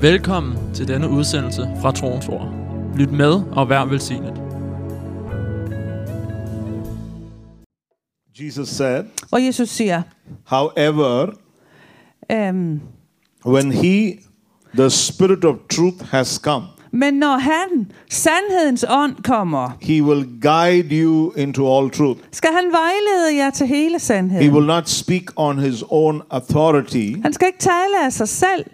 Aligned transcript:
Velkommen 0.00 0.74
til 0.74 0.88
denne 0.88 1.08
udsendelse 1.08 1.68
fra 1.80 1.92
Troens 1.92 2.28
Ord. 2.28 2.48
Lyt 2.96 3.10
med 3.12 3.42
og 3.52 3.68
vær 3.68 3.84
velsignet. 3.84 4.34
Jesus 8.40 8.68
said, 8.68 9.04
Og 9.32 9.44
Jesus 9.46 9.68
siger, 9.68 10.02
however, 10.46 11.26
øhm, 12.32 12.80
when 13.46 13.72
he, 13.72 14.12
the 14.74 14.90
Spirit 14.90 15.44
of 15.44 15.56
truth, 15.70 16.04
has 16.10 16.28
come, 16.44 16.64
men 16.92 17.14
når 17.14 17.38
han, 17.38 17.92
sandhedens 18.10 18.84
ånd, 18.90 19.14
kommer, 19.24 19.70
he 19.80 20.02
will 20.02 20.26
guide 20.42 20.88
you 21.02 21.32
into 21.36 21.76
all 21.78 21.90
truth. 21.90 22.20
skal 22.32 22.50
han 22.52 22.64
vejlede 22.72 23.36
jer 23.44 23.50
til 23.50 23.66
hele 23.66 23.94
He 23.94 23.98
sandheden. 23.98 24.52
will 24.54 24.66
not 24.66 24.88
speak 24.88 25.22
on 25.36 25.58
his 25.58 25.84
own 25.88 26.22
authority, 26.30 27.12
Han 27.22 27.32
skal 27.32 27.46
ikke 27.46 27.58
tale 27.58 28.04
af 28.04 28.12
sig 28.12 28.28
selv, 28.28 28.64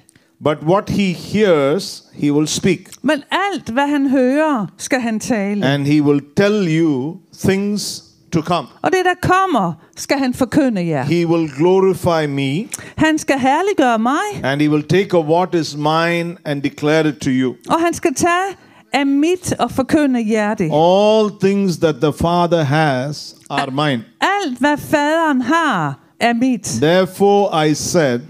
but 0.45 0.59
what 0.63 0.91
he 0.91 1.13
hears, 1.13 2.03
he 2.15 2.33
will 2.33 2.47
speak. 2.47 2.81
men 3.03 3.23
alt, 3.31 3.69
hvad 3.69 3.89
han 3.89 4.11
hører, 4.11 4.67
skal 4.79 5.01
han 5.01 5.21
tale. 5.21 5.67
And 5.67 5.87
he 5.87 6.03
will 6.03 6.21
tell 6.37 6.67
you 6.81 7.17
things 7.45 8.05
to 8.33 8.41
come. 8.43 8.69
Og 8.83 8.91
det, 8.93 9.01
der 9.05 9.29
kommer, 9.29 9.73
skal 9.97 10.19
han 10.19 10.35
forkynde 10.35 10.87
jer. 10.87 11.03
He 11.05 11.27
will 11.27 11.51
glorify 11.59 12.27
me, 12.29 12.69
Han 12.97 13.19
skal 13.19 13.39
herliggøre 13.39 13.99
mig, 13.99 14.45
and 14.45 14.61
he 14.61 14.71
will 14.71 14.83
take 14.83 15.17
of 15.19 15.27
what 15.27 15.55
is 15.55 15.77
mine 15.77 16.37
and 16.45 16.63
declare 16.63 17.09
it 17.09 17.15
to 17.15 17.31
you. 17.31 17.55
og 17.71 17.81
han 17.81 17.95
skal 17.95 18.15
tage 18.15 18.57
af 18.93 19.07
mit 19.07 19.53
og 19.59 19.71
forkynde 19.71 20.33
jer 20.33 20.55
det. 20.55 20.71
All 20.73 21.31
things 21.41 21.77
that 21.77 21.95
the 22.03 22.13
Father 22.13 22.63
has 22.63 23.37
are 23.51 23.71
mine. 23.71 24.05
Alt, 24.21 24.59
hvad 24.59 24.77
faderen 24.79 25.43
har, 25.43 25.99
er 26.21 26.33
mit. 26.33 26.63
Therefore, 26.63 27.67
I 27.69 27.75
said, 27.75 28.21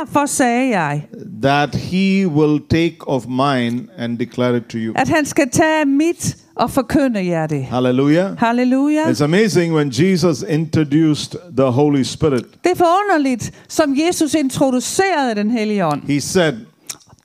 Derfor 0.00 0.26
sagde 0.26 0.78
jeg, 0.78 1.02
that 1.42 1.74
he 1.74 2.26
will 2.28 2.60
take 2.70 2.96
of 3.00 3.26
mine 3.26 3.86
and 3.98 4.18
declare 4.18 4.56
it 4.56 4.62
to 4.64 4.78
you. 4.78 4.92
at 4.96 5.08
han 5.08 5.24
skal 5.26 5.50
tage 5.50 5.84
mit 5.84 6.36
og 6.54 6.70
forkynde 6.70 7.26
jer 7.26 7.46
det. 7.46 7.64
Hallelujah. 7.64 8.38
Halleluja. 8.38 9.02
It's 9.10 9.24
amazing 9.24 9.74
when 9.74 9.88
Jesus 9.88 10.44
introduced 10.48 11.36
the 11.56 11.66
Holy 11.66 12.02
Spirit. 12.02 12.44
Det 12.64 12.70
er 12.70 12.76
forunderligt, 12.76 13.52
som 13.68 13.94
Jesus 14.06 14.34
introducerede 14.34 15.34
den 15.34 15.50
hellige 15.50 15.86
ånd. 15.86 16.02
He 16.02 16.20
said, 16.20 16.54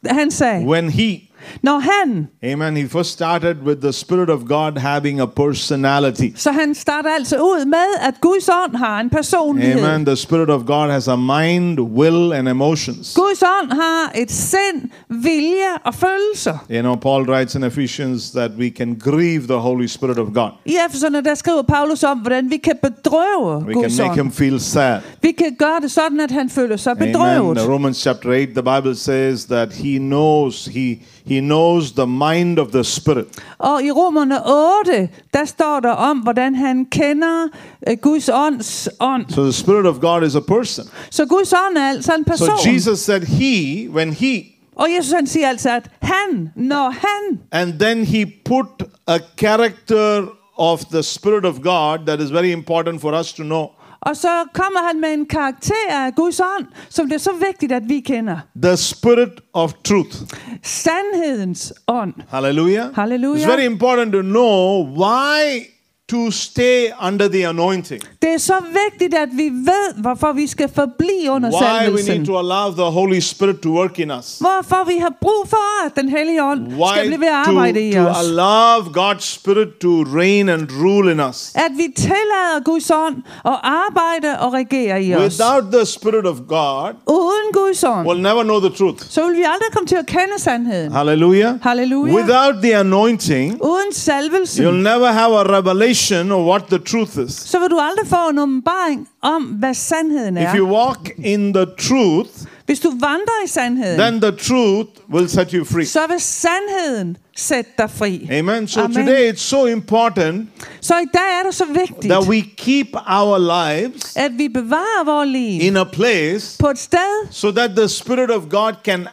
Han 0.05 0.31
sagde, 0.31 0.65
when 0.67 0.89
he, 0.89 1.17
når 1.63 1.79
han, 1.79 2.27
amen, 2.53 2.77
he 2.77 2.89
first 2.89 3.09
started 3.11 3.55
with 3.65 3.81
the 3.81 3.93
Spirit 3.93 4.29
of 4.29 4.39
God 4.47 4.77
having 4.77 5.19
a 5.21 5.25
personality. 5.25 6.29
så 6.35 6.51
han 6.51 6.75
starter 6.75 7.09
altså 7.09 7.37
ud 7.37 7.65
med, 7.65 8.07
at 8.07 8.13
Guds 8.21 8.49
ånd 8.49 8.75
har 8.75 8.99
en 8.99 9.09
personlighed. 9.09 9.83
Amen. 9.83 10.05
The 10.05 10.15
Spirit 10.15 10.49
of 10.49 10.61
God 10.65 10.89
has 10.91 11.07
a 11.07 11.15
mind, 11.15 11.79
will, 11.79 12.33
and 12.33 12.47
emotions. 12.49 13.13
Guds 13.15 13.43
ånd 13.61 13.71
har 13.71 14.11
et 14.15 14.31
sind, 14.31 14.89
vilje 15.09 15.69
og 15.85 15.95
følelser. 15.95 16.57
You 16.71 16.81
know, 16.81 16.95
Paul 16.95 17.29
writes 17.29 17.55
in 17.55 17.63
Ephesians 17.63 18.31
that 18.31 18.51
we 18.59 18.69
can 18.77 18.95
grieve 18.99 19.41
the 19.47 19.57
Holy 19.57 19.85
Spirit 19.87 20.17
of 20.17 20.27
God. 20.33 20.49
I 20.65 20.75
Efeserne, 20.89 21.21
der 21.21 21.35
skriver 21.35 21.61
Paulus 21.61 22.03
om, 22.03 22.17
hvordan 22.17 22.49
vi 22.49 22.57
kan 22.57 22.75
bedrøve 22.81 23.63
We 23.65 23.73
can 23.73 23.91
make 23.97 24.03
ånd. 24.09 24.13
him 24.15 24.31
feel 24.31 24.59
sad. 24.59 24.99
Vi 25.21 25.31
kan 25.31 25.55
gøre 25.59 25.79
det 25.81 25.91
sådan, 25.91 26.19
at 26.19 26.31
han 26.31 26.49
føler 26.49 26.77
sig 26.77 26.91
Amen. 26.91 27.07
bedrøvet. 27.07 27.69
Romans 27.69 27.97
chapter 27.97 28.29
8, 28.29 28.45
the 28.53 28.63
Bible 28.63 28.95
says 28.95 29.45
that 29.45 29.73
he 29.73 29.97
knows, 29.97 30.65
he, 30.65 30.95
he 31.25 31.39
knows 31.39 31.91
the 31.91 32.07
mind 32.07 32.59
of 32.59 32.67
the 32.71 32.83
Spirit. 32.83 33.25
Og 33.57 33.83
i 33.83 33.91
Romerne 33.91 34.39
8, 34.85 35.09
der 35.33 35.45
står 35.45 35.79
der 35.79 35.91
om, 35.91 36.17
hvordan 36.17 36.55
han 36.55 36.85
kender 36.85 37.47
øh, 37.87 37.97
Guds 38.01 38.29
ånds 38.29 38.89
ånd. 38.99 39.25
So 39.29 39.43
the 39.43 39.53
Spirit 39.53 39.85
of 39.85 39.99
God 39.99 40.23
is 40.23 40.35
a 40.35 40.39
person. 40.39 40.85
Så 41.09 41.25
Guds 41.25 41.53
ånd 41.53 41.77
er 41.77 41.89
altså 41.89 42.15
en 42.15 42.23
person. 42.23 42.47
So 42.47 42.69
Jesus 42.69 42.99
said 42.99 43.21
he, 43.21 43.89
when 43.89 44.13
he, 44.13 44.43
Og 44.75 44.87
Jesus 44.97 45.11
han 45.11 45.27
siger 45.27 45.49
altså, 45.49 45.69
at 45.69 45.89
han, 46.01 46.51
når 46.55 46.89
han, 46.89 47.39
and 47.51 47.79
then 47.79 48.05
he 48.05 48.25
put 48.45 48.65
a 49.07 49.17
character 49.37 50.25
of 50.57 50.85
the 50.85 51.03
Spirit 51.03 51.45
of 51.45 51.55
God 51.61 52.05
that 52.05 52.19
is 52.19 52.33
very 52.33 52.51
important 52.51 53.01
for 53.01 53.19
us 53.19 53.33
to 53.33 53.43
know. 53.43 53.67
Og 54.05 54.17
så 54.17 54.45
kommer 54.53 54.87
han 54.87 55.01
med 55.01 55.13
en 55.13 55.25
karakter 55.25 55.89
af 55.89 56.15
Guds 56.15 56.39
ånd, 56.39 56.65
som 56.89 57.07
det 57.07 57.15
er 57.15 57.19
så 57.19 57.31
vigtigt, 57.47 57.71
at 57.71 57.83
vi 57.87 57.99
kender. 57.99 58.37
The 58.63 58.77
Spirit 58.77 59.41
of 59.53 59.73
truth. 59.83 60.17
Sandhedens 60.63 61.73
ånd. 61.87 62.13
Hallelujah. 62.29 62.95
Hallelujah. 62.95 63.41
It's 63.41 63.51
very 63.51 63.65
important 63.65 64.11
to 64.13 64.21
know 64.21 64.83
why 64.85 65.72
to 66.13 66.31
stay 66.31 66.87
under 67.07 67.27
the 67.27 67.47
anointing. 67.47 68.01
Det 68.21 68.29
er 68.33 68.37
så 68.37 68.53
vigtigt, 68.83 69.13
at 69.13 69.29
vi 69.31 69.43
ved, 69.43 70.01
hvorfor 70.01 70.31
vi 70.33 70.47
skal 70.47 70.69
forblive 70.75 71.31
under 71.31 71.49
Why 71.49 71.89
we 71.95 72.15
need 72.15 72.25
to 72.25 72.37
allow 72.37 72.65
the 72.83 72.89
Holy 72.99 73.19
Spirit 73.19 73.59
to 73.59 73.69
work 73.69 73.99
in 73.99 74.11
us. 74.11 74.37
Hvorfor 74.39 74.87
vi 74.87 74.97
har 74.97 75.13
brug 75.21 75.43
for, 75.49 75.85
at 75.85 75.95
den 75.95 76.09
hellige 76.09 76.43
ånd 76.43 76.61
skal 76.65 76.81
Why 76.81 77.07
blive 77.07 77.19
ved 77.19 77.27
at 77.27 77.33
arbejde 77.33 77.89
i 77.89 77.93
to, 77.93 78.03
to 78.03 78.09
allow 78.25 78.75
God's 79.01 79.27
Spirit 79.37 79.69
to 79.81 79.91
reign 80.19 80.49
and 80.49 80.67
rule 80.83 81.11
in 81.11 81.19
us. 81.19 81.51
At 81.55 81.71
vi 81.77 81.87
tillader 81.95 82.63
Guds 82.63 82.91
ånd 82.91 83.15
at 83.45 83.57
arbejde 83.63 84.39
og 84.39 84.53
regere 84.53 85.03
i 85.03 85.15
os. 85.15 85.21
Without 85.21 85.63
the 85.73 85.85
Spirit 85.85 86.25
of 86.25 86.37
God, 86.47 86.91
Uden 87.07 87.47
Guds 87.53 87.83
ånd, 87.83 88.07
we'll 88.07 88.25
never 88.29 88.43
know 88.43 88.59
the 88.59 88.69
truth. 88.69 88.99
så 89.09 89.25
vil 89.25 89.37
vi 89.37 89.43
aldrig 89.53 89.69
komme 89.73 89.87
til 89.87 89.95
at 89.95 90.05
kende 90.05 90.37
sandheden. 90.37 90.91
Hallelujah. 90.91 91.53
Halleluja. 91.61 92.13
Without 92.13 92.55
the 92.63 92.75
anointing, 92.75 93.63
Uden 93.63 93.93
salvelsen, 93.93 94.65
you'll 94.65 94.83
never 94.91 95.07
have 95.07 95.31
a 95.41 95.43
revelation 95.57 96.02
of 96.11 96.47
what 96.47 96.63
the 96.69 96.79
truth 96.79 97.17
is. 97.25 97.33
så 97.33 97.59
vil 97.59 97.69
du 97.69 97.79
aldrig 97.79 98.07
få 98.07 98.29
en 98.29 98.39
åbenbaring 98.39 99.07
om, 99.21 99.43
hvad 99.43 99.73
sandheden 99.73 100.37
If 100.37 100.43
er. 100.43 100.57
you 100.57 100.67
walk 100.75 101.11
in 101.23 101.53
the 101.53 101.65
truth, 101.89 102.29
Hvis 102.65 102.79
du 102.79 102.89
vandrer 102.89 103.43
i 103.45 103.47
sandheden, 103.47 103.99
then 103.99 104.21
the 104.21 104.31
truth 104.31 104.89
will 105.13 105.29
set 105.29 105.51
you 105.51 105.65
free. 105.65 105.85
så 105.85 105.99
vil 106.09 106.19
sandheden 106.19 107.17
sætte 107.37 107.71
dig 107.77 107.89
fri. 107.89 108.27
Amen. 108.31 108.67
So 108.67 108.81
Amen. 108.81 108.97
today 108.97 109.31
it's 109.31 109.37
so 109.39 109.65
important 109.65 110.49
Så 110.81 110.93
i 110.97 111.05
dag 111.13 111.39
er 111.39 111.43
det 111.45 111.55
så 111.55 111.65
vigtigt, 111.65 112.11
that 112.13 112.27
we 112.27 112.43
keep 112.57 112.87
our 113.07 113.37
lives 113.37 114.15
at 114.15 114.31
vi 114.37 114.47
bevarer 114.47 115.05
vores 115.05 115.29
liv 115.29 115.61
in 115.61 115.77
a 115.77 115.83
place 115.83 116.57
på 116.59 116.69
et 116.69 116.79
sted, 116.79 117.27
so 117.31 117.51
that 117.51 117.71
the 117.77 117.87
Spirit 117.87 118.31
of 118.31 118.41
God 118.49 118.73
can 118.85 119.07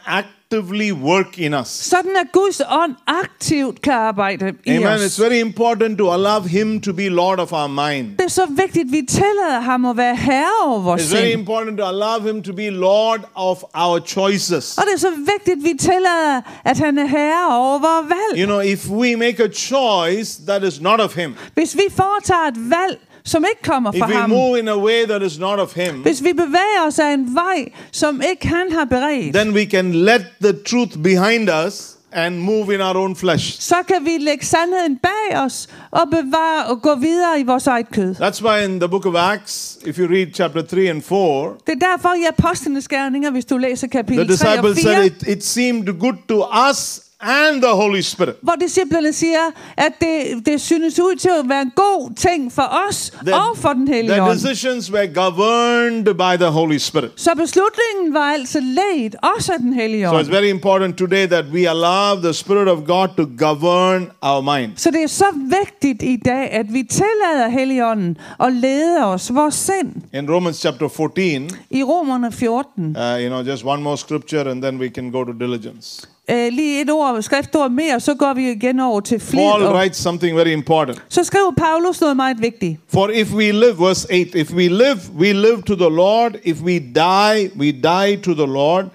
actively 0.51 0.91
work 0.91 1.39
in 1.39 1.53
us. 1.53 1.67
sådan 1.67 2.15
at 2.21 2.31
Guds 2.31 2.61
ånd 2.71 2.95
aktivt 3.07 3.81
kan 3.81 3.93
arbejde 3.93 4.53
i 4.65 4.69
Amen. 4.69 4.87
os. 4.87 5.01
It's 5.01 5.23
very 5.23 5.39
important 5.39 5.97
to 5.97 6.11
allow 6.13 6.41
Him 6.41 6.81
to 6.81 6.93
be 6.93 7.09
Lord 7.09 7.39
of 7.39 7.51
our 7.53 7.67
mind. 7.67 8.17
Det 8.17 8.25
er 8.25 8.27
så 8.29 8.45
vigtigt, 8.49 8.85
at 8.85 8.91
vi 8.91 9.01
tillader 9.09 9.59
ham 9.59 9.85
at 9.85 9.97
være 9.97 10.15
herre 10.15 10.65
over 10.65 10.79
vores 10.79 11.01
It's 11.01 11.15
very 11.15 11.33
important 11.33 11.77
to 11.77 11.85
allow 11.85 12.19
Him 12.33 12.43
to 12.43 12.53
be 12.53 12.69
Lord 12.69 13.19
of 13.35 13.63
our 13.73 13.99
choices. 14.07 14.77
Og 14.77 14.83
det 14.85 14.93
er 14.93 14.99
så 14.99 15.09
vigtigt, 15.09 15.57
at 15.57 15.71
vi 15.71 15.77
tillader, 15.79 16.41
at 16.65 16.77
han 16.77 16.97
er 16.97 17.05
herre 17.05 17.57
over 17.57 17.79
vores 17.79 18.09
valg. 18.09 18.39
You 18.39 18.45
know, 18.45 18.59
if 18.59 18.89
we 18.89 19.15
make 19.15 19.43
a 19.43 19.49
choice 19.53 20.41
that 20.47 20.63
is 20.63 20.81
not 20.81 20.99
of 21.01 21.15
Him, 21.15 21.35
Hvis 21.53 21.75
vi 21.75 21.83
foretager 21.95 22.47
et 22.47 22.69
valg, 22.69 22.99
som 23.25 23.45
ikke 23.51 23.61
kommer 23.63 23.91
fra 23.91 24.05
ham, 24.05 24.29
move 24.29 24.59
in 24.59 24.67
a 24.67 24.77
way 24.77 25.05
that 25.05 25.21
is 25.21 25.39
not 25.39 25.59
of 25.59 25.75
Him, 25.75 25.95
hvis 25.95 26.23
vi 26.23 26.33
bevæger 26.33 26.87
os 26.87 26.99
af 26.99 27.13
en 27.13 27.35
vej, 27.35 27.71
som 27.91 28.21
ikke 28.31 28.47
han 28.47 28.71
har 28.71 28.85
beredt, 28.85 29.35
then 29.35 29.53
we 29.53 29.65
can 29.65 29.91
let 29.95 30.25
the 30.41 30.53
truth 30.53 30.97
behind 31.03 31.49
us 31.67 31.87
and 32.13 32.35
move 32.37 32.73
in 32.73 32.81
our 32.81 32.97
own 32.97 33.15
flesh. 33.15 33.61
så 33.61 33.75
kan 33.87 34.05
vi 34.05 34.17
lægge 34.19 34.45
sandheden 34.45 34.97
bag 34.97 35.39
os 35.39 35.67
og 35.91 36.07
bevare 36.11 36.65
og 36.65 36.81
gå 36.81 36.95
videre 36.95 37.39
i 37.39 37.43
vores 37.43 37.67
eget 37.67 37.91
kød. 37.91 38.15
That's 38.15 38.43
why 38.45 38.65
in 38.65 38.79
the 38.79 38.89
book 38.89 39.05
of 39.05 39.15
Acts, 39.15 39.77
if 39.85 39.97
you 39.99 40.07
read 40.07 40.27
chapter 40.33 40.61
3 40.61 40.89
and 40.89 41.01
4, 41.01 41.53
Det 41.67 41.81
er 41.81 41.87
derfor 41.91 42.09
i 42.09 42.23
Apostlenes 42.37 42.87
Gerninger, 42.87 43.31
hvis 43.31 43.45
du 43.45 43.57
læser 43.57 43.87
the 43.87 43.91
kapitel 43.91 44.37
3 44.37 44.59
og 44.59 44.63
disciples 44.63 44.83
4, 44.83 44.95
said 44.95 45.05
it, 45.05 45.37
it 45.37 45.45
seemed 45.45 45.99
good 45.99 46.15
to 46.29 46.45
us 46.69 47.01
and 47.21 47.61
the 47.61 47.71
Holy 47.71 48.01
Spirit. 48.01 48.35
hvor 48.41 48.55
disciplerne 48.61 49.13
siger, 49.13 49.51
at 49.77 49.91
det, 50.01 50.45
det 50.45 50.61
synes 50.61 50.99
ud 50.99 51.15
til 51.15 51.29
at 51.43 51.49
være 51.49 51.61
en 51.61 51.71
god 51.75 52.15
ting 52.15 52.51
for 52.51 52.69
os 52.89 53.11
og 53.33 53.57
for 53.57 53.73
den 53.73 53.87
hellige 53.87 54.13
the 54.13 54.21
ånd. 54.23 54.39
decisions 54.39 54.91
were 54.91 55.07
governed 55.07 56.05
by 56.05 56.37
the 56.43 56.51
Holy 56.51 56.77
Spirit. 56.77 57.11
Så 57.15 57.31
beslutningen 57.35 58.13
var 58.13 58.19
altså 58.33 58.59
ledt 58.59 59.15
også 59.35 59.53
af 59.53 59.59
den 59.59 59.73
hellige 59.73 60.07
So 60.07 60.15
ånd. 60.15 60.27
it's 60.27 60.31
very 60.31 60.49
important 60.49 60.97
today 60.97 61.27
that 61.27 61.45
we 61.53 61.69
allow 61.69 62.21
the 62.23 62.33
Spirit 62.33 62.67
of 62.67 62.77
God 62.87 63.07
to 63.17 63.25
govern 63.45 64.11
our 64.21 64.41
mind. 64.57 64.71
Så 64.77 64.91
det 64.91 65.03
er 65.03 65.07
så 65.07 65.25
vigtigt 65.61 66.01
i 66.03 66.15
dag, 66.25 66.51
at 66.51 66.65
vi 66.73 66.83
tillader 66.83 67.49
Helligånden 67.49 68.17
at 68.39 68.53
lede 68.53 69.05
os, 69.05 69.33
vores 69.33 69.55
sind. 69.55 69.93
In 70.13 70.31
Romans 70.31 70.57
chapter 70.57 70.87
14, 70.87 71.49
I 71.69 71.83
Romerne 71.83 72.31
14, 72.31 72.83
uh, 72.97 73.21
you 73.21 73.27
know, 73.29 73.41
just 73.51 73.65
one 73.65 73.83
more 73.83 73.97
scripture 73.97 74.51
and 74.51 74.61
then 74.63 74.79
we 74.79 74.89
can 74.89 75.11
go 75.11 75.23
to 75.23 75.31
diligence. 75.31 76.07
Øh, 76.29 76.47
lige 76.53 76.81
et 76.81 76.89
ord, 76.91 77.21
skriftord 77.21 77.71
mere, 77.71 77.99
så 77.99 78.13
går 78.13 78.33
vi 78.33 78.51
igen 78.51 78.79
over 78.79 78.99
til 78.99 79.19
flid. 79.19 79.39
Paul 79.39 79.63
Og, 79.63 79.73
writes 79.73 79.97
something 79.97 80.37
very 80.37 80.47
important. 80.49 81.01
så 81.09 81.23
skriver 81.23 81.51
Paulus 81.57 82.01
noget 82.01 82.15
meget 82.15 82.41
vigtigt. 82.41 82.79
For 82.93 83.07
if 83.13 83.33
we 83.33 83.51
live, 83.51 83.79
verse 83.79 84.07
8, 84.11 84.39
if 84.39 84.53
we 84.53 84.67
live, 84.67 84.99
we 85.19 85.33
live 85.33 85.61
to 85.61 85.75
the 85.75 85.89
Lord. 85.89 86.35
If 86.43 86.61
we 86.61 86.79
die, 86.79 87.49
we 87.59 87.71
die 87.71 88.17
to 88.23 88.33
the 88.33 88.45
Lord. 88.47 88.85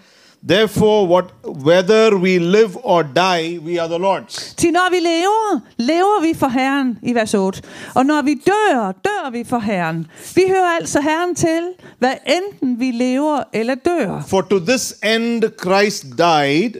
Therefore, 0.48 1.06
what, 1.08 1.24
whether 1.44 2.14
we 2.14 2.38
live 2.38 2.76
or 2.84 3.02
die, 3.02 3.58
we 3.58 3.80
are 3.80 3.88
the 3.88 3.98
Lord's. 3.98 4.54
Til 4.56 4.72
når 4.72 4.90
vi 4.90 4.96
lever, 4.96 5.60
lever 5.76 6.20
vi 6.22 6.34
for 6.38 6.48
Herren 6.48 6.98
i 7.02 7.14
vers 7.14 7.34
8. 7.34 7.62
Og 7.94 8.06
når 8.06 8.22
vi 8.22 8.34
dør, 8.34 8.92
dør 9.04 9.30
vi 9.30 9.44
for 9.44 9.58
Herren. 9.58 10.06
Vi 10.34 10.42
hører 10.48 10.76
altså 10.80 11.00
Herren 11.00 11.34
til, 11.34 11.60
hvad 11.98 12.12
enten 12.26 12.80
vi 12.80 12.90
lever 12.90 13.42
eller 13.52 13.74
dør. 13.74 14.22
For 14.28 14.40
to 14.40 14.58
this 14.58 14.94
end 15.04 15.42
Christ 15.64 16.04
died, 16.18 16.70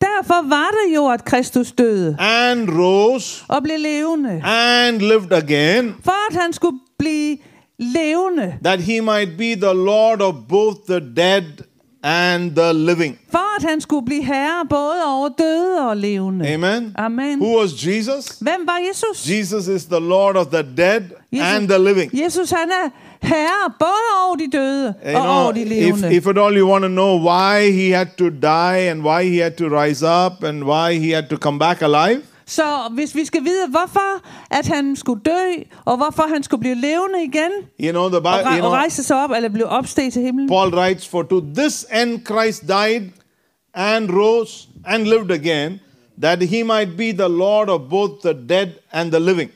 Derfor 0.00 0.48
var 0.48 0.68
det 0.70 0.94
jo, 0.96 1.06
at 1.08 1.24
Kristus 1.24 1.72
døde 1.72 2.16
and 2.20 2.68
rose 2.70 3.44
og 3.48 3.62
blev 3.62 3.78
levende. 3.78 4.42
and 4.44 4.98
lived 5.00 5.32
again, 5.32 5.94
For 6.04 6.30
at 6.30 6.36
han 6.42 6.52
skulle 6.52 6.78
blive 6.98 7.36
levende. 7.78 8.54
that 8.64 8.80
he 8.80 9.00
might 9.00 9.36
be 9.38 9.54
the 9.54 9.74
Lord 9.74 10.20
of 10.22 10.34
both 10.48 10.76
the 10.88 11.00
dead 11.16 11.42
and 12.02 12.56
the 12.56 12.72
living. 12.72 13.18
For 13.30 13.56
at 13.58 13.70
han 13.70 13.80
skulle 13.80 14.06
blive 14.06 14.22
herre 14.24 14.66
både 14.70 15.04
over 15.06 15.28
døde 15.28 15.88
og 15.88 15.96
levende. 15.96 16.48
Amen. 16.48 16.94
Amen. 16.98 17.38
Who 17.42 17.60
was 17.60 17.86
Jesus? 17.86 18.26
Hvem 18.40 18.60
var 18.66 18.78
Jesus? 18.88 19.30
Jesus 19.30 19.66
is 19.68 19.84
the 19.84 20.00
Lord 20.00 20.36
of 20.36 20.46
the 20.46 20.62
dead 20.76 21.00
Jesus- 21.32 21.54
and 21.56 21.68
the 21.68 21.78
living. 21.78 22.10
Jesus 22.24 22.50
han 22.50 22.70
er 22.70 22.88
herre 23.26 23.72
både 23.78 24.06
over 24.26 24.36
de 24.36 24.48
døde 24.52 24.94
You 25.06 25.16
og 25.16 25.22
know, 25.24 25.42
over 25.42 25.52
de 25.52 25.62
if, 25.62 25.68
levende. 25.68 26.14
if 26.16 26.26
at 26.26 26.38
all 26.38 26.56
you 26.58 26.70
want 26.70 26.82
to 26.82 26.88
know 26.88 27.18
why 27.18 27.70
he 27.72 27.90
had 27.96 28.06
to 28.18 28.28
die 28.28 28.88
and 28.90 29.02
why 29.02 29.30
he 29.30 29.42
had 29.42 29.50
to 29.52 29.64
rise 29.80 30.06
up 30.06 30.44
and 30.44 30.64
why 30.64 30.98
he 30.98 31.14
had 31.14 31.28
to 31.30 31.36
come 31.36 31.58
back 31.58 31.82
alive, 31.82 32.22
Så 32.48 32.62
hvis 32.90 33.14
vi 33.14 33.24
skal 33.24 33.44
vide, 33.44 33.68
hvorfor 33.70 34.22
at 34.50 34.66
han 34.66 34.96
skulle 34.96 35.20
dø, 35.24 35.62
og 35.84 35.96
hvorfor 35.96 36.22
han 36.22 36.42
skulle 36.42 36.60
blive 36.60 36.74
levende 36.74 37.24
igen, 37.24 37.50
you 37.84 37.90
know, 37.92 38.08
the 38.08 38.16
og, 38.16 38.22
Bible, 38.22 38.42
re- 38.42 38.46
you 38.48 38.54
og 38.54 38.58
know, 38.58 38.70
rejse 38.70 39.02
sig 39.02 39.24
op, 39.24 39.30
eller 39.30 39.48
blive 39.48 39.66
opsteget 39.68 40.12
til 40.12 40.22
himlen. 40.22 40.48
Paul 40.48 40.74
writes, 40.74 41.08
For 41.08 41.22
to 41.22 41.40
this 41.56 41.86
end 42.02 42.26
Christ 42.26 42.62
died 42.68 43.02
and 43.74 44.10
rose 44.10 44.68
and 44.86 45.04
lived 45.04 45.30
again, 45.30 45.80
that 46.22 46.42
he 46.42 46.62
might 46.62 46.96
be 46.96 47.12
the 47.12 47.28
Lord 47.28 47.68
of 47.68 47.80
both 47.90 48.12
the 48.24 48.34
dead 48.48 48.68
and 48.92 49.10
the 49.10 49.20
living. 49.20 49.50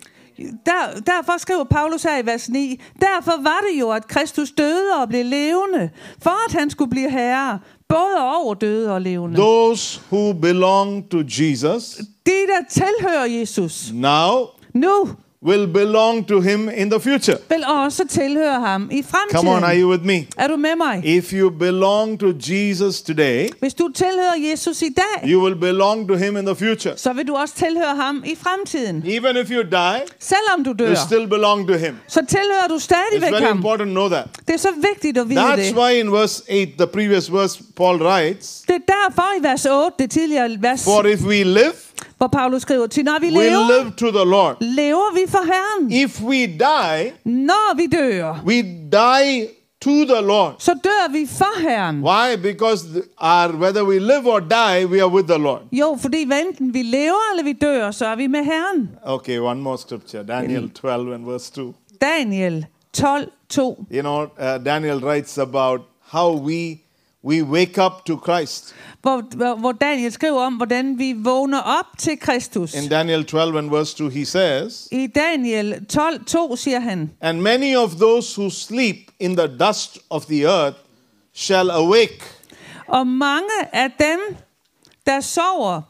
Der, 0.67 1.01
derfor 1.07 1.39
skriver 1.39 1.65
Paulus 1.65 2.03
her 2.03 2.19
i 2.23 2.27
vers 2.27 2.49
9, 2.49 2.81
derfor 3.01 3.43
var 3.43 3.61
det 3.71 3.81
jo, 3.81 3.91
at 3.91 4.09
Kristus 4.09 4.51
døde 4.51 4.93
og 5.03 5.09
blev 5.09 5.25
levende, 5.25 5.91
for 6.23 6.49
at 6.49 6.53
han 6.61 6.71
skulle 6.71 6.91
blive 6.91 7.11
herre, 7.11 7.59
både 7.89 8.17
over 8.19 8.55
døde 8.55 8.95
og 8.95 9.01
levende. 9.01 9.37
Those 9.37 10.01
who 10.13 10.33
belong 10.33 11.11
to 11.11 11.19
Jesus 11.19 11.97
De, 12.27 12.33
der 12.47 12.65
tilhører 12.71 13.25
Jesus 13.25 13.91
now 13.95 14.47
nu, 14.75 15.09
will 15.43 15.67
belong 15.67 16.25
to 16.29 16.41
him 16.41 16.69
in 16.69 16.91
the 16.91 17.01
future. 17.01 17.39
vil 17.49 17.65
også 17.67 18.05
tilhøre 18.09 18.61
ham 18.61 18.89
i 18.93 19.05
Come 19.33 19.51
on, 19.51 19.65
are 19.65 19.81
you 19.81 19.91
with 19.91 20.05
me? 20.05 20.27
Er 20.39 20.47
du 20.49 20.57
med 20.57 20.77
mig? 20.77 21.03
If 21.05 21.33
you 21.33 21.51
belong 21.51 22.21
to 22.21 22.27
Jesus 22.53 23.03
today, 23.03 23.49
Hvis 23.61 23.75
du 23.75 23.89
tilhører 23.95 24.51
Jesus 24.51 24.83
i 24.83 24.89
dag, 24.89 25.31
you 25.31 25.43
will 25.45 25.57
belong 25.57 26.09
to 26.09 26.15
him 26.15 26.37
in 26.37 26.47
the 26.47 26.55
future. 26.57 26.97
så 26.97 27.13
vil 27.13 27.27
du 27.29 27.35
også 27.37 27.55
tilhøre 27.55 27.97
ham 27.97 28.23
i 28.27 28.35
fremtiden. 28.43 29.05
Even 29.07 29.37
if 29.37 29.51
you 29.51 29.63
die, 29.63 30.01
Selvom 30.19 30.65
du 30.65 30.71
you 30.71 30.77
dør, 30.89 30.95
still 30.95 31.29
belong 31.29 31.69
to 31.69 31.75
him. 31.75 31.97
så 32.09 32.21
tilhører 32.29 32.69
du 32.69 32.75
It's 32.75 32.79
stadigvæk 32.81 33.33
very 33.33 33.43
ham. 33.45 33.57
important 33.57 33.89
to 33.89 33.93
know 33.95 34.09
that. 34.09 34.27
Det 34.47 34.55
er 34.55 34.59
så 34.59 34.73
vigtigt 34.93 35.19
at 35.19 35.29
vide 35.29 35.41
That's 35.41 35.57
det. 35.57 35.77
why 35.77 36.01
in 36.01 36.13
verse 36.13 36.43
8, 36.49 36.73
the 36.79 36.87
previous 36.87 37.33
verse, 37.33 37.63
Paul 37.77 38.03
writes, 38.03 38.63
Det 38.69 38.75
er 38.75 38.93
derfor 38.95 39.29
i 39.41 39.43
vers 39.43 39.67
8, 39.67 39.91
det 39.99 40.11
tidligere 40.11 40.57
vers, 40.61 40.85
For 40.85 41.05
if 41.05 41.21
we 41.23 41.43
live, 41.45 41.73
hvor 42.19 42.27
Paulus 42.27 42.63
skriver, 42.63 42.87
til 42.87 43.05
når 43.05 43.19
vi 43.21 43.27
we 43.27 43.33
lever, 43.33 43.79
live 43.83 43.93
to 43.97 44.11
the 44.11 44.25
Lord. 44.31 44.57
lever 44.61 45.15
vi 45.15 45.31
for 45.31 45.39
Herren. 45.45 45.93
If 45.93 46.23
we 46.23 46.47
die, 46.47 47.13
Når 47.25 47.77
vi 47.77 47.87
dør, 47.87 48.43
we 48.47 48.63
die 48.93 49.47
to 49.81 49.91
the 49.91 50.21
Lord. 50.27 50.55
så 50.59 50.75
dør 50.85 51.13
vi 51.13 51.27
for 51.27 51.61
Herren. 51.61 52.03
Why? 52.05 52.37
Because 52.43 52.85
our, 53.21 53.49
whether 53.57 53.85
we 53.85 53.99
live 53.99 54.27
or 54.27 54.41
die, 54.41 54.87
we 54.87 55.01
are 55.03 55.09
with 55.09 55.29
the 55.29 55.39
Lord. 55.39 55.61
Jo, 55.73 55.99
fordi 56.01 56.25
hvad 56.27 56.41
enten 56.41 56.75
vi 56.75 56.83
lever 56.83 57.31
eller 57.33 57.45
vi 57.45 57.53
dør, 57.53 57.91
så 57.91 58.07
er 58.07 58.17
vi 58.17 58.27
med 58.27 58.45
Herren. 58.45 58.91
Okay, 59.05 59.39
one 59.39 59.61
more 59.61 59.79
scripture 59.79 60.23
Daniel 60.23 60.71
12 60.71 61.15
and 61.15 61.25
verse 61.25 61.53
2. 61.53 61.75
Daniel 62.01 62.67
12, 62.93 63.27
2. 63.49 63.87
You 63.93 64.01
know, 64.01 64.23
uh, 64.23 64.65
Daniel 64.65 64.99
writes 65.05 65.39
about 65.39 65.81
how 66.11 66.37
we 66.47 66.79
we 67.25 67.43
wake 67.43 67.79
up 67.79 68.05
to 68.07 68.19
Christ. 68.25 68.75
Hvor, 69.03 69.73
Daniel 69.81 70.13
skriver 70.13 70.41
om, 70.41 70.55
hvordan 70.55 70.99
vi 70.99 71.13
vågner 71.19 71.61
op 71.61 71.87
til 71.99 72.19
Kristus. 72.21 72.75
In 72.75 72.89
Daniel 72.89 73.25
12 73.25 73.57
and 73.57 73.71
verse 73.71 73.97
2, 73.97 74.09
he 74.09 74.25
says, 74.25 74.89
I 74.93 75.07
Daniel 75.07 75.87
12, 75.87 76.25
2 76.25 76.57
siger 76.57 76.81
han, 76.81 77.11
And 77.21 77.41
many 77.41 77.77
of 77.77 77.91
those 77.91 78.41
who 78.41 78.51
sleep 78.51 78.97
in 79.21 79.37
the 79.37 79.47
dust 79.67 79.99
of 80.11 80.27
the 80.27 80.43
earth 80.49 80.77
shall 81.35 81.71
awake, 81.71 82.21
og 82.89 83.07
mange 83.07 83.51
af 83.73 83.91
dem, 83.99 84.37
der 85.07 85.21
sover, 85.21 85.83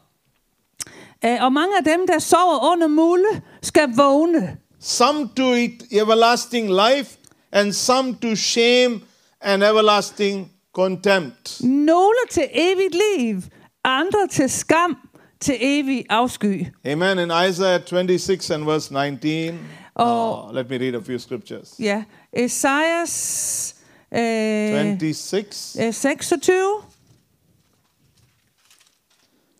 øh, 1.25 1.37
og 1.43 1.53
mange 1.53 1.77
af 1.77 1.83
dem, 1.83 2.07
der 2.07 2.19
sover 2.19 2.71
under 2.71 2.87
mulde, 2.87 3.41
skal 3.61 3.89
vågne. 3.95 4.57
some 4.79 5.29
to 5.35 5.53
everlasting 5.91 6.69
life, 6.69 7.17
and 7.51 7.73
some 7.73 8.15
to 8.21 8.35
shame 8.35 9.01
and 9.41 9.63
everlasting 9.63 10.51
contempt. 10.73 11.61
Nogle 11.63 12.15
til 12.31 12.47
evigt 12.53 12.95
liv, 13.17 13.41
andre 13.83 14.27
til 14.31 14.49
skam, 14.49 14.97
til 15.39 15.57
evig 15.61 16.05
afsky. 16.09 16.65
Amen. 16.85 17.19
In 17.19 17.31
Isaiah 17.49 17.81
26 17.85 18.53
and 18.55 18.63
verse 18.65 18.93
19, 18.93 19.59
Oh. 19.95 20.47
uh, 20.49 20.53
let 20.55 20.69
me 20.69 20.77
read 20.77 20.95
a 20.95 20.99
few 21.01 21.17
scriptures. 21.17 21.75
Ja, 21.79 22.03
Esajas 22.33 23.75
øh, 24.13 24.19
26 24.19 25.87
øh, 25.87 25.93
26 25.93 26.81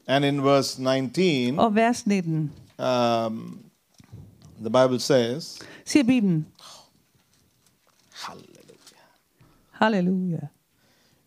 and 0.07 0.25
in 0.25 0.43
verse 0.43 0.83
19, 0.83 1.59
og 1.59 1.75
vers 1.75 2.07
19, 2.07 2.51
um, 2.79 3.59
the 4.59 4.69
Bible 4.69 4.99
says, 4.99 5.59
siger 5.85 6.03
Bibelen. 6.03 6.47
Hallelujah. 8.13 8.57
Halleluja. 9.71 10.39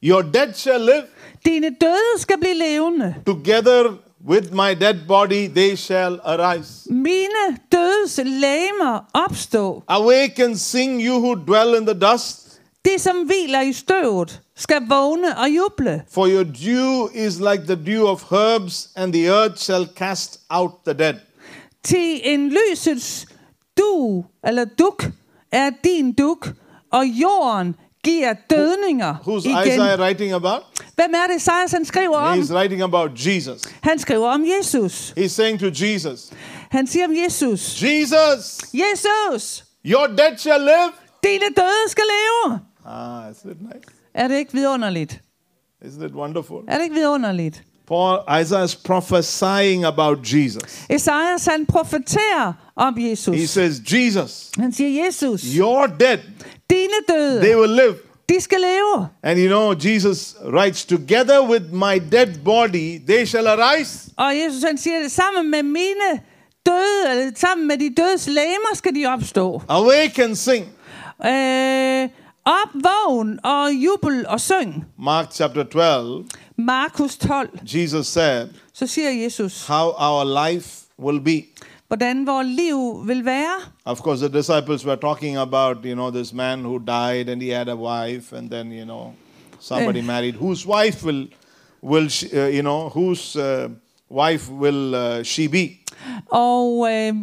Your 0.04 0.22
dead 0.22 0.54
shall 0.56 0.80
live, 0.80 1.02
Dine 1.44 1.70
døde 1.80 2.18
skal 2.18 2.38
blive 2.40 2.54
levende. 2.54 3.14
together 3.26 3.90
with 4.28 4.52
my 4.52 4.74
dead 4.80 4.94
body 5.08 5.48
they 5.48 5.76
shall 5.76 6.20
arise. 6.24 6.92
Mine 6.92 7.58
dødes 7.72 8.20
læmer 8.24 9.04
opstå. 9.14 9.82
Awake 9.88 10.44
and 10.44 10.56
sing, 10.56 11.02
you 11.06 11.14
who 11.18 11.34
dwell 11.34 11.74
in 11.80 11.86
the 11.86 12.00
dust, 12.12 12.40
Det, 12.84 13.00
som 13.00 13.16
hviler 13.16 13.60
i 13.60 13.72
støvet, 13.72 14.40
skal 14.56 14.82
vågne 14.88 15.38
og 15.38 15.48
juble. 15.56 16.02
for 16.10 16.26
your 16.28 16.44
dew 16.44 17.08
is 17.14 17.38
like 17.40 17.62
the 17.66 17.76
dew 17.96 18.06
of 18.06 18.22
herbs, 18.30 18.88
and 18.96 19.12
the 19.12 19.26
earth 19.32 19.58
shall 19.58 19.86
cast 19.96 20.40
out 20.50 20.70
the 20.86 20.94
dead. 20.98 21.14
Til 21.84 22.20
en 22.24 22.48
lysets 22.52 23.26
du, 23.78 24.24
eller 24.46 24.64
duk, 24.64 25.04
er 25.52 25.70
din 25.84 26.12
duk, 26.12 26.48
og 26.92 27.04
jorden 27.06 27.74
giver 28.04 28.34
dødninger 28.50 29.14
Who's 29.14 29.44
igen. 29.48 29.72
Isaiah 29.72 30.00
writing 30.00 30.32
about? 30.32 30.62
Hvem 30.94 31.14
er 31.14 31.26
det, 31.26 31.36
Esajas 31.36 31.72
han 31.72 31.84
skriver 31.84 32.16
om? 32.16 32.38
He's 32.38 32.52
writing 32.54 32.82
about 32.82 33.10
Jesus. 33.26 33.62
Han 33.80 33.98
skriver 33.98 34.28
om 34.28 34.44
Jesus. 34.58 35.14
He's 35.18 35.26
saying 35.28 35.60
to 35.60 35.66
Jesus, 35.84 36.30
Han 36.70 36.86
siger 36.86 37.04
om 37.04 37.14
Jesus. 37.24 37.82
Jesus, 37.82 38.60
Jesus, 38.74 39.64
your 39.84 40.06
dead 40.06 40.38
shall 40.38 40.60
live. 40.60 40.92
dine 41.24 41.44
døde 41.56 41.88
skal 41.88 42.04
leve. 42.04 42.60
Ah, 42.86 43.30
isn't 43.30 43.50
it 43.50 43.60
nice? 43.62 43.88
Er 44.14 44.28
det 44.28 44.38
ikke 44.38 44.52
vidunderligt? 44.52 45.20
Isn't 45.84 46.04
it 46.06 46.12
wonderful? 46.14 46.56
Er 46.68 46.76
det 46.76 46.84
ikke 46.84 46.94
vidunderligt? 46.94 47.62
Paul 47.88 48.40
Isaiah 48.42 48.64
is 48.64 48.76
prophesying 48.76 49.84
about 49.84 50.18
Jesus. 50.32 50.86
Esajas 50.90 51.46
han 51.46 51.66
profeterer 51.66 52.52
om 52.76 52.94
Jesus. 52.98 53.36
He 53.36 53.46
says, 53.46 53.80
Jesus, 53.92 54.50
Han 54.58 54.72
siger, 54.72 55.04
Jesus, 55.04 55.42
your 55.42 55.86
dead, 55.86 56.18
dine 56.70 56.98
døde, 57.08 57.40
they 57.40 57.56
will 57.56 57.70
live. 57.74 57.94
de 58.28 58.40
skal 58.40 58.58
leve. 58.60 59.08
And 59.22 59.38
you 59.38 59.48
know, 59.48 59.74
Jesus 59.74 60.36
writes, 60.44 60.84
Together 60.84 61.42
with 61.50 61.64
my 61.72 61.98
dead 62.12 62.28
body, 62.44 62.98
they 63.06 63.26
shall 63.26 63.46
arise. 63.46 64.10
Og 64.16 64.36
Jesus 64.36 64.62
han 64.62 64.78
siger, 64.78 65.02
det 65.02 65.12
sammen 65.12 65.50
med 65.50 65.62
mine 65.62 66.20
døde, 66.66 67.10
eller 67.10 67.32
sammen 67.36 67.68
med 67.68 67.78
de 67.78 67.94
dødes 67.96 68.26
læmer 68.26 68.74
skal 68.74 68.94
de 68.94 69.06
opstå. 69.06 69.62
Awake 69.68 70.24
and 70.24 70.34
sing. 70.36 70.64
Øh, 71.26 72.08
op, 72.44 72.68
vågn 72.74 73.38
og 73.44 73.72
jubel 73.72 74.26
og 74.28 74.40
syng. 74.40 74.84
Mark 74.98 75.32
chapter 75.32 75.64
12, 75.64 76.24
Markus 76.58 77.16
12, 77.16 77.58
Jesus 77.64 78.06
said, 78.06 78.48
så 78.74 78.86
siger 78.86 79.10
Jesus, 79.10 79.66
How 79.66 79.90
our 79.98 80.48
life 80.50 80.68
will 80.98 81.20
be. 81.20 81.42
Hvordan 81.94 82.26
vores 82.26 82.46
liv 82.48 83.02
vil 83.06 83.24
være. 83.24 83.54
Of 83.84 83.98
course, 83.98 84.28
the 84.28 84.38
disciples 84.38 84.86
were 84.86 84.96
talking 84.96 85.36
about, 85.36 85.76
you 85.84 85.94
know, 85.94 86.10
this 86.10 86.32
man 86.32 86.58
who 86.64 86.78
died 86.78 87.28
and 87.28 87.42
he 87.42 87.50
had 87.58 87.68
a 87.68 87.76
wife, 87.76 88.36
and 88.36 88.50
then, 88.50 88.72
you 88.72 88.84
know, 88.84 89.12
somebody 89.60 89.98
Eh. 89.98 90.04
married. 90.06 90.34
Whose 90.34 90.66
wife 90.68 91.06
will, 91.06 91.26
will 91.82 92.08
she, 92.08 92.26
uh, 92.32 92.48
you 92.56 92.62
know, 92.62 92.88
whose 92.88 93.36
uh, 93.36 93.68
wife 94.10 94.50
will 94.52 94.94
uh, 94.94 95.22
she 95.24 95.48
be? 95.48 95.68
Og 96.30 96.88
øh, 96.92 97.14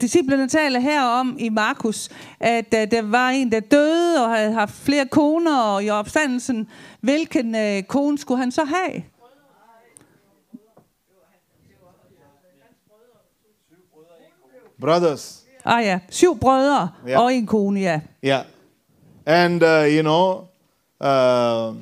disciplerne 0.00 0.48
taler 0.48 0.80
her 0.80 1.02
om 1.02 1.36
i 1.38 1.48
Markus, 1.48 2.08
at 2.40 2.74
øh, 2.74 2.90
der 2.90 3.02
var 3.02 3.28
en, 3.30 3.52
der 3.52 3.60
døde 3.60 4.24
og 4.24 4.30
havde 4.36 4.52
haft 4.52 4.74
flere 4.74 5.06
koner, 5.06 5.58
og 5.58 5.84
i 5.84 5.90
opstandelsen, 5.90 6.66
hvilken 7.00 7.54
øh, 7.56 7.82
kone 7.82 8.18
skulle 8.18 8.38
han 8.40 8.50
så 8.52 8.64
have? 8.64 9.02
Brothers. 14.82 15.38
Ah 15.64 15.84
ja, 15.84 15.98
syv 16.10 16.38
brødre 16.38 16.88
Ja. 17.08 17.20
og 17.20 17.34
en 17.34 17.46
kone, 17.46 17.80
ja. 17.80 18.00
Yeah. 18.24 18.44
And, 19.26 19.62
uh, 19.62 19.68
you 19.96 20.02
know, 20.02 20.38
uh, 21.00 21.74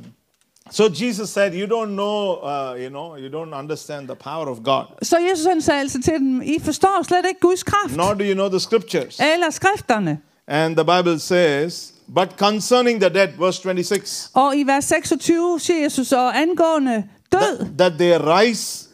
So 0.73 0.85
Jesus 0.89 1.31
said, 1.31 1.53
You 1.55 1.67
don't 1.67 1.91
know, 1.91 2.35
uh, 2.43 2.75
you 2.83 2.89
know, 2.91 3.17
you 3.17 3.29
don't 3.29 3.53
understand 3.59 4.07
the 4.09 4.15
power 4.17 4.47
of 4.47 4.59
God, 4.65 4.85
Så 5.03 5.17
Jesus 5.31 5.47
han 5.47 5.61
sagde 5.63 5.81
altså 5.81 6.03
til 6.03 6.13
dem, 6.13 6.43
I 6.43 6.59
forstår 6.65 7.03
slet 7.03 7.27
ikke 7.29 7.41
Guds 7.41 7.63
kraft. 7.63 7.97
nor 7.97 8.15
do 8.15 8.25
you 8.25 8.35
know 8.35 8.49
the 8.49 8.61
scriptures. 8.61 9.21
Eller 9.35 9.51
skrifterne. 9.51 10.19
And 10.49 10.77
the 10.77 10.85
Bible 10.85 11.19
says, 11.21 11.93
But 12.15 12.29
concerning 12.39 13.01
the 13.01 13.09
dead, 13.15 13.29
verse 13.39 13.63
26, 13.63 14.31
Og 14.35 14.57
i 14.57 14.63
vers 14.63 14.85
26 14.85 15.61
siger 15.61 15.83
Jesus, 15.83 16.13
og 16.13 16.39
angående 16.41 17.05
død, 17.33 17.39
that, 17.59 17.79
that 17.79 17.93
they 17.93 18.13
rise. 18.21 18.87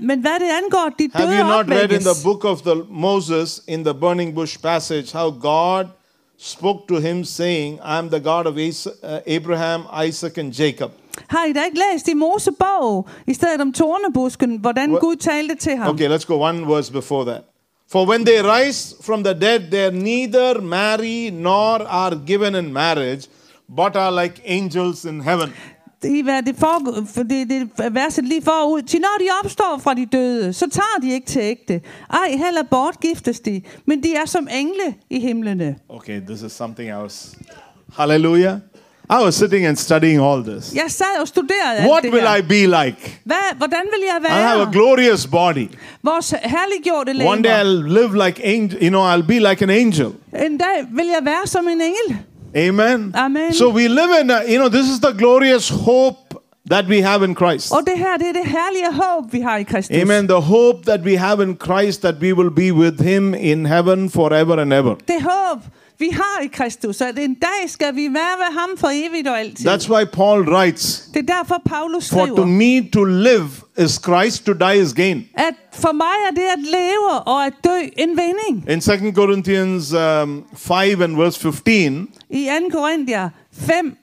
Men 0.00 0.20
hvad 0.20 0.40
det 0.40 0.50
angår, 0.64 0.88
de 0.98 1.08
Have 1.14 1.38
you 1.38 1.46
not 1.46 1.68
read 1.70 1.92
in 1.92 2.00
the 2.00 2.22
book 2.24 2.44
of 2.44 2.62
the 2.62 2.74
Moses 2.90 3.62
in 3.68 3.84
the 3.84 3.94
burning 3.94 4.34
bush 4.34 4.58
passage 4.62 5.12
how 5.12 5.30
God 5.30 5.86
spoke 6.38 6.88
to 6.88 6.96
him 7.00 7.24
saying, 7.24 7.78
I 7.84 7.98
am 7.98 8.08
the 8.10 8.20
God 8.20 8.46
of 8.46 8.56
uh, 8.56 9.20
Abraham, 9.26 9.86
Isaac, 10.08 10.38
and 10.38 10.52
Jacob. 10.52 10.90
Har 11.28 11.44
I 11.46 11.52
da 11.52 11.64
ikke 11.64 11.78
læst 11.92 12.08
i 12.08 12.14
Mosebog, 12.14 13.08
i 13.26 13.34
stedet 13.34 13.60
om 13.60 13.72
tornebusken, 13.72 14.56
hvordan 14.56 14.92
What- 14.92 15.00
Gud 15.00 15.16
talte 15.16 15.54
til 15.54 15.76
ham? 15.76 15.94
Okay, 15.94 16.08
let's 16.16 16.24
go 16.26 16.34
one 16.48 16.74
verse 16.74 16.92
before 16.92 17.24
that. 17.24 17.42
For 17.92 18.06
when 18.06 18.24
they 18.24 18.40
rise 18.42 18.94
from 19.00 19.24
the 19.24 19.34
dead, 19.34 19.60
they 19.70 19.90
neither 19.90 20.60
marry 20.60 21.30
nor 21.30 21.82
are 21.88 22.14
given 22.26 22.54
in 22.54 22.72
marriage, 22.72 23.26
but 23.76 23.96
are 23.96 24.22
like 24.22 24.40
angels 24.44 25.04
in 25.04 25.20
heaven. 25.20 25.52
I 26.04 26.22
hvad 26.22 26.42
det, 26.42 26.56
for, 26.58 27.04
for 27.14 27.22
det, 27.22 27.48
det 27.50 27.68
er 27.78 27.90
verset 27.90 28.24
lige 28.24 28.42
forud. 28.42 28.82
Til 28.82 29.00
når 29.00 29.16
de 29.20 29.24
opstår 29.44 29.80
fra 29.82 29.94
de 29.94 30.06
døde, 30.06 30.52
så 30.52 30.66
tager 30.70 30.98
de 31.02 31.12
ikke 31.12 31.26
til 31.26 31.40
ægte. 31.42 31.80
Ej, 32.10 32.28
heller 32.30 32.62
bortgiftes 32.70 33.40
de, 33.40 33.62
men 33.86 34.02
de 34.02 34.14
er 34.14 34.26
som 34.26 34.48
engle 34.50 34.94
i 35.10 35.20
himlene. 35.20 35.76
Okay, 35.88 36.20
this 36.26 36.42
is 36.42 36.52
something 36.52 36.88
I 36.88 36.92
was. 36.92 37.34
Hallelujah. 37.96 38.56
I 39.10 39.24
was 39.24 39.34
sitting 39.34 39.66
and 39.66 39.76
studying 39.76 40.20
all 40.22 40.44
this. 40.44 40.74
Jeg 40.74 40.84
sad 40.88 41.20
og 41.20 41.28
studerede 41.28 41.88
What 41.90 42.04
will 42.04 42.20
her. 42.28 42.36
I 42.36 42.42
be 42.42 42.84
like? 42.84 43.20
Hvad, 43.24 43.56
hvordan 43.56 43.80
vil 43.82 44.00
jeg 44.06 44.16
I'll 44.30 44.32
have 44.32 44.54
a 44.54 44.64
være? 44.64 44.72
glorious 44.72 45.26
body. 45.26 45.68
Vores 46.02 46.34
herliggjorte 46.44 47.26
One 47.26 47.42
day. 47.42 47.60
I'll 47.62 47.88
live 48.00 48.26
like 48.26 48.44
angel. 48.44 48.78
You 48.82 48.88
know, 48.88 49.14
I'll 49.14 49.26
be 49.26 49.38
like 49.50 49.62
an 49.62 49.70
angel. 49.70 50.06
En 50.46 50.58
dag 50.58 50.86
vil 50.92 51.06
jeg 51.06 51.18
være 51.22 51.46
som 51.46 51.68
en 51.68 51.80
engel. 51.80 52.18
Amen. 52.56 53.12
Amen. 53.14 53.52
So 53.52 53.70
we 53.70 53.88
live 53.88 54.20
in. 54.20 54.30
A, 54.30 54.42
you 54.48 54.58
know, 54.58 54.68
this 54.68 54.88
is 54.88 55.00
the 55.00 55.12
glorious 55.12 55.68
hope 55.68 56.42
that 56.70 56.86
we 56.86 57.00
have 57.00 57.22
in 57.22 57.34
Christ. 57.34 57.72
Det 57.72 57.96
det 58.18 58.34
det 58.34 58.46
herlige 58.46 58.92
håb, 58.92 59.32
vi 59.32 59.40
har 59.40 59.56
i 59.56 59.62
Kristus. 59.62 59.96
Amen. 59.96 60.28
The 60.28 60.40
hope 60.40 60.84
that 60.84 61.00
we 61.04 61.16
have 61.16 61.42
in 61.42 61.56
Christ 61.64 62.00
that 62.02 62.14
we 62.20 62.32
will 62.34 62.50
be 62.50 62.72
with 62.72 63.02
Him 63.02 63.34
in 63.34 63.66
heaven 63.66 64.10
forever 64.10 64.58
and 64.60 64.72
ever. 64.72 64.94
Det 64.94 65.22
håb, 65.22 65.58
vi 65.98 66.08
har 66.12 66.42
i 66.44 66.46
Kristus, 66.46 67.00
at 67.00 67.18
en 67.18 67.34
dag 67.34 67.70
skal 67.70 67.96
vi 67.96 68.02
være 68.02 68.38
ved 68.38 68.60
ham 68.60 68.70
for 68.76 68.88
evigt 68.92 69.28
og 69.28 69.40
altid. 69.40 69.68
That's 69.68 69.88
why 69.90 70.04
Paul 70.12 70.40
writes, 70.48 71.10
det 71.14 71.30
er 71.30 71.34
derfor, 71.36 71.62
Paulus 71.64 72.10
For 72.10 72.26
to 72.26 72.44
me 72.44 72.90
to 72.92 73.04
live 73.04 73.48
is 73.78 74.00
Christ, 74.04 74.46
to 74.46 74.52
die 74.52 74.76
is 74.82 74.92
gain. 74.92 75.28
at 75.34 75.54
for 75.72 75.92
mig 75.92 76.16
er 76.28 76.34
det 76.34 76.48
at 76.56 76.58
leve 76.58 77.12
og 77.26 77.46
at 77.46 77.52
dø 77.64 77.78
en 77.96 78.08
vinding. 78.08 78.70
In 78.70 78.80
2 78.80 78.92
Corinthians 79.14 79.92
um, 79.92 80.44
5 80.56 81.02
and 81.02 81.16
verse 81.16 81.40
15, 81.40 82.08
I 82.32 82.48
2. 82.60 82.70
Korinther 82.70 83.30
5, 83.52 83.96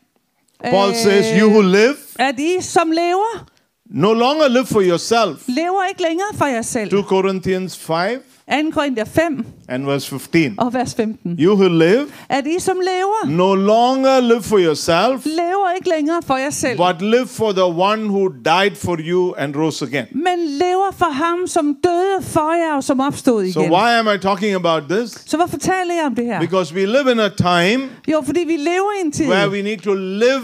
Paul 0.63 0.89
øh, 0.89 0.95
says, 0.95 1.39
You 1.39 1.49
who 1.49 1.61
live, 1.61 1.95
er 2.19 2.27
at 2.27 2.39
I 2.39 2.57
som 2.61 2.91
lever, 2.91 3.45
no 3.85 4.13
longer 4.13 4.47
live 4.47 4.65
for 4.65 4.81
yourself. 4.81 5.43
lever 5.47 5.83
ikke 5.89 6.01
længere 6.01 6.27
for 6.35 6.45
jer 6.45 6.61
selv. 6.61 6.89
2 6.89 7.01
Corinthians 7.03 7.77
5 7.77 8.23
2. 8.51 8.71
Korinther 8.71 9.05
5 9.05 9.45
and 9.69 9.85
verse 9.85 10.07
15. 10.09 10.55
og 10.57 10.73
vers 10.73 10.95
15. 10.95 11.35
You 11.39 11.55
who 11.55 11.67
live, 11.69 12.07
At 12.29 12.47
I 12.47 12.59
som 12.59 12.77
lever, 12.79 13.29
no 13.37 13.53
longer 13.55 14.19
live 14.19 14.43
for 14.43 14.57
yourself, 14.59 15.25
lever 15.25 15.73
ikke 15.75 15.89
længere 15.89 16.21
for 16.27 16.37
jer 16.37 16.49
selv, 16.49 16.77
but 16.77 17.01
live 17.01 17.27
for 17.27 17.51
the 17.51 17.65
one 17.65 18.01
who 18.05 18.27
died 18.45 18.75
for 18.75 18.97
you 18.99 19.33
and 19.37 19.55
rose 19.55 19.85
again. 19.85 20.05
men 20.11 20.39
lever 20.47 20.91
for 20.97 21.05
ham, 21.11 21.47
som 21.47 21.75
døde 21.83 22.21
for 22.21 22.53
jer 22.67 22.75
og 22.75 22.83
som 22.83 22.99
opstod 22.99 23.51
So 23.51 23.59
igen. 23.59 23.71
why 23.71 23.89
am 23.99 24.07
I 24.15 24.17
talking 24.17 24.55
about 24.55 24.83
this? 24.89 25.11
Så 25.25 25.37
hvorfor 25.37 25.57
taler 25.57 25.93
jeg 25.95 26.05
om 26.05 26.15
det 26.15 26.25
her? 26.25 26.39
Because 26.39 26.73
we 26.75 26.85
live 26.85 27.11
in 27.11 27.19
a 27.19 27.29
time 27.29 27.89
Jo, 28.07 28.21
fordi 28.25 28.39
vi 28.47 28.55
lever 28.57 28.91
i 29.01 29.05
en 29.05 29.11
tid, 29.11 29.27
where 29.29 29.49
we 29.49 29.61
need 29.61 29.77
to 29.77 29.93
live 29.93 30.43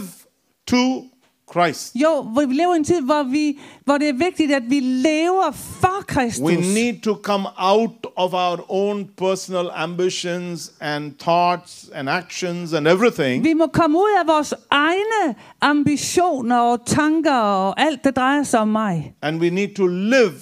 to 0.68 1.04
Christ. 1.52 1.92
jo, 1.96 2.22
vi 2.48 2.54
lever 2.54 2.74
i 2.74 2.78
en 2.78 2.84
tid, 2.84 3.02
hvor, 3.02 3.24
vi, 3.24 3.60
hvor 3.86 3.98
det 3.98 4.10
er 4.10 4.14
vigtigt, 4.14 4.52
at 4.52 4.64
vi 4.70 4.80
lever 4.80 5.52
for 5.52 6.04
Kristus. 6.08 6.42
We 6.44 6.56
need 6.56 7.02
to 7.02 7.16
come 7.24 7.48
out 7.58 8.08
of 8.16 8.34
our 8.34 8.66
own 8.72 9.10
personal 9.18 9.70
ambitions 9.76 10.72
and 10.82 11.12
thoughts 11.20 11.90
and 11.94 12.10
actions 12.10 12.74
and 12.74 12.88
everything 12.88 13.44
Vi 13.44 13.54
må 13.54 13.68
komme 13.68 13.98
ud 13.98 14.18
af 14.22 14.28
vores 14.28 14.54
egne 14.72 15.36
ambitioner 15.62 16.58
og 16.60 16.86
tanker 16.86 17.34
og 17.40 17.82
alt, 17.82 18.04
der 18.04 18.12
drejer 18.12 18.44
sig 18.44 18.60
om 18.60 18.68
mig. 18.68 19.14
and 19.22 19.42
we 19.42 19.50
need 19.50 19.76
to 19.76 19.88
live 19.88 20.34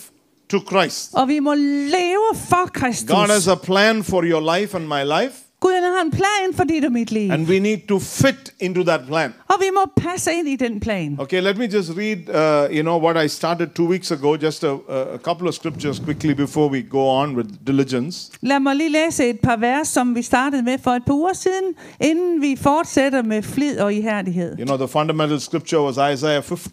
to 0.49 0.59
Christ. 0.71 1.13
Og 1.13 1.27
vi 1.27 1.39
må 1.39 1.53
leve 1.53 2.35
for 2.49 2.69
Kristus. 2.73 3.09
God 3.09 3.27
has 3.27 3.47
a 3.47 3.55
plan 3.55 4.03
for 4.03 4.21
your 4.23 4.57
life 4.57 4.77
and 4.77 4.87
my 4.87 5.03
life, 5.23 5.33
Gud 5.63 5.73
han 5.73 5.83
har 5.83 6.01
en 6.05 6.11
plan 6.11 6.47
for 6.57 6.63
dit 6.63 6.85
og 6.85 6.91
mit 6.91 7.11
liv. 7.11 7.31
and 7.31 7.47
we 7.47 7.59
need 7.59 7.77
to 7.87 7.99
fit 7.99 8.53
into 8.59 8.83
that 8.83 9.01
plan. 9.07 9.33
Og 9.47 9.55
vi 9.59 9.65
må 9.73 9.91
passe 10.09 10.31
ind 10.33 10.47
i 10.47 10.55
den 10.55 10.79
plan. 10.79 11.15
Okay, 11.19 11.41
let 11.41 11.57
me 11.57 11.65
just 11.73 11.89
read, 11.97 12.17
uh, 12.29 12.75
you 12.77 12.81
know, 12.81 12.97
what 13.05 13.25
I 13.25 13.27
started 13.27 13.67
two 13.75 13.87
weeks 13.87 14.11
ago, 14.11 14.35
just 14.35 14.63
a, 14.63 14.71
a 15.13 15.17
couple 15.17 15.47
of 15.47 15.53
scriptures 15.53 15.99
quickly 15.99 16.33
before 16.33 16.67
we 16.71 16.81
go 16.89 17.07
on 17.21 17.35
with 17.35 17.49
diligence. 17.67 18.31
Lad 18.41 18.59
mig 18.59 18.75
lige 18.75 18.89
læse 18.89 19.29
et 19.29 19.39
par 19.39 19.55
vers, 19.57 19.87
som 19.87 20.15
vi 20.15 20.21
startede 20.21 20.63
med 20.63 20.77
for 20.83 20.91
et 20.91 21.03
par 21.05 21.13
uger 21.13 21.33
siden, 21.33 21.73
inden 22.01 22.41
vi 22.41 22.55
fortsætter 22.61 23.21
med 23.23 23.43
flid 23.43 23.79
og 23.79 23.93
ihærdighed. 23.93 24.55
You 24.59 24.65
know, 24.65 24.77
the 24.77 24.87
fundamental 24.87 25.39
scripture 25.41 25.81
was 25.81 25.95
Isaiah 26.13 26.43
50 26.43 26.69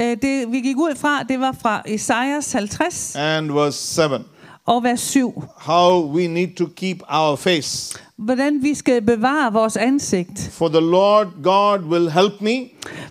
Øh, 0.00 0.16
Det, 0.22 0.52
vi 0.52 0.60
gik 0.60 0.76
ud 0.76 0.94
fra, 0.96 1.22
det 1.22 1.40
var 1.40 1.56
fra 1.62 1.82
Esajas 1.86 2.52
50 2.52 3.16
and 3.16 3.52
verse 3.52 3.78
7. 3.78 4.02
og 4.66 4.82
vers 4.84 5.00
7. 5.00 5.42
How 5.58 6.10
we 6.12 6.26
need 6.26 6.56
to 6.56 6.66
keep 6.76 6.96
our 7.08 7.36
face. 7.36 7.98
Hvordan 8.16 8.62
vi 8.62 8.74
skal 8.74 9.02
bevare 9.02 9.52
vores 9.52 9.76
ansigt. 9.76 10.50
For 10.52 10.68
the 10.68 10.80
Lord 10.80 11.26
God 11.42 11.78
will 11.80 12.10
help 12.10 12.40
me, 12.40 12.56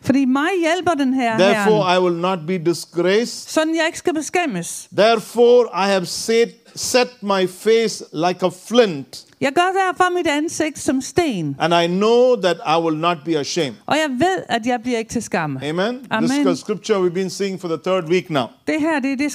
Fordi 0.01 0.25
mig 0.25 0.49
hjælper 0.61 0.91
den 0.91 1.13
her 1.13 1.37
therefore 1.37 1.83
herren, 1.83 2.01
I 2.01 2.05
will 2.05 2.21
not 2.21 2.39
be 2.47 2.57
disgraced. 2.57 3.49
sådan 3.49 3.75
jeg 3.75 3.83
ikke 3.87 3.97
skal 3.97 4.13
beskæmmes. 4.13 4.87
Therefore 4.97 5.65
I 5.85 5.89
have 5.91 6.05
set, 6.05 6.49
set 6.75 7.07
my 7.21 7.49
face 7.49 8.03
like 8.13 8.45
a 8.45 8.49
flint, 8.67 9.25
Jeg 9.41 9.51
gør 9.55 9.71
derfor 9.87 10.13
mit 10.17 10.27
ansigt 10.27 10.79
som 10.79 11.01
sten, 11.01 11.55
and 11.59 11.73
I 11.73 11.87
know 11.87 12.35
that 12.41 12.57
I 12.77 12.81
will 12.81 12.97
not 12.97 13.17
be 13.25 13.39
ashamed. 13.39 13.75
og 13.85 13.95
jeg 13.95 14.09
ved, 14.19 14.43
at 14.49 14.65
jeg 14.65 14.79
bliver 14.81 14.97
ikke 14.97 15.11
til 15.11 15.23
skamme. 15.23 15.59
Amen. 15.63 15.99
Amen. 16.11 16.29
This 16.29 16.53
is 16.53 16.59
scripture 16.59 16.97
we've 17.05 17.13
been 17.13 17.29
seeing 17.29 17.61
for 17.61 17.67
the 17.67 17.77
third 17.85 18.03
week 18.09 18.29
now. 18.29 18.45
Det 18.67 18.75
her 18.79 18.99
det 18.99 19.11
er 19.11 19.17
det 19.17 19.31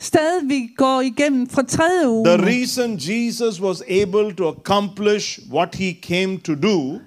skriftsted, 0.00 0.48
vi 0.48 0.68
går 0.76 1.00
igennem 1.00 1.48
fra 1.48 1.62
tredje 1.62 2.08
uge. 2.08 2.24
The 2.24 2.46
reason 2.46 2.98
Jesus 2.98 3.60
was 3.60 3.82
able 3.88 4.34
to 4.34 4.48
accomplish 4.48 5.40
what 5.52 5.74
he 5.74 5.92
came 6.02 6.38
to 6.38 6.54
do 6.54 7.00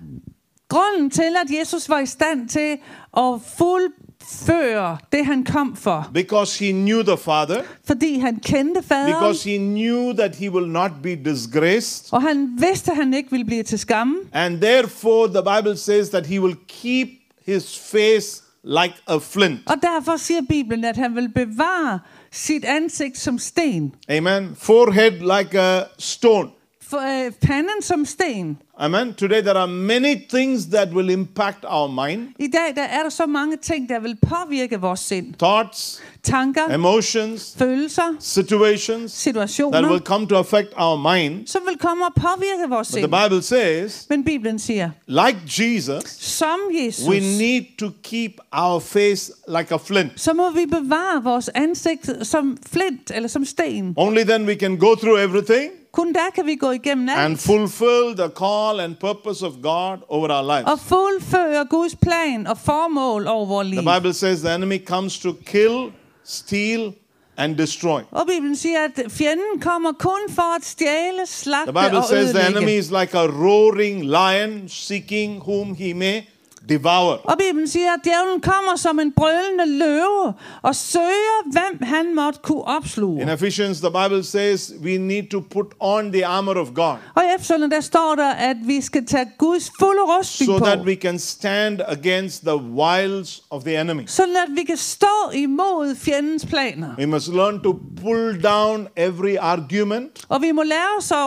Grunden 0.70 1.10
til, 1.10 1.36
at 1.46 1.60
Jesus 1.60 1.90
var 1.90 2.00
i 2.00 2.06
stand 2.06 2.50
til 2.50 2.78
at 3.18 3.34
fuldføre 3.58 4.98
det, 5.12 5.26
han 5.26 5.44
kom 5.44 5.76
for, 5.76 6.10
because 6.14 6.66
he 6.66 6.72
knew 6.72 7.04
the 7.04 7.18
Father, 7.18 7.62
fordi 7.84 8.20
han 8.20 8.36
kendte 8.36 8.84
faderen, 8.84 9.14
because 9.14 9.50
he 9.50 9.58
knew 9.58 10.14
that 10.14 10.36
he 10.36 10.52
will 10.52 10.68
not 10.68 10.92
be 11.04 11.16
disgraced, 11.16 12.14
og 12.14 12.22
han 12.22 12.50
vidste, 12.60 12.92
at 12.92 12.98
han 12.98 13.14
ikke 13.14 13.32
ville 13.32 13.46
blive 13.46 13.64
til 13.64 13.80
skamme. 13.80 14.16
and 14.34 14.62
therefore 14.62 15.28
the 15.28 15.44
Bible 15.56 15.78
says 15.78 16.10
that 16.10 16.26
he 16.26 16.42
will 16.42 16.56
keep 16.68 17.08
his 17.46 17.80
face 17.92 18.44
like 18.64 18.94
a 19.08 19.18
flint. 19.18 19.60
Og 19.66 19.76
derfor 19.82 20.18
siger 20.18 20.42
Bibelen, 20.50 20.86
at 20.86 20.98
han 20.98 21.16
vil 21.16 21.30
bevare 21.30 22.00
sit 22.32 22.66
ansigt 22.66 23.18
som 23.18 23.40
sten. 23.40 23.92
Amen. 24.10 24.56
Forehead 24.60 25.12
like 25.12 25.60
a 25.60 25.84
stone. 25.98 26.52
Øh, 26.94 27.32
panden 27.42 27.82
som 27.82 28.06
sten. 28.06 28.58
Amen. 28.78 29.14
Today 29.14 29.42
there 29.42 29.58
are 29.58 29.68
many 29.68 30.16
things 30.30 30.66
that 30.66 30.90
will 30.94 31.10
impact 31.10 31.66
our 31.68 32.08
mind, 32.08 32.28
I 32.40 32.48
dag 32.48 32.76
der 32.76 32.82
er 32.82 33.04
der 33.04 33.10
så 33.10 33.26
mange 33.26 33.58
ting, 33.58 33.90
der 33.90 34.00
vil 34.00 34.18
påvirke 34.30 34.80
vores 34.82 35.00
sind. 35.00 35.34
thoughts, 35.40 36.02
Tanker, 36.24 36.68
emotions, 36.74 37.56
følelser, 37.58 38.16
situations 38.20 39.12
situationer, 39.12 39.82
that 39.82 39.92
will 39.92 40.00
come 40.02 40.28
to 40.28 40.36
affect 40.36 40.68
our 40.78 41.16
mind. 41.16 41.48
som 41.48 41.62
vil 41.70 41.78
komme 41.78 42.06
og 42.06 42.14
påvirke 42.16 42.70
vores 42.70 42.88
sind. 42.88 43.10
But 43.10 43.12
the. 43.20 43.30
Bible 43.30 43.42
says, 43.44 44.06
Men 44.10 44.24
Bibelen 44.24 44.60
siger, 44.60 44.90
like 45.08 45.38
Jesus, 45.46 46.04
som 46.20 46.60
Jesus, 46.74 47.08
we 47.08 47.20
need 47.20 47.64
to 47.80 47.90
keep 48.04 48.32
our 48.54 48.80
face 48.80 49.32
like 49.48 49.74
a 49.74 49.78
flint. 49.78 50.12
så 50.16 50.34
må 50.34 50.52
vi 50.52 50.66
bevare 50.66 51.24
vores 51.24 51.50
ansigt 51.56 52.10
som 52.22 52.58
flint 52.72 53.12
eller 53.16 53.30
som 53.30 53.46
sten. 53.46 53.94
Only 53.98 54.22
then 54.24 54.46
we 54.46 54.56
can 54.56 54.78
go 54.78 54.96
through 54.96 55.20
everything 55.24 55.72
Kun 55.94 56.14
der 56.14 56.30
kan 56.36 56.46
vi 56.46 56.56
gå 56.56 56.72
igennem 56.72 57.10
and 57.10 57.20
alt 57.20 57.40
fulfill 57.40 58.16
the 58.18 58.30
call 58.38 58.80
and 58.80 58.96
purpose 58.96 59.46
of 59.46 59.54
God 59.64 59.98
over 60.10 60.30
our 60.30 60.52
og 60.52 60.58
lives. 60.60 60.82
fuldføre 60.84 61.66
Guds 61.70 61.96
plan 61.96 62.48
og 62.48 62.58
formål 62.58 63.28
over 63.28 63.46
vores 63.46 63.68
liv. 63.68 63.82
The 63.82 63.96
Bible 64.00 64.14
says 64.14 64.40
the 64.40 64.56
enemy 64.56 64.86
comes 64.86 65.20
to 65.20 65.34
kill, 65.46 65.92
steal, 66.24 66.94
and 67.38 67.58
destroy. 67.58 68.02
Og 68.12 68.28
Bibelen 68.28 68.56
siger, 68.56 68.84
at 68.84 69.12
fjenden 69.12 69.60
kommer 69.62 69.92
kun 70.00 70.20
for 70.30 70.56
at 70.56 70.66
stjæle, 70.66 71.26
slagte 71.26 71.72
The 71.72 71.86
Bible 71.88 71.98
og 72.00 72.06
says 72.06 72.30
the 72.30 72.40
enemy 72.42 72.56
ødelægge. 72.58 72.80
is 72.80 72.92
like 72.92 73.18
a 73.18 73.26
roaring 73.28 74.04
lion 74.06 74.64
seeking 74.70 75.42
whom 75.42 75.76
he 75.76 75.94
may 75.94 76.22
devour. 76.70 77.12
Og 77.24 77.38
Bibelen 77.38 77.68
siger, 77.68 77.94
at 77.94 78.00
djævlen 78.04 78.42
kommer 78.42 78.76
som 78.76 79.00
en 79.00 79.12
brølende 79.12 79.78
løve 79.80 80.34
og 80.62 80.76
søger, 80.76 81.52
hvem 81.52 81.80
han 81.82 82.16
måtte 82.16 82.40
kunne 82.44 82.62
opsluge. 82.64 83.22
In 83.22 83.30
Ephesians, 83.30 83.80
the 83.82 83.90
Bible 84.04 84.24
says 84.24 84.74
we 84.84 84.98
need 84.98 85.24
to 85.32 85.40
put 85.52 85.66
on 85.80 86.12
the 86.12 86.26
armor 86.26 86.54
of 86.54 86.68
God 86.76 86.96
Og 87.16 87.24
i 87.24 87.36
Efeserne, 87.36 87.70
der 87.70 87.82
står 87.82 88.16
der, 88.16 88.30
at 88.32 88.58
vi 88.66 88.82
skal 88.82 89.06
tage 89.06 89.26
Guds 89.38 89.72
fulde 89.80 90.02
rustning 90.02 90.52
so 90.52 90.58
på, 90.58 90.66
that 90.66 90.80
we 90.80 90.96
can 90.96 91.20
stand 91.20 91.80
against 91.88 92.42
the 92.42 92.56
wiles 92.58 93.42
of 93.50 93.64
the 93.64 93.82
enemy. 93.82 94.04
sådan 94.08 94.36
at 94.36 94.56
vi 94.56 94.64
kan 94.64 94.78
stå 94.78 95.08
imod 95.34 95.96
fjendens 95.96 96.46
planer. 96.46 96.88
We 97.00 97.06
must 97.06 97.28
learn 97.28 97.60
to 97.64 97.80
pull 98.02 98.44
down 98.44 98.88
every 98.98 99.36
argument, 99.40 100.26
Og 100.30 100.42
vi 100.42 100.52
må 100.52 100.64
lære 100.64 100.88
os 101.00 101.12
at, 101.12 101.18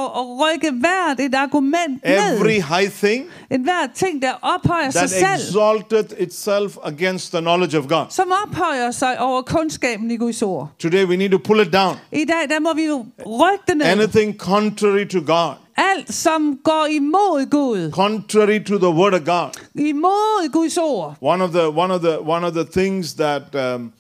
rykke 0.41 0.71
hvert 0.81 1.21
et 1.21 1.35
argument 1.35 2.01
every 2.05 2.53
ned. 2.53 2.63
high 2.63 2.91
thing 2.91 3.25
En 3.51 3.63
hver 3.63 3.87
ting, 3.95 4.23
der 4.23 4.33
ophøjer 4.43 4.91
sig 4.91 5.01
that 5.01 5.11
selv, 5.11 5.49
exalted 5.49 6.05
itself 6.19 6.77
against 6.85 7.31
the 7.33 7.41
knowledge 7.41 7.79
of 7.79 7.89
God. 7.89 8.05
som 8.11 8.33
ophøjer 8.47 8.91
sig 8.91 9.21
over 9.21 9.43
kundskaben 9.43 10.11
i 10.11 10.17
Guds 10.17 10.43
ord. 10.43 10.69
Today 10.79 11.05
we 11.05 11.17
need 11.17 11.31
to 11.31 11.39
pull 11.39 11.61
it 11.61 11.73
down. 11.73 11.97
I 12.13 12.25
dag, 12.25 12.49
der 12.49 12.61
må 12.61 12.75
vi 12.75 12.85
jo 12.85 13.05
rykke 13.27 13.63
det 13.67 13.77
ned. 13.77 13.87
Anything 13.87 14.39
contrary 14.39 15.09
to 15.09 15.21
God, 15.21 15.55
Alt, 15.77 16.15
som 16.15 16.59
går 16.65 16.87
imod 16.91 17.51
Gud, 17.51 17.91
contrary 17.93 18.65
to 18.65 18.79
the 18.79 18.91
word 18.91 19.15
of 19.15 19.25
God. 19.25 19.51
imod 19.75 20.53
Guds 20.53 20.79
ord. 20.79 21.13
One 21.23 21.45
of 21.45 21.51
the 21.51 21.71
one 21.71 21.95
of 21.95 22.01
the 22.01 22.19
one 22.21 22.47
of 22.47 22.53
the 22.53 22.65
things 22.65 23.15
that 23.15 23.43
um, 23.55 23.93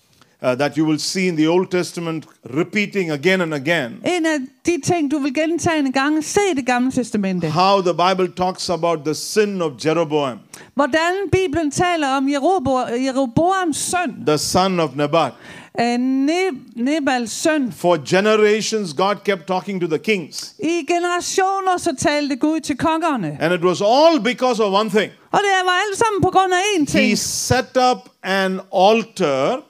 uh, 0.44 0.54
that 0.54 0.76
you 0.76 0.86
will 0.86 0.98
see 0.98 1.28
in 1.28 1.36
the 1.36 1.48
Old 1.48 1.70
Testament 1.70 2.24
repeating 2.56 3.10
again 3.10 3.40
and 3.40 3.54
again. 3.54 3.92
En 4.06 4.26
af 4.26 4.38
de 4.66 4.80
ting, 4.84 5.10
du 5.10 5.18
vil 5.18 5.34
gentage 5.34 5.78
en 5.78 5.92
gang, 5.92 6.24
se 6.24 6.40
det 6.56 6.66
gamle 6.66 6.92
testamente. 6.92 7.46
How 7.50 7.80
the 7.82 7.94
Bible 7.94 8.28
talks 8.36 8.70
about 8.70 8.98
the 9.04 9.14
sin 9.14 9.62
of 9.62 9.72
Jeroboam, 9.84 10.38
Hvordan 10.74 11.12
Bibelen 11.32 11.70
taler 11.70 12.08
om 12.08 12.28
Jerobo- 12.28 12.92
Jeroboams 13.04 13.76
søn, 13.76 14.26
the 14.26 14.38
son 14.38 14.80
of 14.80 14.90
Nebat. 14.96 15.32
øh, 15.80 15.98
Ne- 15.98 16.58
Nebals 16.76 17.30
søn. 17.30 17.72
For 17.72 17.96
generations, 18.08 18.92
God 18.94 19.14
kept 19.24 19.46
talking 19.46 19.80
to 19.80 19.86
the 19.86 19.98
kings, 19.98 20.54
I 20.58 20.86
generationer 20.88 21.76
så 21.78 21.94
talte 21.98 22.36
Gud 22.36 22.60
til 22.60 22.76
kongerne. 22.76 23.36
and 23.40 23.52
it 23.54 23.60
was 23.64 23.80
all 23.80 24.20
because 24.20 24.62
of 24.62 24.72
one 24.80 24.90
thing. 24.90 25.12
Og 25.32 25.38
det 25.38 25.50
var 25.64 25.80
alt 25.88 25.98
sammen 25.98 26.22
på 26.22 26.30
grund 26.30 26.52
af 26.52 26.58
én 26.80 26.86
ting. 26.86 27.08
He 27.08 27.16
set 27.16 27.76
up 27.92 27.98
an 28.22 28.60
altar 28.76 29.60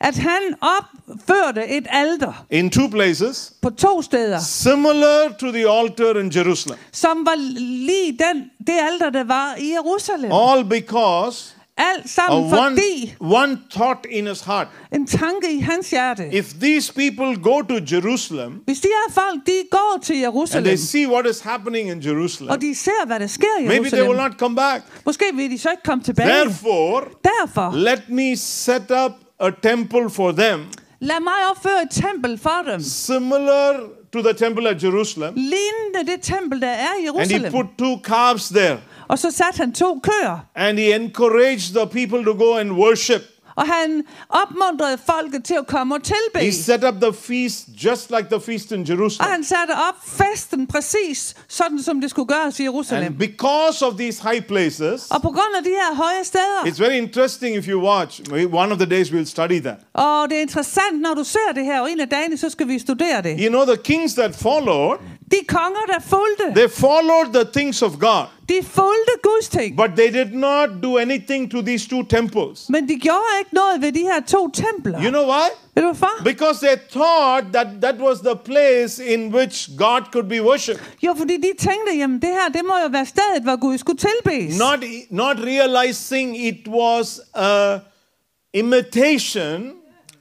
At 0.00 0.16
han 0.16 0.42
opførte 0.60 1.66
et 1.68 1.86
alter 1.90 2.46
in 2.50 2.70
two 2.70 2.88
places, 2.88 3.52
på 3.62 3.70
to 3.70 4.02
steder, 4.02 4.38
similar 4.38 5.28
to 5.40 5.52
the 5.52 5.68
altar 5.70 6.20
in 6.20 6.32
Jerusalem. 6.36 6.78
som 6.92 7.26
var 7.26 7.34
lige 7.58 8.12
den, 8.12 8.50
det 8.66 8.74
alter, 8.92 9.10
der 9.10 9.24
var 9.24 9.54
i 9.58 9.72
Jerusalem. 9.72 10.32
All 10.32 10.64
because 10.64 11.54
Alt 11.76 12.10
sammen 12.10 12.42
one, 12.44 12.70
fordi 12.70 13.14
one 13.20 13.58
thought 13.70 14.06
in 14.10 14.26
his 14.26 14.40
heart. 14.40 14.68
en 14.92 15.06
tanke 15.06 15.52
i 15.52 15.60
hans 15.60 15.90
hjerte. 15.90 16.28
If 16.32 16.44
these 16.60 16.92
people 16.94 17.42
go 17.42 17.60
to 17.62 17.74
Jerusalem 17.96 18.52
Hvis 18.64 18.80
de 18.80 18.88
her 18.88 19.14
folk, 19.14 19.46
de 19.46 19.52
går 19.70 19.98
til 20.02 20.12
and 20.14 20.22
Jerusalem, 20.22 20.64
they 20.64 20.76
see 20.76 21.08
what 21.08 21.26
is 21.26 21.40
happening 21.40 21.90
in 21.90 22.02
Jerusalem, 22.06 22.50
og 22.50 22.60
de 22.60 22.74
ser, 22.74 23.06
hvad 23.06 23.20
der 23.20 23.26
sker 23.26 23.46
i 23.60 23.66
maybe 23.66 23.88
they 23.88 24.00
will 24.00 24.04
Jerusalem, 24.06 24.30
not 24.30 24.38
come 24.38 24.56
back. 24.56 24.84
måske 25.06 25.24
vil 25.34 25.50
de 25.50 25.58
så 25.58 25.70
ikke 25.70 25.82
komme 25.82 26.04
tilbage. 26.04 26.28
Therefore, 26.28 27.02
Derfor, 27.40 27.76
let 27.76 28.02
me 28.08 28.36
set 28.36 28.90
up 29.04 29.12
a 29.40 29.50
temple 29.50 30.10
for 30.10 30.32
them 30.32 30.60
lad 31.00 31.20
mig 31.20 31.50
opføre 31.50 31.82
et 31.82 31.90
tempel 31.90 32.38
for 32.38 32.62
dem. 32.72 32.80
similar 32.80 33.72
to 34.12 34.22
the 34.22 34.32
temple 34.32 34.68
at 34.68 34.82
Jerusalem. 34.82 35.34
Lignende 35.34 36.12
det 36.12 36.22
tempel, 36.22 36.60
der 36.60 36.68
er 36.68 36.94
i 37.02 37.06
And 37.06 37.30
he 37.30 37.50
put 37.50 37.66
two 37.78 38.00
calves 38.04 38.48
there. 38.48 38.78
Og 39.08 39.18
så 39.18 39.30
satte 39.30 39.56
han 39.56 39.72
to 39.72 40.00
køer, 40.02 40.46
And 40.54 40.78
he 40.78 40.94
encouraged 40.94 41.74
the 41.74 41.86
people 41.86 42.24
to 42.24 42.34
go 42.34 42.56
and 42.56 42.72
worship. 42.72 43.22
Og 43.60 43.66
han 43.66 44.04
opmuntrede 44.28 44.98
folket 45.06 45.44
til 45.44 45.54
at 45.54 45.66
komme 45.66 45.94
og 45.94 46.02
tilbe. 46.02 46.38
He 46.38 46.52
set 46.52 46.84
up 46.84 46.94
the 47.02 47.12
feast 47.12 47.64
just 47.84 48.10
like 48.10 48.26
the 48.30 48.40
feast 48.40 48.70
in 48.72 48.80
Og 48.80 48.88
Jerusalem. 48.88 49.30
han 49.30 49.44
satte 49.44 49.72
op 49.88 49.94
festen 50.06 50.66
præcis, 50.66 51.34
sådan 51.48 51.82
som 51.82 52.00
det 52.00 52.10
skulle 52.10 52.28
gøres 52.34 52.60
i 52.60 52.62
Jerusalem. 52.62 53.04
And 53.06 53.18
because 53.18 53.86
of 53.86 53.94
these 53.98 54.22
high 54.30 54.42
places, 54.46 55.06
Og 55.10 55.22
på 55.22 55.28
grund 55.28 55.52
af 55.58 55.64
de 55.64 55.70
her 55.70 55.94
høje 55.94 56.24
steder, 56.24 56.60
it's 56.64 56.80
very 56.82 56.94
interesting 56.96 57.56
if 57.56 57.68
you 57.68 57.80
watch. 57.88 58.20
One 58.52 58.72
of 58.72 58.78
the 58.78 58.86
days 58.90 59.08
we'll 59.10 59.24
study 59.24 59.60
that. 59.62 59.76
og 59.94 60.28
det 60.30 60.36
er 60.38 60.42
interessant, 60.42 61.00
når 61.00 61.14
du 61.14 61.24
ser 61.24 61.52
det 61.54 61.64
her, 61.64 61.80
og 61.80 61.90
en 61.92 62.00
af 62.00 62.08
dagene, 62.08 62.36
så 62.36 62.50
skal 62.50 62.68
vi 62.68 62.78
studere 62.78 63.22
det. 63.22 63.36
You 63.40 63.48
know, 63.48 63.64
the 63.64 63.76
kings 63.84 64.14
that 64.14 64.34
followed, 64.36 64.96
De 65.30 65.36
konger, 65.48 65.80
der 65.86 66.00
fulgte, 66.00 66.44
they 66.60 66.68
followed 66.70 67.34
the 67.34 67.44
things 67.52 67.82
of 67.82 67.92
God, 68.00 68.24
de 68.48 68.54
fulgte 68.62 69.12
Guds 69.22 69.48
ting. 69.48 69.76
but 69.76 69.90
they 69.96 70.10
did 70.24 70.32
not 70.34 70.68
do 70.82 70.98
anything 70.98 71.50
to 71.50 71.62
these 71.62 71.88
two 71.88 72.02
temples. 72.02 72.66
Men 72.68 72.88
de 72.88 72.94
gjorde 73.00 73.24
ikke 73.40 73.49
noget 73.52 73.82
ved 73.82 73.92
de 73.92 74.00
her 74.00 74.20
to 74.20 74.50
templer. 74.50 75.02
You 75.02 75.10
know 75.10 75.24
why? 75.24 75.48
Ved 75.74 75.82
du 75.82 75.88
hvorfor? 75.88 76.24
Because 76.24 76.66
they 76.66 76.76
thought 76.90 77.52
that 77.52 77.66
that 77.82 77.94
was 77.98 78.18
the 78.20 78.36
place 78.36 79.04
in 79.14 79.34
which 79.34 79.70
God 79.78 80.02
could 80.12 80.28
be 80.28 80.42
worshipped. 80.42 80.82
Jo, 81.02 81.14
fordi 81.18 81.36
de 81.36 81.52
tænkte, 81.58 81.96
jamen 81.96 82.22
det 82.22 82.28
her, 82.28 82.48
det 82.48 82.64
må 82.64 82.74
jo 82.82 82.88
være 82.90 83.06
stedet, 83.06 83.42
hvor 83.42 83.60
Gud 83.60 83.78
skulle 83.78 83.98
tilbes. 83.98 84.58
Not, 84.58 84.84
not 85.10 85.36
realizing 85.46 86.46
it 86.46 86.68
was 86.68 87.20
a 87.34 87.78
imitation 88.54 89.72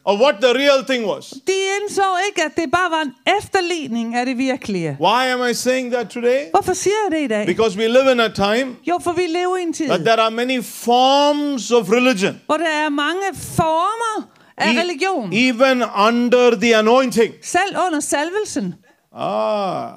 of 0.05 0.19
what 0.19 0.35
the 0.41 0.53
real 0.53 0.83
thing 0.85 1.05
was. 1.07 1.29
De 1.29 1.53
indså 1.81 2.01
ikke, 2.27 2.43
at 2.43 2.51
det 2.55 2.71
bare 2.71 2.91
var 2.91 3.01
en 3.01 3.13
efterligning 3.37 4.15
af 4.15 4.25
det 4.25 4.37
virkelige. 4.37 4.97
Why 5.01 5.25
am 5.27 5.49
I 5.49 5.53
saying 5.53 5.91
that 5.93 6.09
today? 6.09 6.49
Hvorfor 6.51 6.73
siger 6.73 6.95
jeg 7.05 7.17
det 7.19 7.23
i 7.23 7.27
dag? 7.27 7.45
Because 7.45 7.77
we 7.77 7.87
live 7.87 8.11
in 8.11 8.19
a 8.19 8.27
time 8.27 8.75
Jo, 8.87 8.99
for 9.03 9.11
vi 9.11 9.21
lever 9.21 9.57
i 9.57 9.61
en 9.61 9.73
tid, 9.73 9.87
that 9.87 9.99
there 9.99 10.19
are 10.21 10.31
many 10.31 10.63
forms 10.63 11.71
of 11.71 11.89
religion, 11.91 12.41
hvor 12.45 12.57
der 12.57 12.69
er 12.69 12.89
mange 12.89 13.21
former 13.33 14.29
af 14.57 14.73
e- 14.73 14.79
religion. 14.79 15.33
even 15.33 15.83
under 16.07 16.55
the 16.61 16.75
anointing. 16.75 17.33
Selv 17.43 17.75
under 17.87 17.99
salvelsen. 17.99 18.75
Ah. 19.15 19.93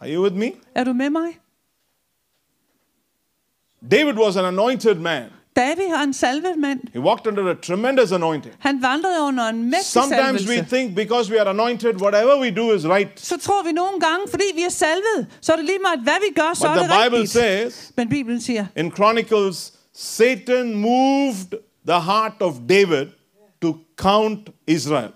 Are 0.00 0.14
you 0.14 0.22
with 0.22 0.34
me? 0.36 0.52
Er 0.74 0.84
du 0.84 0.92
med 0.92 1.10
mig? 1.10 1.38
David 3.90 4.14
was 4.14 4.36
an 4.36 4.44
anointed 4.44 4.94
man. 4.94 5.24
David 5.56 5.90
var 5.90 6.02
en 6.02 6.12
salvet 6.14 6.58
mand. 6.58 6.80
He 6.92 7.00
walked 7.00 7.26
under 7.26 7.50
a 7.50 7.54
tremendous 7.62 8.12
anointing. 8.12 8.54
Han 8.58 8.82
vandrede 8.82 9.22
under 9.28 9.44
en 9.44 9.62
mægtig 9.70 9.84
Sometimes 9.84 10.48
we 10.48 10.66
think 10.68 10.94
because 10.96 11.32
we 11.32 11.40
are 11.40 11.48
anointed, 11.50 11.94
whatever 12.02 12.40
we 12.40 12.50
do 12.50 12.72
is 12.72 12.86
right. 12.86 13.20
Så 13.20 13.38
tror 13.38 13.62
vi 13.66 13.72
nogle 13.72 14.00
gange, 14.00 14.26
fordi 14.30 14.44
vi 14.54 14.62
er 14.62 14.68
salvet, 14.68 15.26
så 15.40 15.52
er 15.52 15.56
det 15.56 15.64
lige 15.64 15.78
meget, 15.82 16.00
hvad 16.00 16.20
vi 16.28 16.34
gør, 16.40 16.54
så 16.54 16.60
But 16.68 16.70
er 16.70 16.74
the 16.74 16.82
det 16.82 17.04
Bible 17.04 17.18
rigtigt. 17.18 17.32
says 17.32 17.92
Men 17.96 18.08
Bibelen 18.08 18.40
siger, 18.40 18.66
in 18.76 18.92
Chronicles, 18.92 19.72
Satan 19.94 20.74
moved 20.74 21.50
the 21.88 22.00
heart 22.00 22.32
of 22.40 22.54
David 22.68 23.06
to 23.62 23.76
count 23.96 24.48
Israel. 24.66 25.10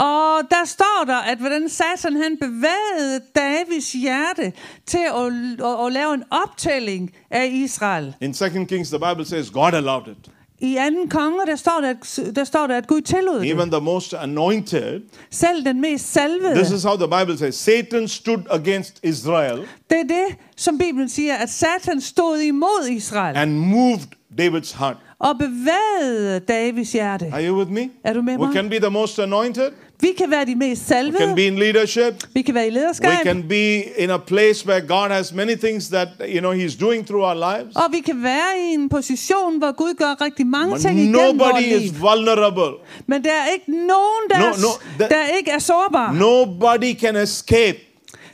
Og 0.00 0.40
der 0.50 0.64
står 0.64 1.04
der, 1.06 1.16
at 1.16 1.38
hvordan 1.38 1.68
Satan 1.68 2.16
han 2.16 2.36
bevægede 2.40 3.20
Davids 3.36 3.92
hjerte 3.92 4.52
til 4.86 4.98
at, 5.16 5.66
at, 5.66 5.86
at 5.86 5.92
lave 5.92 6.14
en 6.14 6.22
optælling 6.30 7.10
af 7.30 7.50
Israel. 7.52 8.14
In 8.20 8.34
2 8.34 8.44
Kings, 8.68 8.88
the 8.90 8.98
Bible 8.98 9.24
says 9.26 9.50
God 9.50 9.72
allowed 9.74 10.08
it. 10.08 10.30
I 10.62 10.76
anden 10.76 11.08
konger, 11.08 11.44
der 11.44 11.56
står 11.56 11.80
der, 11.82 11.90
at- 11.90 12.36
der 12.36 12.44
står 12.44 12.66
der, 12.66 12.76
at 12.76 12.86
Gud 12.86 13.00
tillod 13.00 13.40
det. 13.40 13.50
Even 13.50 13.70
the 13.70 13.80
most 13.80 14.14
anointed, 14.14 15.00
Selv 15.30 15.64
den 15.64 15.80
mest 15.80 16.12
salvede. 16.12 16.54
this 16.54 16.70
is 16.70 16.82
how 16.84 16.96
the 16.96 17.08
Bible 17.18 17.38
says 17.38 17.54
Satan 17.54 18.08
stood 18.08 18.42
against 18.50 19.00
Israel 19.02 19.58
Det 19.90 19.98
er 19.98 20.02
det, 20.02 20.36
som 20.56 20.78
Bibelen 20.78 21.08
siger, 21.08 21.34
at 21.34 21.50
Satan 21.50 22.00
stod 22.00 22.38
imod 22.38 22.88
Israel 22.90 23.36
and 23.36 23.52
moved 23.58 24.00
David's 24.40 24.78
heart. 24.78 24.96
og 25.18 25.38
bevægede 25.38 26.38
Davids 26.40 26.92
hjerte. 26.92 27.30
Are 27.32 27.46
you 27.48 27.58
with 27.58 27.70
me? 27.70 27.90
Er 28.04 28.12
du 28.12 28.22
med 28.22 28.32
We 28.38 28.46
mig? 28.46 28.54
can 28.54 28.68
be 28.70 28.78
the 28.78 28.90
most 28.90 29.18
anointed, 29.18 29.70
Vi 30.00 30.12
kan 30.18 30.30
være 30.30 30.44
de 30.44 30.54
mest 30.54 30.82
we 30.90 30.94
can 30.96 31.12
salvede. 31.12 31.34
be 31.34 31.46
in 31.46 31.58
leadership, 31.58 32.14
Vi 32.34 32.42
kan 32.42 32.54
være 32.54 32.66
i 32.66 32.70
lederskab. 32.70 33.10
we 33.10 33.16
can 33.24 33.42
be 33.48 33.98
in 34.02 34.10
a 34.10 34.16
place 34.16 34.66
where 34.68 34.80
God 34.80 35.08
has 35.10 35.32
many 35.32 35.54
things 35.56 35.88
that 35.88 36.08
you 36.28 36.38
know 36.40 36.52
He's 36.52 36.80
doing 36.80 37.06
through 37.06 37.24
our 37.24 37.34
lives. 37.58 37.76
Og 37.76 37.82
vi 37.92 38.00
kan 38.00 38.22
være 38.22 38.58
i 38.70 38.74
en 38.74 38.88
position, 38.88 39.58
hvor 39.58 39.72
Gud 39.76 39.94
gør 39.94 40.24
rigtig 40.24 40.46
mange 40.46 40.72
But 40.74 40.80
ting 40.80 40.98
igennem 40.98 41.14
vores 41.16 41.32
nobody 41.36 41.62
liv. 41.62 41.76
is 41.82 42.00
vulnerable. 42.00 42.72
Men 43.06 43.24
der 43.24 43.30
er 43.32 43.52
ikke 43.52 43.70
nogen, 43.86 44.22
der, 44.30 44.38
No, 44.38 44.46
no, 44.46 44.68
that- 45.04 45.10
der 45.10 45.36
ikke 45.38 45.50
er 45.50 45.58
sårbare. 45.58 46.14
Nobody 46.14 46.98
can 47.00 47.16
escape 47.16 47.78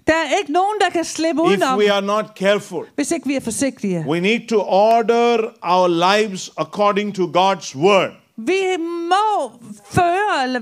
Der 0.07 0.13
er 0.13 0.39
ikke 0.39 0.53
nogen, 0.53 0.75
der 0.81 0.91
kan 0.91 1.05
slippe 1.05 1.43
if 1.45 1.49
udenom, 1.49 1.79
we 1.79 1.93
are 1.93 2.03
not 2.03 2.25
careful. 2.39 2.85
hvis 2.95 3.11
ikke 3.11 3.27
vi 3.27 3.35
er 3.37 3.41
forsigtige. 3.41 4.05
We 4.09 4.21
need 4.21 4.49
to 4.49 4.61
order 4.67 5.39
our 5.63 5.89
lives 6.19 6.51
according 6.57 7.15
to 7.15 7.23
God's 7.25 7.77
word. 7.77 8.11
Vi 8.39 8.61
må 9.09 9.53
føre 9.91 10.43
eller 10.45 10.61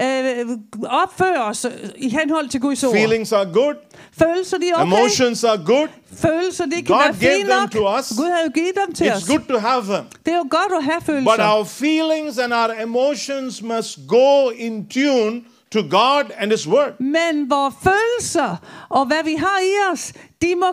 øh, 0.00 0.58
opføre 1.02 1.44
os 1.44 1.66
i 1.96 2.08
henhold 2.08 2.48
til 2.48 2.60
Guds 2.60 2.84
ord. 2.84 2.92
Feelings 2.94 3.32
are 3.32 3.44
good, 3.52 3.74
Følelser, 4.18 4.58
de 4.58 4.68
er 4.68 4.74
okay. 4.74 4.84
emotions 4.86 5.44
are 5.44 5.58
good. 5.66 5.88
Følelser, 6.16 6.64
de 6.66 6.70
kan 6.74 6.84
God 6.84 6.98
være 6.98 7.14
gave 7.20 7.34
fine 7.36 7.48
them 7.48 7.60
nok. 7.60 7.70
to 7.70 7.98
us. 7.98 8.12
Gud 8.16 8.30
har 8.30 8.42
jo 8.44 8.50
givet 8.54 8.72
dem 8.86 8.94
til 8.94 9.12
os. 9.12 9.22
It's 9.22 9.26
good 9.32 9.40
to 9.48 9.58
have 9.58 9.82
them. 9.82 10.04
Det 10.26 10.32
er 10.32 10.36
jo 10.36 10.46
godt 10.50 10.72
at 10.78 10.84
have 10.84 10.96
But 11.00 11.06
følelser. 11.06 11.44
our 11.56 11.64
feelings 11.64 12.38
and 12.38 12.52
our 12.52 12.70
emotions 12.82 13.62
must 13.62 13.98
go 14.08 14.48
in 14.50 14.86
tune 14.88 15.42
to 15.72 15.80
God 15.90 16.24
and 16.38 16.50
His 16.50 16.68
word. 16.68 17.00
Men 17.00 17.50
vores 17.50 17.74
følelser 17.82 18.56
og 18.88 19.06
hvad 19.06 19.24
vi 19.24 19.34
har 19.34 19.58
i 19.60 19.92
os, 19.92 20.12
de 20.42 20.54
må 20.54 20.66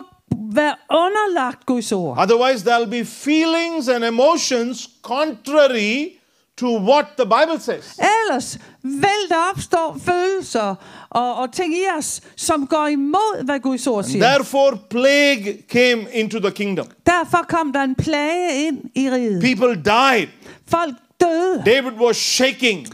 Vær 0.52 0.86
underlagt 0.90 1.66
Guds 1.66 1.92
ord. 1.92 2.18
Otherwise, 2.18 2.70
there'll 2.70 2.90
be 2.90 3.04
feelings 3.04 3.88
and 3.88 4.04
emotions 4.04 4.88
contrary 5.02 6.08
to 6.56 6.78
what 6.78 7.04
the 7.18 7.24
Bible 7.24 7.60
says. 7.60 7.98
Ellers 7.98 8.58
vil 8.82 9.28
der 9.28 9.50
opstå 9.54 9.96
følelser 10.04 10.74
og, 11.10 11.34
og 11.34 11.52
ting 11.52 11.74
i 11.74 11.82
os, 11.98 12.20
som 12.36 12.66
går 12.66 12.86
imod, 12.86 13.44
hvad 13.44 13.60
Guds 13.60 13.86
ord 13.86 14.04
siger. 14.04 14.24
Therefore, 14.24 14.78
plague 14.90 15.56
came 15.68 16.06
into 16.12 16.38
the 16.40 16.50
kingdom. 16.50 16.86
Derfor 17.06 17.44
kom 17.48 17.72
der 17.72 17.80
en 17.82 17.94
plage 17.94 18.66
ind 18.66 18.78
i 18.94 19.10
riget. 19.10 19.42
People 19.42 19.74
died. 19.84 20.28
Folk 20.68 20.94
døde. 21.20 21.62
David 21.66 21.92
was 22.00 22.16
shaking. 22.16 22.86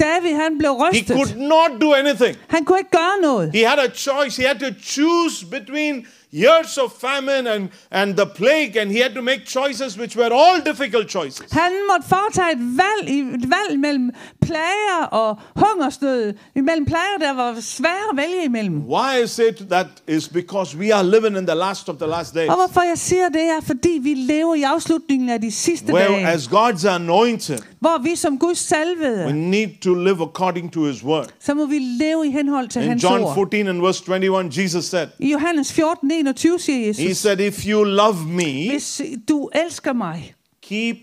David 0.00 0.34
han 0.34 0.58
blev 0.58 0.70
He 0.70 0.88
rystet. 0.88 1.16
could 1.16 1.36
not 1.36 1.80
do 1.80 1.92
anything. 1.92 2.36
Han 2.48 2.64
kunne 2.64 2.78
ikke 2.78 2.90
gøre 2.90 3.20
noget. 3.22 3.52
He 3.54 3.66
had 3.68 3.78
a 3.78 3.88
choice. 3.94 4.42
He 4.42 4.48
had 4.48 4.58
to 4.58 4.80
choose 4.82 5.46
between 5.46 6.06
years 6.30 6.78
of 6.78 6.92
famine 6.92 7.46
and, 7.46 7.70
and 7.90 8.16
the 8.16 8.26
plague, 8.26 8.76
and 8.76 8.90
he 8.90 8.98
had 8.98 9.14
to 9.14 9.22
make 9.22 9.44
choices 9.44 9.98
which 9.98 10.16
were 10.16 10.32
all 10.32 10.60
difficult 10.60 11.08
choices. 11.08 11.52
Han 11.52 11.72
måtte 11.88 12.04
foretage 12.08 12.52
et 12.52 12.76
valg, 12.78 13.08
et 13.34 13.50
valg 13.50 13.78
mellem 13.80 14.10
plager 14.50 15.06
og 15.10 15.38
hungersnød. 15.56 16.34
Imellem 16.56 16.84
plager, 16.86 17.18
der 17.20 17.32
var 17.34 17.56
svære 17.60 18.06
at 18.12 18.16
vælge 18.16 18.44
imellem. 18.44 18.76
Why 18.88 19.24
I 19.24 19.26
say 19.26 19.52
that 19.70 19.86
is 20.08 20.28
because 20.28 20.76
we 20.78 20.94
are 20.94 21.04
living 21.04 21.36
in 21.38 21.46
the 21.46 21.54
last 21.56 21.88
of 21.88 21.96
the 21.96 22.06
last 22.06 22.34
days. 22.34 22.48
Og 22.48 22.54
hvorfor 22.56 22.82
jeg 22.82 22.98
siger 22.98 23.28
det 23.28 23.42
er, 23.42 23.60
fordi 23.60 23.98
vi 24.02 24.14
lever 24.14 24.54
i 24.54 24.62
afslutningen 24.62 25.28
af 25.28 25.40
de 25.40 25.50
sidste 25.50 25.92
Where, 25.92 26.08
dage, 26.12 26.26
as 26.26 26.46
God's 26.46 26.86
anointed, 26.88 27.58
hvor 27.80 28.02
vi 28.02 28.16
som 28.16 28.38
Guds 28.38 28.50
we 28.50 28.76
salvede, 28.76 29.50
need 29.50 29.68
to 29.82 29.94
live 29.94 30.22
according 30.22 30.72
to 30.72 30.84
His 30.84 31.04
word. 31.04 31.26
så 31.40 31.54
må 31.54 31.66
vi 31.66 31.78
leve 31.78 32.26
i 32.26 32.30
henhold 32.30 32.68
til 32.68 32.82
In 32.82 32.88
hans 32.88 33.02
John 33.04 33.22
ord. 33.22 33.34
14 33.34 33.66
and 33.68 33.80
verse 33.80 34.02
21, 34.06 34.50
Jesus 34.64 34.84
said, 34.84 35.08
I 35.18 35.32
Johannes 35.32 35.72
14, 35.72 36.10
21 36.10 36.58
siger 36.58 36.78
He 36.78 36.86
Jesus, 37.08 37.18
said, 37.18 37.40
If 37.40 37.66
you 37.66 37.84
love 37.84 38.16
me, 38.28 38.70
hvis 38.70 39.02
du 39.28 39.50
elsker 39.54 39.92
mig, 39.92 40.34
keep 40.62 40.96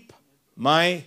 my 0.56 1.00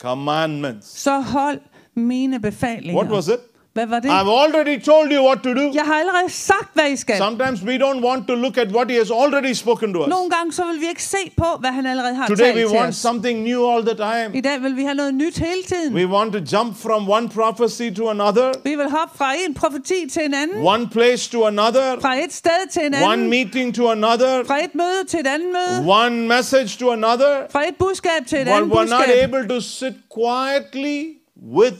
commandments. 0.00 1.00
så 1.00 1.20
hold 1.20 1.60
mine 1.98 2.40
befalinger. 2.40 2.94
What 3.02 3.12
was 3.12 3.28
it? 3.28 3.38
Hvad 3.72 3.86
var 3.86 4.00
det? 4.00 4.08
I've 4.08 4.30
already 4.42 4.78
told 4.84 5.12
you 5.12 5.26
what 5.26 5.38
to 5.42 5.54
do. 5.54 5.70
Jeg 5.74 5.82
har 5.84 5.94
allerede 5.94 6.30
sagt, 6.32 6.70
hvad 6.74 6.90
I 6.90 6.96
skal. 6.96 7.16
Sometimes 7.16 7.62
we 7.62 7.76
don't 7.76 8.04
want 8.06 8.28
to 8.28 8.34
look 8.34 8.58
at 8.58 8.68
what 8.72 8.90
He 8.90 8.96
has 8.98 9.10
already 9.10 9.52
spoken 9.54 9.94
to 9.94 10.00
us. 10.02 10.08
Nogle 10.08 10.30
gange 10.30 10.52
så 10.52 10.62
vil 10.72 10.80
vi 10.80 10.86
ikke 10.88 11.02
se 11.02 11.16
på, 11.36 11.44
hvad 11.60 11.70
han 11.70 11.86
allerede 11.86 12.14
har 12.14 12.26
Today 12.26 12.42
we 12.44 12.60
talt 12.60 12.68
til 12.68 12.76
want 12.78 12.88
os. 12.88 12.96
something 12.96 13.42
new 13.42 13.70
all 13.70 13.82
the 13.86 13.94
time. 13.94 14.30
I 14.34 14.40
dag 14.40 14.62
vil 14.62 14.76
vi 14.76 14.82
have 14.82 14.94
noget 14.94 15.14
nyt 15.14 15.38
hele 15.38 15.62
tiden. 15.66 15.94
We 15.94 16.06
want 16.06 16.32
to 16.32 16.56
jump 16.56 16.76
from 16.76 17.08
one 17.10 17.28
prophecy 17.28 17.90
to 17.96 18.08
another, 18.10 18.52
Vi 18.64 18.74
vil 18.74 18.90
hoppe 18.90 19.18
fra 19.18 19.32
en 19.48 19.54
profeti 19.54 20.08
til 20.12 20.22
en 20.24 20.34
anden, 20.34 20.66
one 20.66 20.88
place 20.92 21.30
to 21.30 21.44
another, 21.46 22.00
fra 22.00 22.14
et 22.24 22.32
sted 22.32 22.68
til 22.70 22.82
en 22.86 22.94
one 22.94 23.12
anden, 23.12 23.30
meeting 23.30 23.74
to 23.74 23.90
another, 23.90 24.44
fra 24.46 24.58
et 24.64 24.74
møde 24.74 25.04
til 25.08 25.20
et 25.20 25.26
andet 25.26 25.48
møde, 25.48 25.90
one 26.04 26.16
message 26.36 26.78
to 26.78 26.90
another. 26.92 27.32
fra 27.52 27.62
et 27.68 27.76
budskab 27.78 28.26
til 28.26 28.38
et 28.38 28.44
But 28.46 28.52
andet 28.54 28.70
we're 28.70 28.90
not 28.90 29.04
budskab. 29.06 29.34
able 29.34 29.48
to 29.48 29.60
sit 29.60 29.94
quietly 30.16 31.17
with 31.42 31.76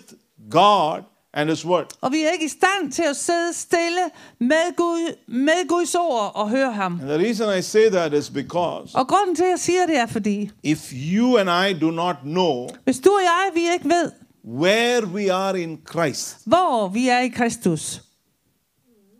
God 0.50 1.02
and 1.34 1.50
His 1.50 1.66
Word. 1.66 1.86
Og 2.00 2.12
vi 2.12 2.22
er 2.22 2.30
ikke 2.30 2.44
i 2.44 2.48
stand 2.48 2.92
til 2.92 3.02
at 3.02 3.16
sidde 3.16 3.52
stille 3.52 4.10
med, 4.38 4.76
Gud, 4.76 5.14
med 5.28 5.68
Guds 5.68 5.94
ord 5.94 6.32
og 6.34 6.50
høre 6.50 6.72
ham. 6.72 6.92
And 6.92 7.08
the 7.08 7.18
reason 7.18 7.58
I 7.58 7.62
say 7.62 7.90
that 7.90 8.12
is 8.12 8.30
because 8.30 8.98
Og 8.98 9.08
grunden 9.08 9.36
til, 9.36 9.44
at 9.44 9.50
jeg 9.50 9.58
siger 9.58 9.86
det, 9.86 9.96
er 9.96 10.06
fordi, 10.06 10.50
if 10.62 10.92
you 10.92 11.36
and 11.36 11.50
I 11.70 11.80
do 11.80 11.90
not 11.90 12.16
know 12.22 12.68
hvis 12.84 12.98
du 12.98 13.10
og 13.10 13.22
jeg, 13.22 13.50
vi 13.54 13.72
ikke 13.72 13.88
ved, 13.88 14.12
where 14.44 15.06
we 15.06 15.32
are 15.32 15.60
in 15.60 15.80
Christ, 15.90 16.36
hvor 16.46 16.88
vi 16.88 17.08
er 17.08 17.20
i 17.20 17.28
Kristus, 17.28 18.02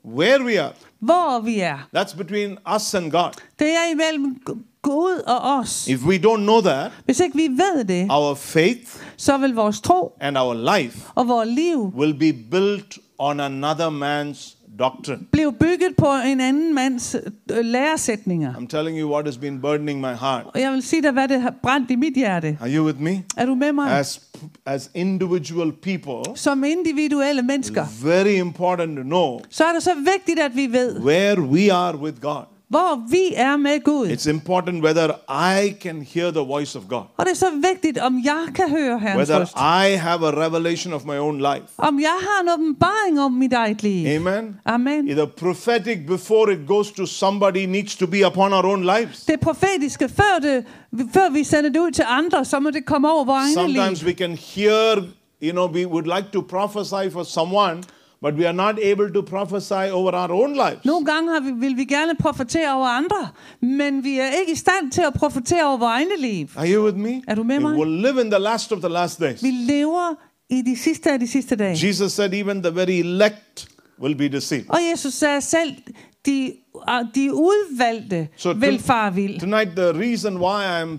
where 0.05 0.44
we 0.44 0.61
are, 0.61 0.72
hvor 1.00 1.40
vi 1.40 1.61
er, 1.61 1.78
that's 1.96 2.16
between 2.16 2.58
us 2.74 2.94
and 2.94 3.11
God. 3.11 3.30
det 3.58 3.68
er 3.68 3.90
imellem 3.92 4.40
Gu- 4.50 4.58
Gud 4.82 5.22
og 5.26 5.58
os. 5.58 5.88
If 5.88 6.02
we 6.06 6.16
don't 6.16 6.40
know 6.42 6.61
that, 6.61 6.92
Hvis 7.04 7.20
ikke 7.20 7.37
vi 7.37 7.48
ved 7.48 7.84
det, 7.84 8.06
our 8.11 8.34
faith 8.34 8.90
så 9.16 9.37
vil 9.38 9.54
vores 9.54 9.80
tro 9.80 10.12
and 10.20 10.38
our 10.38 10.76
life 10.78 10.98
og 11.14 11.28
vores 11.28 11.48
liv 11.48 11.92
will 11.96 12.14
be 12.18 12.32
built 12.50 12.98
on 13.18 13.40
another 13.40 13.90
man's 13.90 14.58
doctrine. 14.78 15.18
blive 15.32 15.52
bygget 15.52 15.96
på 15.98 16.06
en 16.26 16.40
anden 16.40 16.74
mands 16.74 17.16
øh, 17.52 17.64
læresætninger. 17.64 18.54
I'm 18.54 18.66
telling 18.66 18.98
you 19.00 19.12
what 19.12 19.24
has 19.26 19.38
been 19.38 19.60
burdening 19.60 20.00
my 20.00 20.06
heart. 20.20 20.44
Og 20.54 20.60
jeg 20.60 20.72
vil 20.72 20.82
sige 20.82 21.02
dig, 21.02 21.12
hvad 21.12 21.28
det 21.28 21.40
har 21.40 21.54
brændt 21.62 21.90
i 21.90 21.96
mit 21.96 22.14
hjerte. 22.14 22.58
Are 22.60 22.74
you 22.74 22.84
with 22.84 23.00
me? 23.00 23.22
Er 23.36 23.46
du 23.46 23.54
med 23.54 23.72
mig? 23.72 23.90
As 23.98 24.20
as 24.66 24.90
individual 24.94 25.72
people, 25.72 26.36
Som 26.36 26.64
individuelle 26.64 27.42
mennesker, 27.42 27.84
very 28.04 28.38
important 28.40 28.96
to 28.96 29.02
know 29.02 29.40
så 29.50 29.64
er 29.64 29.72
det 29.72 29.82
så 29.82 29.90
vigtigt, 29.94 30.40
at 30.40 30.56
vi 30.56 30.66
ved, 30.66 31.00
where 31.00 31.40
we 31.40 31.72
are 31.72 31.98
with 31.98 32.20
God. 32.20 32.44
Hvor 32.68 33.11
vi 33.11 33.33
er 33.35 33.57
med 33.57 33.85
Gud. 33.85 34.09
It's 34.09 34.31
important 34.31 34.85
whether 34.85 35.09
I 35.59 35.74
can 35.81 36.02
hear 36.14 36.31
the 36.31 36.40
voice 36.40 36.78
of 36.78 36.85
God, 36.88 37.02
Og 37.16 37.26
det 37.26 37.31
er 37.31 37.35
så 37.37 37.50
vigtigt, 37.72 37.98
om 37.98 38.20
jeg 38.24 38.46
kan 38.54 38.70
høre 38.70 38.98
Herrens 38.98 39.16
whether 39.16 39.40
røst. 39.40 39.52
I 39.57 39.96
have 39.96 40.26
a 40.28 40.46
revelation 40.46 40.92
of 40.92 41.04
my 41.04 41.18
own 41.18 41.38
life. 41.38 41.64
Om 41.78 42.00
jeg 42.00 42.16
har 42.20 42.42
en 42.42 42.48
åbenbaring 42.48 43.20
om 43.20 43.33
mit 43.33 43.52
eget 43.52 43.83
liv. 43.83 44.07
Amen. 44.16 44.57
Amen. 44.64 45.07
The 45.09 45.26
prophetic 45.26 45.98
before 46.07 46.52
it 46.52 46.59
goes 46.66 46.90
to 46.92 47.07
somebody 47.07 47.64
needs 47.66 47.96
to 47.96 48.07
be 48.07 48.26
upon 48.26 48.52
our 48.52 48.66
own 48.66 48.83
lives. 48.83 49.24
Det 49.24 49.40
profetiske, 49.40 50.09
før, 50.09 50.38
det, 50.42 50.64
før 51.12 51.33
vi 51.33 51.44
sender 51.44 51.70
det 51.70 51.81
ud 51.81 51.90
til 51.90 52.04
andre, 52.09 52.44
så 52.44 52.61
må 52.61 52.70
det 52.70 52.85
komme 52.87 53.12
over 53.12 53.24
vores 53.24 53.57
egne 53.57 53.72
liv. 53.72 53.83
Sometimes 53.83 54.04
we 54.04 54.12
can 54.12 54.38
hear, 54.54 54.96
you 55.42 55.52
know, 55.52 55.68
we 55.72 55.87
would 55.87 56.07
like 56.16 56.28
to 56.33 56.40
prophesy 56.40 57.12
for 57.12 57.22
someone, 57.22 57.83
but 58.22 58.35
we 58.35 58.46
are 58.46 58.52
not 58.52 58.78
able 58.83 59.12
to 59.12 59.22
prophesy 59.22 59.90
over 59.90 60.12
our 60.14 60.33
own 60.33 60.52
lives. 60.52 60.85
Nogle 60.85 61.07
gange 61.07 61.33
har 61.33 61.40
vi, 61.40 61.50
vil 61.50 61.76
vi 61.76 61.85
gerne 61.85 62.12
profetere 62.20 62.74
over 62.74 62.87
andre, 62.87 63.28
men 63.61 64.04
vi 64.04 64.18
er 64.18 64.31
ikke 64.40 64.52
i 64.52 64.57
stand 64.57 64.90
til 64.92 65.02
at 65.02 65.14
profetere 65.14 65.64
over 65.64 65.76
vores 65.76 65.90
egne 65.90 66.16
liv. 66.18 66.48
Are 66.57 66.74
you 66.74 66.85
with 66.85 66.96
me? 66.96 67.22
Er 67.28 67.35
du 67.35 67.42
med 67.42 67.59
We 67.59 67.78
will 67.78 68.00
live 68.02 68.20
in 68.20 68.31
the 68.31 68.40
last 68.40 68.72
of 68.72 68.78
the 68.78 68.88
last 68.88 69.20
days. 69.20 69.42
Vi 69.42 69.50
lever 69.50 70.14
i 70.50 70.62
de 70.62 70.76
sidste 70.76 71.12
af 71.12 71.20
de 71.20 71.26
sidste 71.26 71.57
dage. 71.57 71.87
Jesus 71.87 72.12
said, 72.12 72.35
even 72.35 72.62
the 72.62 72.74
very 72.74 72.90
elect 72.90 73.68
will 74.00 74.14
be 74.14 74.28
deceived. 74.28 74.64
Og 74.68 74.78
Jesus 74.92 75.14
sagde 75.14 75.40
selv, 75.40 75.74
de, 76.26 76.52
ah, 76.87 77.04
de 77.14 77.35
udvalgte 77.35 78.28
So 78.37 78.52
vil 78.52 78.78
far 78.78 79.11
vild. 79.11 79.40
Tonight, 79.40 79.70
the 79.76 79.92
reason 79.92 80.37
why 80.37 80.83
I'm, 80.83 80.98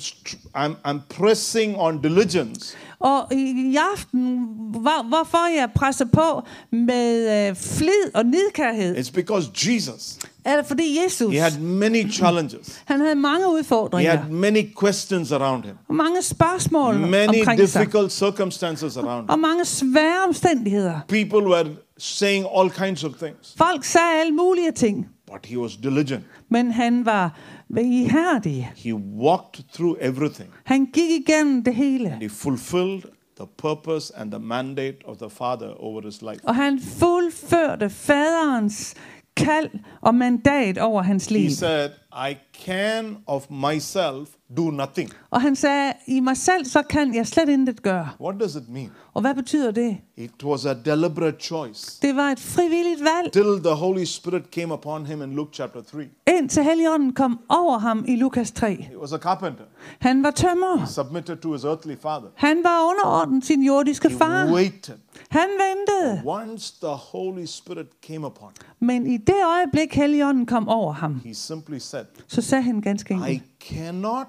I'm, 0.56 0.76
I'm 0.86 1.00
pressing 1.10 1.76
on 1.76 2.02
diligence 2.02 2.78
Og 3.00 3.34
i, 3.34 3.72
i 3.72 3.78
aften, 3.94 4.48
hvor, 4.72 5.08
hvorfor 5.08 5.56
jeg 5.58 5.70
presser 5.76 6.06
på 6.06 6.42
med 6.72 7.48
øh, 7.50 7.56
flid 7.56 8.16
og 8.16 8.26
nidkærhed, 8.26 8.98
It's 8.98 9.12
because 9.14 9.50
Jesus, 9.56 10.18
er 10.46 10.56
det 10.58 10.66
fordi 10.66 10.98
Jesus, 11.04 11.34
he 11.34 11.40
had 11.42 11.60
many 11.60 12.12
challenges. 12.12 12.82
han 12.86 13.00
havde 13.00 13.16
mange 13.16 13.46
He 13.46 13.54
udfordringer, 13.54 14.16
had 14.18 14.30
many 14.32 14.64
questions 14.80 15.32
around 15.32 15.64
him, 15.64 15.74
og 15.90 15.96
mange 15.96 16.22
spørgsmål 16.22 16.96
many 16.98 17.28
omkring 17.40 17.70
sig, 17.70 17.82
difficult 17.82 18.12
circumstances 18.12 18.98
around 18.98 19.22
him. 19.24 19.30
og 19.30 19.40
mange 19.40 19.66
svære 19.66 20.24
omstændigheder. 20.28 21.00
People 21.08 21.48
were 21.48 21.66
saying 21.98 22.46
all 22.58 22.70
kinds 22.72 23.04
of 23.04 23.12
things, 23.22 23.54
Folk 23.58 23.84
sagde 23.84 24.08
alle 24.22 24.34
mulige 24.34 24.72
ting, 24.72 25.08
but 25.32 25.46
he 25.46 25.60
was 25.60 25.76
diligent. 25.84 26.24
men 26.50 26.72
han 26.72 27.06
var 27.06 27.38
ihærdig. 27.78 28.72
He 28.76 28.94
walked 28.96 29.64
through 29.74 29.98
everything. 30.02 30.50
Han 30.64 30.86
gik 30.86 31.10
igennem 31.12 31.64
det 31.64 31.76
hele, 31.76 32.10
He 32.22 32.30
fulfilled 32.30 33.02
the 33.38 33.48
purpose 33.58 34.14
and 34.18 34.32
the 34.32 34.40
mandate 34.40 34.98
of 35.06 35.18
the 35.18 35.30
Father 35.30 35.68
over 35.84 36.02
his 36.06 36.22
life. 36.22 36.40
og 36.44 36.56
han 36.56 36.80
fuldførte 36.80 37.90
faderens 37.90 38.96
kald 39.36 39.70
og 40.02 40.16
mandat 40.16 40.78
over 40.78 41.02
hans 41.02 41.26
He 41.26 41.52
said, 41.56 41.90
I 42.30 42.36
can 42.66 43.18
of 43.28 43.46
myself 43.50 44.30
do 44.58 44.62
nothing. 44.72 45.12
Og 45.30 45.42
han 45.42 45.56
sagde, 45.56 45.94
i 46.08 46.20
mig 46.20 46.38
selv, 46.38 46.66
så 46.66 46.82
kan 46.82 47.16
jeg 47.16 47.28
slet 47.28 47.50
intet 47.50 47.82
gøre. 47.84 48.10
What 48.22 48.36
does 48.40 48.56
it 48.56 48.70
mean? 48.70 48.90
Og 49.14 49.22
hvad 49.22 49.36
betyder 49.36 49.72
det? 49.72 49.98
It 50.18 50.44
was 50.44 50.66
a 50.66 50.74
deliberate 50.86 51.38
choice. 51.42 52.00
Det 52.02 52.16
var 52.16 52.30
et 52.32 52.40
frivilligt 52.40 53.00
valg, 53.04 53.32
Till 53.34 53.64
the 53.64 53.74
Holy 53.76 54.04
Spirit 54.04 54.44
came 54.52 54.74
upon 54.74 55.06
him 55.06 55.22
in 55.22 55.34
Luke 55.36 55.52
chapter 55.54 55.82
3. 55.82 56.04
indtil 56.40 56.64
Helligånden 56.64 57.14
kom 57.14 57.40
over 57.50 57.78
ham 57.78 58.06
i 58.08 58.16
Lukas 58.16 58.52
3. 58.52 58.76
He 58.76 58.98
was 59.00 59.14
a 59.14 59.18
carpenter. 59.18 59.64
Han 60.00 60.24
var 60.24 60.32
tømrer. 60.32 60.86
submitted 60.86 61.36
to 61.38 61.54
his 61.54 61.64
earthly 61.64 61.96
father. 62.02 62.28
Han 62.36 62.58
var 62.64 62.90
underordnet 62.90 63.46
sin 63.46 63.64
jordiske 63.64 64.10
He 64.10 64.18
far. 64.18 64.52
waited. 64.54 64.96
Han 65.30 65.48
ventede. 65.50 66.22
Once 66.26 66.74
the 66.82 66.96
Holy 67.12 67.46
Spirit 67.46 67.88
came 68.08 68.26
upon 68.28 68.50
him, 68.50 68.88
Men 68.88 69.08
i 69.08 69.18
det 69.18 69.36
øjeblik, 69.56 69.94
Helligånden 69.96 70.46
kom 70.46 70.70
over 70.70 70.92
ham, 70.94 71.22
he 71.26 71.34
simply 71.36 71.78
said, 71.80 72.06
så 72.28 72.42
sagde 72.42 72.62
han 72.64 72.82
ganske 72.82 73.14
enkelt, 73.14 73.44
cannot 73.60 74.28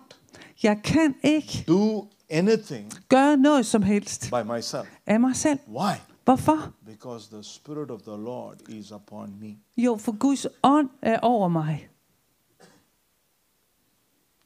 jeg 0.62 0.80
kan 0.84 1.14
ikke 1.22 1.64
do 1.68 2.08
anything 2.30 2.92
gøre 3.08 3.36
noget 3.36 3.66
som 3.66 3.82
helst 3.82 4.30
by 4.30 4.50
myself. 4.56 4.88
af 5.06 5.20
mig 5.20 5.36
selv. 5.36 5.58
Why? 5.68 5.92
Hvorfor? 6.24 6.72
Because 6.86 7.28
the 7.30 7.42
Spirit 7.44 7.90
of 7.90 8.00
the 8.00 8.16
Lord 8.16 8.56
is 8.68 8.92
upon 8.92 9.34
me. 9.40 9.56
Jo, 9.76 9.96
for 9.96 10.12
Guds 10.18 10.46
ånd 10.62 10.88
er 11.02 11.18
over 11.22 11.48
mig. 11.48 11.88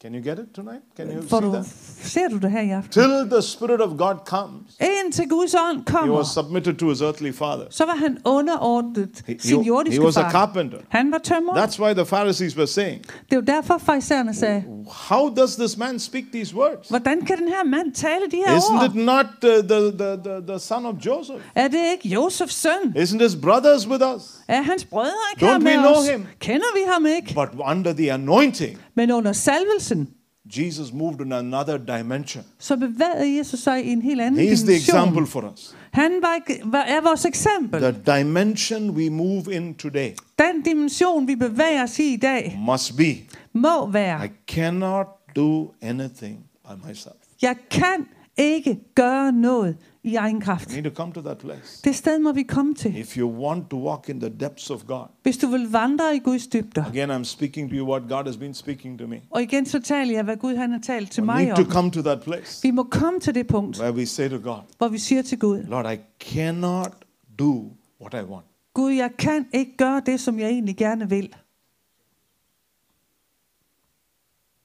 Can 0.05 0.15
you 0.15 0.21
get 0.23 0.39
it 0.39 0.53
tonight? 0.55 0.83
Can 0.97 1.07
you 1.11 1.23
see 1.23 1.41
du, 1.41 1.53
that? 1.53 1.67
ser 2.03 2.29
du 2.29 2.39
det 2.39 2.51
her 2.51 2.61
i 2.61 2.71
aften? 2.71 2.93
Till 2.93 3.31
the 3.31 3.43
Spirit 3.43 3.81
of 3.81 3.91
God 3.99 4.17
comes, 4.27 4.77
indtil 4.81 5.29
Guds 5.29 5.55
ånd 5.55 5.79
he 5.79 5.85
kommer, 5.85 6.15
was 6.17 6.27
submitted 6.29 6.75
to 6.79 6.89
his 6.89 7.01
earthly 7.01 7.33
father. 7.33 7.65
så 7.71 7.87
var 7.87 7.95
han 7.95 8.19
underordnet 8.25 9.23
He, 9.27 9.37
sin 9.39 9.57
he, 9.57 9.63
he 9.63 9.67
jordiske 9.69 10.03
was 10.05 10.17
a 10.17 10.21
far. 10.23 10.31
carpenter. 10.31 10.79
Han 10.89 11.13
var 11.13 11.19
tømrer. 11.19 11.55
That's 11.67 11.79
why 11.81 11.95
the 11.95 12.05
Pharisees 12.05 12.57
were 12.57 12.67
saying, 12.67 13.03
Det 13.05 13.33
er 13.33 13.37
jo 13.37 13.41
derfor, 13.41 13.79
farisæerne 13.79 14.35
sagde, 14.35 14.65
How 15.09 15.29
does 15.35 15.57
this 15.57 15.77
man 15.79 15.99
speak 15.99 16.25
these 16.33 16.55
words? 16.57 16.89
hvordan 16.89 17.21
kan 17.25 17.39
den 17.39 17.49
her 17.49 17.65
mand 17.65 17.93
tale 17.93 18.25
de 18.31 18.37
her 18.37 18.57
Isn't 18.57 18.83
ord? 18.83 18.91
it 18.91 18.95
not 18.95 19.27
uh, 19.27 19.51
the, 19.69 19.93
the, 19.93 20.17
the, 20.25 20.41
the 20.47 20.59
son 20.59 20.87
of 20.87 20.95
Joseph? 21.07 21.41
Er 21.55 21.69
det 21.69 21.81
ikke 21.93 22.09
Josefs 22.09 22.55
søn? 22.55 22.97
Isn't 22.97 23.23
his 23.23 23.37
brothers 23.37 23.89
with 23.89 24.05
us? 24.17 24.23
Er 24.49 24.63
hans 24.63 24.85
brødre 24.85 25.11
ikke 25.37 25.47
Don't 25.47 25.59
we 25.59 25.65
med 25.65 25.73
know 25.73 25.93
os? 25.93 26.09
him? 26.09 26.27
Kender 26.41 26.67
vi 26.75 26.81
ham 26.93 27.07
ikke? 27.07 27.35
But 27.35 27.49
under 27.71 27.93
the 27.93 28.13
anointing, 28.13 28.79
Men 28.95 29.11
under 29.11 29.33
salvelsen, 29.33 30.09
Jesus 30.47 30.93
moved 30.93 31.21
in 31.21 31.33
another 31.33 31.79
dimension. 31.79 32.45
så 32.59 32.77
bevægede 32.77 33.39
Jesus 33.39 33.61
sig 33.61 33.85
i 33.85 33.91
en 33.91 34.03
helt 34.03 34.21
anden 34.21 34.41
He 34.41 34.53
is 34.53 34.63
the 34.63 34.75
example 34.77 35.27
for 35.27 35.53
us. 35.53 35.75
Han 35.91 36.13
var, 36.23 36.79
er 36.79 37.01
vores 37.01 37.25
eksempel. 37.25 37.81
The 37.81 38.19
dimension 38.19 38.91
we 38.91 39.11
move 39.11 39.55
in 39.55 39.75
today 39.75 40.11
Den 40.39 40.63
dimension, 40.63 41.29
vi 41.29 41.35
bevæger 41.37 41.83
os 41.83 41.99
i 41.99 42.13
i 42.13 42.17
dag, 42.17 42.59
must 42.67 42.97
be 42.97 43.17
må 43.53 43.91
være, 43.91 44.27
I 44.27 44.29
cannot 44.49 45.07
do 45.37 45.73
anything 45.83 46.39
by 46.65 46.89
myself. 46.89 47.15
jeg 47.43 47.57
kan 47.71 48.07
ikke 48.37 48.81
gøre 48.95 49.33
noget 49.33 49.77
i 50.03 50.15
egen 50.15 50.41
kraft. 50.41 50.73
I 50.73 50.81
need 50.81 50.91
to 50.91 50.97
come 50.97 51.13
to 51.13 51.21
that 51.21 51.39
place. 51.39 51.81
Det 51.85 51.95
sted 51.97 52.19
må 52.19 52.33
vi 52.33 52.43
komme 52.43 52.75
til. 52.75 52.97
If 52.97 53.17
you 53.19 53.31
want 53.47 53.71
to 53.71 53.89
walk 53.89 54.09
in 54.09 54.21
the 54.21 54.29
depths 54.41 54.71
of 54.71 54.85
God, 54.87 55.07
Hvis 55.23 55.37
du 55.39 55.47
vil 55.47 55.71
vandre 55.71 56.17
i 56.17 56.19
Guds 56.19 56.47
dybder. 56.47 56.85
again, 56.85 57.11
I'm 57.11 57.25
speaking 57.25 57.71
to 57.71 57.77
you 57.77 57.91
what 57.91 58.03
God 58.09 58.25
has 58.27 58.37
been 58.37 58.55
speaking 58.55 58.99
to 58.99 59.07
me. 59.07 59.21
Og 59.31 59.43
igen 59.43 59.67
så 59.67 59.81
taler 59.81 60.13
jeg, 60.13 60.25
hvad 60.25 60.37
Gud 60.37 60.57
han 60.57 60.73
har 60.73 60.81
talt 60.81 61.11
til 61.11 61.23
We 61.23 61.27
mig 61.27 61.45
need 61.45 61.57
to 61.57 61.63
om. 61.63 61.71
come 61.71 61.91
to 61.91 62.03
that 62.03 62.23
place 62.23 62.63
Vi 62.63 62.71
må 62.71 62.83
komme 62.83 63.21
til 63.21 63.35
det 63.35 63.47
punkt, 63.47 63.81
where 63.81 63.95
we 63.95 64.07
say 64.07 64.29
to 64.31 64.37
God, 64.43 64.61
hvor 64.79 64.89
vi 64.89 64.99
siger 64.99 65.23
til 65.23 65.39
Gud, 65.39 65.63
Lord, 65.63 65.93
I 65.93 65.97
cannot 66.21 66.93
do 67.39 67.73
what 68.01 68.15
I 68.25 68.31
want. 68.31 68.47
Gud, 68.75 68.91
jeg 68.93 69.11
kan 69.19 69.47
ikke 69.53 69.77
gøre 69.77 70.03
det, 70.07 70.21
som 70.21 70.39
jeg 70.39 70.49
egentlig 70.51 70.77
gerne 70.77 71.09
vil. 71.09 71.35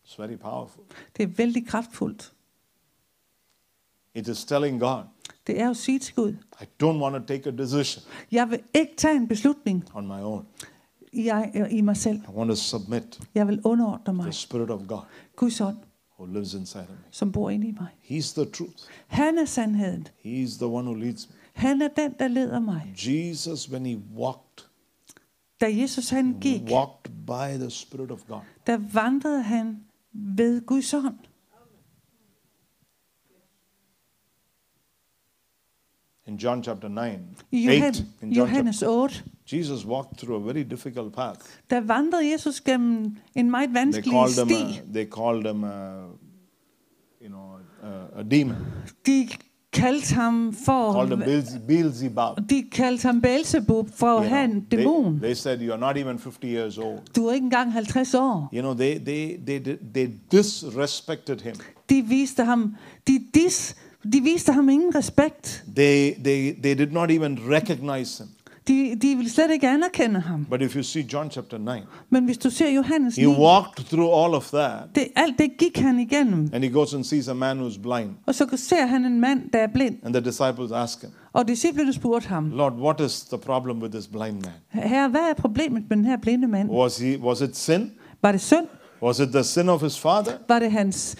It's 0.05 0.21
very 0.21 0.35
powerful. 0.37 0.83
Det 1.17 1.23
er 1.23 1.27
vældig 1.27 1.67
kraftfuldt. 1.67 2.33
It 4.15 4.27
is 4.27 4.45
telling 4.45 4.79
God, 4.79 5.03
Det 5.47 5.61
er 5.61 5.69
at 5.69 5.77
sige 5.77 5.99
til 5.99 6.15
Gud, 6.15 6.33
I 6.61 6.63
don't 6.83 6.85
want 7.01 7.15
to 7.15 7.33
take 7.33 7.49
a 7.49 7.51
decision 7.51 8.03
jeg 8.31 8.49
vil 8.49 8.59
ikke 8.73 8.93
tage 8.97 9.15
en 9.15 9.27
beslutning 9.27 9.83
on 9.93 10.07
my 10.07 10.21
own. 10.21 10.45
i, 11.13 11.31
i 11.71 11.81
mig 11.81 11.97
selv. 11.97 12.17
I 12.17 12.31
want 12.35 12.49
to 12.49 12.55
submit 12.55 13.19
Jeg 13.35 13.47
vil 13.47 13.61
underordne 13.63 14.13
mig 14.13 14.23
the 14.23 14.33
Spirit 14.33 14.69
of 14.69 14.81
God 14.87 15.01
Guds 15.35 15.61
ånd, 15.61 15.77
who 16.19 16.25
lives 16.33 16.53
inside 16.53 16.81
of 16.83 16.89
me. 16.89 16.95
som 17.11 17.31
bor 17.31 17.49
inde 17.49 17.67
i 17.67 17.71
mig. 17.71 17.87
He's 18.03 18.33
the 18.41 18.45
truth. 18.51 18.77
Han 19.07 19.37
er 19.37 19.45
sandheden. 19.45 20.07
He's 20.25 20.57
the 20.57 20.65
one 20.67 20.83
who 20.89 20.93
leads 20.93 21.29
me. 21.29 21.35
Han 21.53 21.81
er 21.81 21.87
den, 21.87 22.13
der 22.19 22.27
leder 22.27 22.59
mig. 22.59 22.93
Jesus, 23.07 23.69
when 23.71 23.85
he 23.85 23.97
walked, 24.17 24.65
Da 25.61 25.65
Jesus 25.81 26.09
han 26.09 26.37
gik, 26.41 26.61
walked 26.71 27.11
by 27.27 27.57
the 27.61 27.69
Spirit 27.69 28.11
of 28.11 28.19
God. 28.27 28.39
der 28.67 28.77
vandrede 28.93 29.41
han 29.43 29.79
ved 30.13 30.61
Guds 30.65 30.93
ånd. 30.93 31.15
In 36.29 36.37
John 36.37 36.61
chapter 36.63 36.87
9, 36.89 37.19
I 37.51 37.67
8, 37.69 38.05
in 38.21 38.33
John 38.33 38.47
Johannes 38.47 38.79
chapter, 38.79 39.05
8, 39.05 39.23
Jesus 39.45 39.83
walked 39.85 40.19
through 40.19 40.35
a 40.35 40.53
very 40.53 40.63
difficult 40.63 41.13
path. 41.13 41.39
der 41.69 41.81
vandrede 41.81 42.31
Jesus 42.31 42.61
gennem 42.61 43.15
en 43.35 43.49
meget 43.51 43.69
They 43.69 43.81
vanskelig 43.83 44.11
called 44.13 44.37
him, 44.37 44.47
sti. 44.49 44.79
a, 44.79 44.93
they 44.93 45.05
called 45.05 45.45
him, 45.47 45.63
a, 45.63 46.05
you 47.21 47.29
know, 47.29 47.57
a, 47.83 48.19
a 48.19 48.23
demon. 48.23 48.55
De 49.05 49.27
kaldte 49.73 50.13
ham 50.15 50.53
for... 50.65 50.91
Called 50.93 51.11
him 51.11 51.21
Beelze- 51.23 51.59
Beelzebub. 51.67 52.49
De 52.49 52.63
kaldte 52.71 53.07
ham 53.07 53.21
Beelzebub 53.21 53.89
for 53.93 54.23
You 54.23 54.29
know, 54.29 54.61
they, 54.69 54.77
dæmon. 54.83 55.19
they 55.21 55.33
said 55.35 55.59
you're 55.61 55.77
not 55.79 55.97
even 55.97 56.19
50 56.19 56.47
years 56.47 56.77
old. 56.77 57.01
Du 57.15 57.25
er 57.27 57.33
ikke 57.33 57.43
engang 57.45 57.73
50 57.73 58.13
år. 58.15 58.49
You 58.53 58.61
know, 58.61 58.73
they 58.73 58.97
they 58.99 59.37
they 59.45 59.59
did- 59.65 59.93
they 59.93 60.07
disrespected 60.31 61.41
him. 61.41 61.55
De 61.89 62.01
viste 62.07 62.43
ham, 62.43 62.75
de, 63.07 63.19
dis, 63.33 63.75
de 64.03 64.21
viste 64.21 64.51
ham 64.53 64.69
ingen 64.69 64.95
respekt. 64.95 65.63
They 65.75 66.13
they 66.23 66.53
they 66.63 66.73
did 66.73 66.91
not 66.91 67.11
even 67.11 67.39
recognize 67.49 68.23
him. 68.23 68.29
De, 68.67 68.95
de 69.01 69.15
ville 69.15 69.29
slet 69.29 69.51
ikke 69.51 69.69
anerkende 69.69 70.19
ham. 70.19 70.45
But 70.49 70.61
if 70.61 70.75
you 70.75 70.83
see 70.83 71.01
John 71.13 71.29
chapter 71.31 71.57
9, 71.57 71.71
Men 72.09 72.25
hvis 72.25 72.37
du 72.37 72.49
ser 72.49 72.69
Johannes 72.69 73.15
he 73.15 73.25
9, 73.25 73.35
walked 73.39 73.85
through 73.85 74.23
all 74.25 74.33
of 74.35 74.49
that, 74.49 74.95
det, 74.95 75.07
alt 75.15 75.37
det 75.39 75.57
gik 75.57 75.77
han 75.77 75.99
igennem. 75.99 76.49
and 76.53 76.63
he 76.63 76.69
goes 76.73 76.93
and 76.93 77.03
sees 77.03 77.27
a 77.27 77.33
man 77.33 77.59
who's 77.59 77.81
blind. 77.81 78.09
Og 78.25 78.35
så 78.35 78.47
ser 78.55 78.85
han 78.85 79.05
en 79.05 79.19
mand, 79.19 79.41
der 79.53 79.59
er 79.59 79.67
blind. 79.73 79.95
And 80.03 80.13
the 80.13 80.23
disciples 80.23 80.71
ask 80.71 81.01
him, 81.01 81.09
Og 81.33 81.47
disciplene 81.47 81.93
spurgte 81.93 82.27
ham, 82.29 82.49
Lord, 82.51 82.73
what 82.73 82.99
is 83.01 83.21
the 83.21 83.37
problem 83.37 83.81
with 83.81 83.93
this 83.93 84.07
blind 84.07 84.33
man? 84.41 84.53
Herre, 84.69 85.09
hvad 85.09 85.21
er 85.21 85.33
problemet 85.33 85.83
med 85.89 85.97
den 85.97 86.05
her 86.05 86.17
blinde 86.17 86.47
mand? 86.47 86.69
Was 86.69 86.97
he 86.97 87.17
was 87.17 87.41
it 87.41 87.57
sin? 87.57 87.91
Var 88.21 88.31
det 88.31 88.41
synd? 88.41 88.67
Was 89.03 89.19
it 89.19 89.29
the 89.29 89.43
sin 89.43 89.69
of 89.69 89.81
his 89.83 89.99
father? 89.99 90.31
Var 90.47 90.59
det 90.59 90.71
hans 90.71 91.15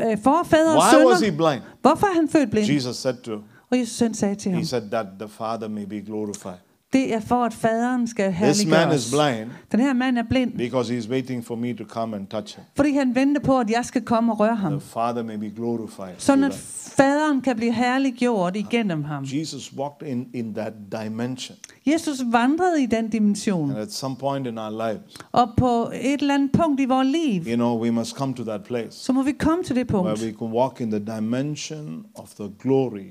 øh, 0.00 0.18
og 0.26 0.46
Why 0.50 1.04
was 1.06 1.20
he 1.20 1.30
blind? 1.30 1.62
Hvorfor 1.82 2.06
er 2.06 2.14
han 2.14 2.28
født 2.28 2.50
blind? 2.50 2.66
Jesus 2.66 2.96
said 2.96 3.14
to 3.14 3.32
Og 3.70 3.78
Jesus 3.78 4.16
sagde 4.16 4.34
til 4.34 4.50
ham, 4.52 4.60
he 4.60 4.66
said 4.66 4.90
that 4.90 5.06
the 5.18 5.28
father 5.28 5.68
may 5.68 5.84
be 5.84 6.00
glorified. 6.00 6.58
Det 6.94 7.14
er 7.14 7.20
for, 7.20 7.44
at 7.44 7.54
faderen 7.54 8.06
skal 8.06 8.32
This 8.32 8.66
man 8.66 8.94
is 8.94 9.10
blind 9.14 9.50
Den 9.72 9.80
her 9.80 9.92
mand 9.92 10.18
er 10.18 10.22
blind, 10.30 10.52
because 10.52 10.98
he's 10.98 11.10
waiting 11.10 11.44
for 11.44 11.54
me 11.56 11.72
to 11.72 11.84
come 11.84 12.16
and 12.16 12.26
touch 12.26 12.56
him. 12.56 12.64
fordi 12.76 12.92
han 12.92 13.14
venter 13.14 13.40
på, 13.40 13.58
at 13.58 13.70
jeg 13.70 13.84
skal 13.84 14.02
komme 14.02 14.32
og 14.32 14.40
røre 14.40 14.48
The 14.56 14.56
ham. 14.56 14.80
father 14.80 15.22
may 15.22 15.36
be 15.36 15.50
glorified. 15.56 16.14
Sådan 16.18 16.40
through 16.42 16.54
at 16.54 16.60
that. 16.60 16.92
faderen 16.96 17.40
kan 17.40 17.56
blive 17.56 17.72
herliggjort 17.72 18.56
igennem 18.56 19.04
ham. 19.04 19.24
Jesus 19.26 19.72
walked 19.76 20.08
in, 20.08 20.26
in 20.34 20.54
that 20.54 20.72
dimension. 21.02 21.56
Jesus 21.86 22.20
vandrede 22.32 22.82
i 22.82 22.86
den 22.86 23.08
dimension. 23.08 23.70
And 23.70 23.78
at 23.78 23.92
some 23.92 24.16
point 24.16 24.46
in 24.46 24.58
our 24.58 24.70
lives, 24.70 25.16
Og 25.32 25.48
på 25.56 25.90
et 25.94 26.20
eller 26.20 26.34
andet 26.34 26.52
punkt 26.52 26.80
i 26.80 26.84
vores 26.84 27.08
liv, 27.08 27.42
you 27.46 27.54
know, 27.56 27.82
we 27.82 27.90
must 27.90 28.16
come 28.16 28.34
to 28.34 28.44
that 28.44 28.64
place 28.64 28.90
så 28.92 29.12
må 29.12 29.22
vi 29.22 29.32
komme 29.32 29.64
til 29.64 29.76
det 29.76 29.92
where 29.92 30.04
punkt, 30.16 30.22
we 30.24 30.34
can 30.38 30.46
walk 30.56 30.80
in 30.80 30.90
the 30.90 31.16
dimension 31.16 32.04
of 32.14 32.28
the 32.40 32.48
glory 32.62 33.06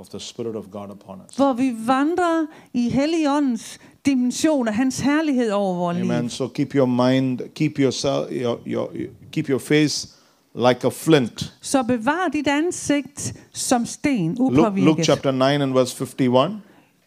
of 0.00 0.08
the 0.08 0.20
Spirit 0.20 0.56
of 0.56 0.64
God 0.70 0.90
upon 0.90 1.20
us. 1.28 1.36
hvor 1.36 1.52
vi 1.52 1.72
vandrer 1.86 2.46
i 2.74 2.88
Helligåndens 2.90 3.78
dimension 4.06 4.68
af 4.68 4.74
hans 4.74 5.00
herlighed 5.00 5.50
over 5.50 5.74
vores 5.74 5.96
Amen. 6.00 6.30
So 6.30 6.48
keep 6.48 6.74
your 6.74 6.86
mind, 6.86 7.40
keep 7.54 7.78
yourself, 7.78 8.30
your, 8.32 8.58
your, 8.66 8.90
keep 9.32 9.48
your 9.48 9.58
face 9.58 10.08
like 10.54 10.86
a 10.86 10.90
flint. 10.90 11.54
Så 11.60 11.82
bevar 11.82 12.28
dit 12.32 12.46
ansigt 12.46 13.34
som 13.52 13.86
sten, 13.86 14.34
Luke, 14.34 14.80
Luke 14.80 15.04
chapter 15.04 15.30
9 15.30 15.42
and 15.42 15.72
verse 15.72 15.96
51. 15.96 16.50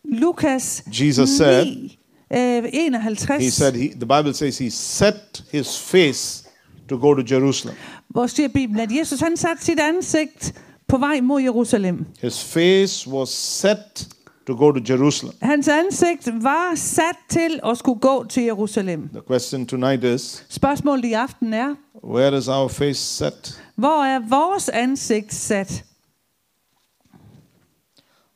Lukas 0.03 0.83
Jesus 1.01 1.29
said- 1.29 1.65
9, 1.65 1.99
øh, 2.33 2.63
51, 2.73 3.43
He 3.43 3.51
said, 3.51 3.73
he, 3.73 3.87
the 3.89 4.05
Bible 4.17 4.33
says 4.33 4.57
he 4.57 4.69
set 4.69 5.43
his 5.51 5.79
face 5.79 6.43
to 6.89 6.97
go 6.97 7.13
to 7.13 7.35
Jerusalem. 7.35 7.75
hvor 8.09 8.27
siger 8.27 8.47
Bibelen, 8.47 8.79
at 8.79 8.89
Jesus 8.99 9.19
han 9.19 9.37
satte 9.37 9.65
sit 9.65 9.79
ansigt 9.79 10.53
på 10.93 10.97
vej 10.97 11.21
mod 11.21 11.41
Jerusalem. 11.41 12.05
His 12.21 12.43
face 12.43 13.09
was 13.09 13.29
set 13.29 14.07
to 14.47 14.55
go 14.55 14.71
to 14.71 14.79
Jerusalem. 14.89 15.33
Hans 15.41 15.67
ansigt 15.67 16.29
var 16.43 16.75
sat 16.75 17.15
til 17.29 17.59
at 17.65 17.77
skulle 17.77 17.99
gå 17.99 18.25
til 18.29 18.43
Jerusalem. 18.43 19.09
The 19.09 19.21
question 19.27 19.65
tonight 19.67 20.03
is 20.03 20.45
Spørgsmålet 20.49 21.05
i 21.05 21.13
aften 21.13 21.53
er, 21.53 21.75
where 22.03 22.37
is 22.37 22.47
our 22.47 22.67
face 22.67 22.99
set? 22.99 23.63
hvor 23.75 24.03
er 24.03 24.19
vores 24.29 24.69
ansigt 24.69 25.33
sat? 25.33 25.85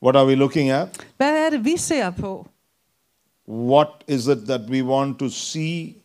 What 0.04 0.16
are 0.16 0.28
we 0.28 0.36
looking 0.36 0.70
at? 0.70 0.88
Hvad 1.18 1.46
er 1.46 1.50
det, 1.50 1.66
vi 1.66 1.78
ser 1.78 2.10
på? 2.10 2.48
What 3.50 3.88
is 4.08 4.28
it 4.28 4.38
that 4.48 4.62
we 4.70 4.84
want 4.84 5.20
to 5.20 5.30
see 5.30 5.96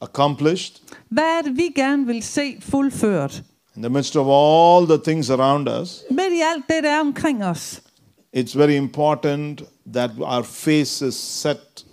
accomplished? 0.00 0.74
Hvad 1.08 1.38
er 1.38 1.42
det, 1.42 1.56
vi 1.56 1.72
gerne 1.76 2.06
vil 2.06 2.22
se 2.22 2.56
fuldført? 2.60 3.42
In 3.76 3.82
the 3.82 3.90
midst 3.90 4.16
of 4.16 4.26
all 4.26 4.86
the 4.86 4.98
things 4.98 5.30
around 5.30 5.68
us, 5.68 6.02
Midt 6.10 6.32
i 6.32 6.40
alt 6.54 6.64
det, 6.68 6.82
der 6.84 6.90
er 6.90 7.00
omkring 7.00 7.44
os, 7.44 7.80
it's 8.36 8.54
very 8.58 8.76
important 8.76 9.62
that 9.94 10.10
our 10.20 10.42
face 10.42 11.06
is 11.06 11.14
set 11.14 11.84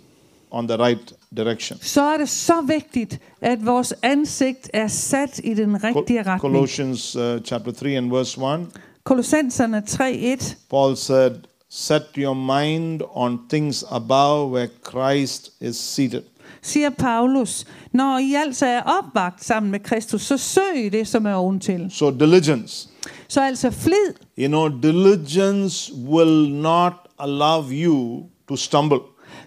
on 0.50 0.68
the 0.68 0.76
right 0.76 1.12
direction. 1.36 1.78
så 1.82 2.02
er 2.02 2.16
det 2.16 2.28
så 2.28 2.60
vigtigt, 2.66 3.18
at 3.40 3.66
vores 3.66 3.94
ansigt 4.02 4.70
er 4.72 4.88
sat 4.88 5.40
i 5.44 5.54
den 5.54 5.84
rigtige 5.84 6.18
retning. 6.22 6.40
Colossians 6.40 7.16
uh, 7.16 7.40
chapter 7.44 7.72
3 7.72 7.96
and 7.96 8.10
verse 8.10 8.40
1, 8.40 8.66
Kolossenserne 9.04 9.82
3.1 9.88 10.54
Paul 10.70 10.96
said, 10.96 11.32
Set 11.70 12.02
your 12.16 12.34
mind 12.34 13.02
on 13.14 13.38
things 13.48 13.84
above 13.90 14.50
where 14.50 14.68
Christ 14.90 15.50
is 15.60 15.76
seated. 15.76 16.22
Siger 16.62 16.90
Paulus, 16.90 17.64
når 17.92 18.18
I 18.18 18.34
altså 18.34 18.66
er 18.66 18.82
opvagt 18.82 19.44
sammen 19.44 19.72
med 19.72 19.80
Kristus, 19.80 20.22
så 20.22 20.36
søg 20.36 20.92
det, 20.92 21.08
som 21.08 21.26
er 21.26 21.34
oventil. 21.34 21.86
So, 21.90 22.10
diligence. 22.10 22.88
Så 23.28 23.40
altså 23.42 23.70
flid, 23.70 24.14
You 24.38 24.48
know, 24.48 24.80
diligence 24.80 25.92
will 26.08 26.52
not 26.52 26.92
allow 27.18 27.70
you 27.70 28.22
to 28.48 28.56
stumble. 28.56 28.98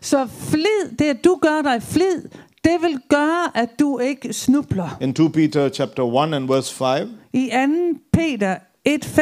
så 0.01 0.27
flid, 0.49 0.97
det 0.99 1.05
at 1.05 1.23
du 1.23 1.39
gør 1.41 1.61
dig 1.61 1.83
flid, 1.83 2.21
det 2.63 2.77
vil 2.81 2.99
gøre, 3.09 3.57
at 3.57 3.69
du 3.79 3.99
ikke 3.99 4.33
snubler. 4.33 4.97
In 5.01 5.13
2 5.13 5.27
Peter 5.27 5.69
chapter 5.69 6.03
1 6.23 6.33
and 6.33 6.47
verse 6.47 6.75
5, 6.75 7.09
I 7.33 7.49
2. 7.49 7.99
Peter 8.13 8.55
1.5, 8.89 9.21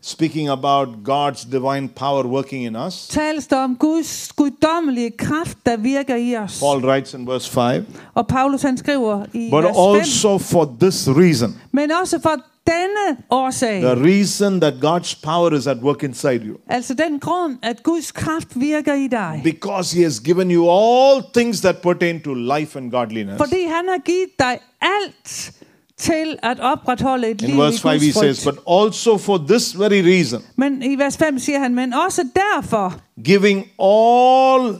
speaking 0.00 0.48
about 0.48 0.88
God's 1.04 1.44
divine 1.44 1.88
power 1.88 2.26
working 2.26 2.64
in 2.64 2.76
us. 2.76 3.08
tales 3.08 3.46
der 3.46 3.56
om 3.56 3.76
Guds 3.76 4.32
guddommelige 4.36 5.10
kraft, 5.10 5.58
der 5.66 5.76
virker 5.76 6.16
i 6.16 6.36
os. 6.36 6.58
Paul 6.60 6.84
writes 6.84 7.14
in 7.14 7.26
verse 7.26 7.50
5 7.50 7.86
Og 8.14 8.26
Paulus 8.26 8.62
han 8.62 8.76
skriver 8.76 9.24
i 9.32 9.50
But 9.50 9.64
vers 9.64 9.76
5, 9.76 9.80
also 9.98 10.38
for 10.38 10.74
this 10.80 11.08
reason, 11.08 11.60
men 11.72 11.92
også 11.92 12.18
for 12.22 12.36
denne 12.66 13.16
årsag, 13.30 13.80
the 13.82 14.04
reason 14.04 14.60
that 14.60 14.74
God's 14.74 15.14
power 15.22 15.52
is 15.52 15.66
at 15.66 15.76
work 15.82 16.02
inside 16.02 16.40
you. 16.44 16.56
altså 16.68 16.94
den 16.94 17.20
grund, 17.20 17.56
at 17.62 17.82
Guds 17.82 18.12
kraft 18.12 18.48
virker 18.54 18.94
i 18.94 19.06
dig. 19.06 19.40
Because 19.44 19.96
he 19.96 20.02
has 20.02 20.20
given 20.20 20.50
you 20.50 20.70
all 20.70 21.22
things 21.34 21.60
that 21.60 21.76
pertain 21.82 22.20
to 22.20 22.34
life 22.34 22.78
and 22.78 22.90
godliness. 22.90 23.36
Fordi 23.36 23.62
han 23.62 23.88
har 23.88 23.98
givet 24.04 24.28
dig 24.38 24.58
alt 24.80 25.52
til 25.98 26.38
at 26.42 26.60
opretholde 26.60 27.28
et 27.28 27.40
liv 27.42 27.50
In 27.54 27.58
verse 27.60 27.80
5, 27.80 27.90
he 28.00 28.06
Guds 28.06 28.14
says, 28.14 28.42
frygt. 28.44 28.56
But 28.56 28.64
also 28.84 29.16
for 29.18 29.38
this 29.48 29.78
very 29.78 30.00
reason, 30.04 30.42
Men 30.56 30.82
i 30.82 30.98
vers 30.98 31.16
5 31.16 31.38
siger 31.38 31.58
han, 31.58 31.74
men 31.74 31.92
også 31.92 32.28
derfor, 32.36 33.00
giving 33.24 33.66
all 33.82 34.76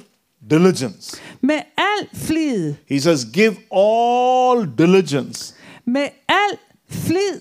diligence. 0.50 1.16
med 1.40 1.60
al 1.76 2.08
flid, 2.14 2.74
He 2.88 3.00
says, 3.00 3.26
Give 3.32 3.56
all 3.72 4.68
diligence. 4.78 5.54
med 5.84 6.08
al 6.28 6.58
flid, 6.90 7.40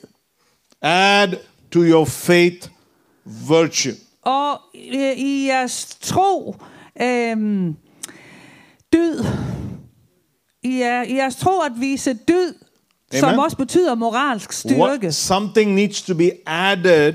Add 0.82 1.34
to 1.72 1.80
your 1.84 2.06
faith 2.06 2.68
virtue. 3.50 3.94
og 4.22 4.60
øh, 4.76 5.18
i 5.18 5.46
jeres 5.48 5.98
tro, 6.02 6.56
øhm, 7.02 7.76
dyd, 8.94 9.24
i, 10.64 10.78
jer, 10.80 11.04
i 11.04 11.16
jeres 11.16 11.36
tro 11.36 11.60
at 11.60 11.72
vise 11.80 12.14
dyd, 12.28 12.54
som 13.14 13.30
Amen. 13.30 13.40
også 13.40 13.58
betyder 13.58 13.96
moralsk 13.96 14.52
styrke. 14.52 14.82
What, 14.82 15.14
something 15.16 15.74
needs 15.74 16.02
to 16.02 16.14
be 16.16 16.32
added 16.48 17.14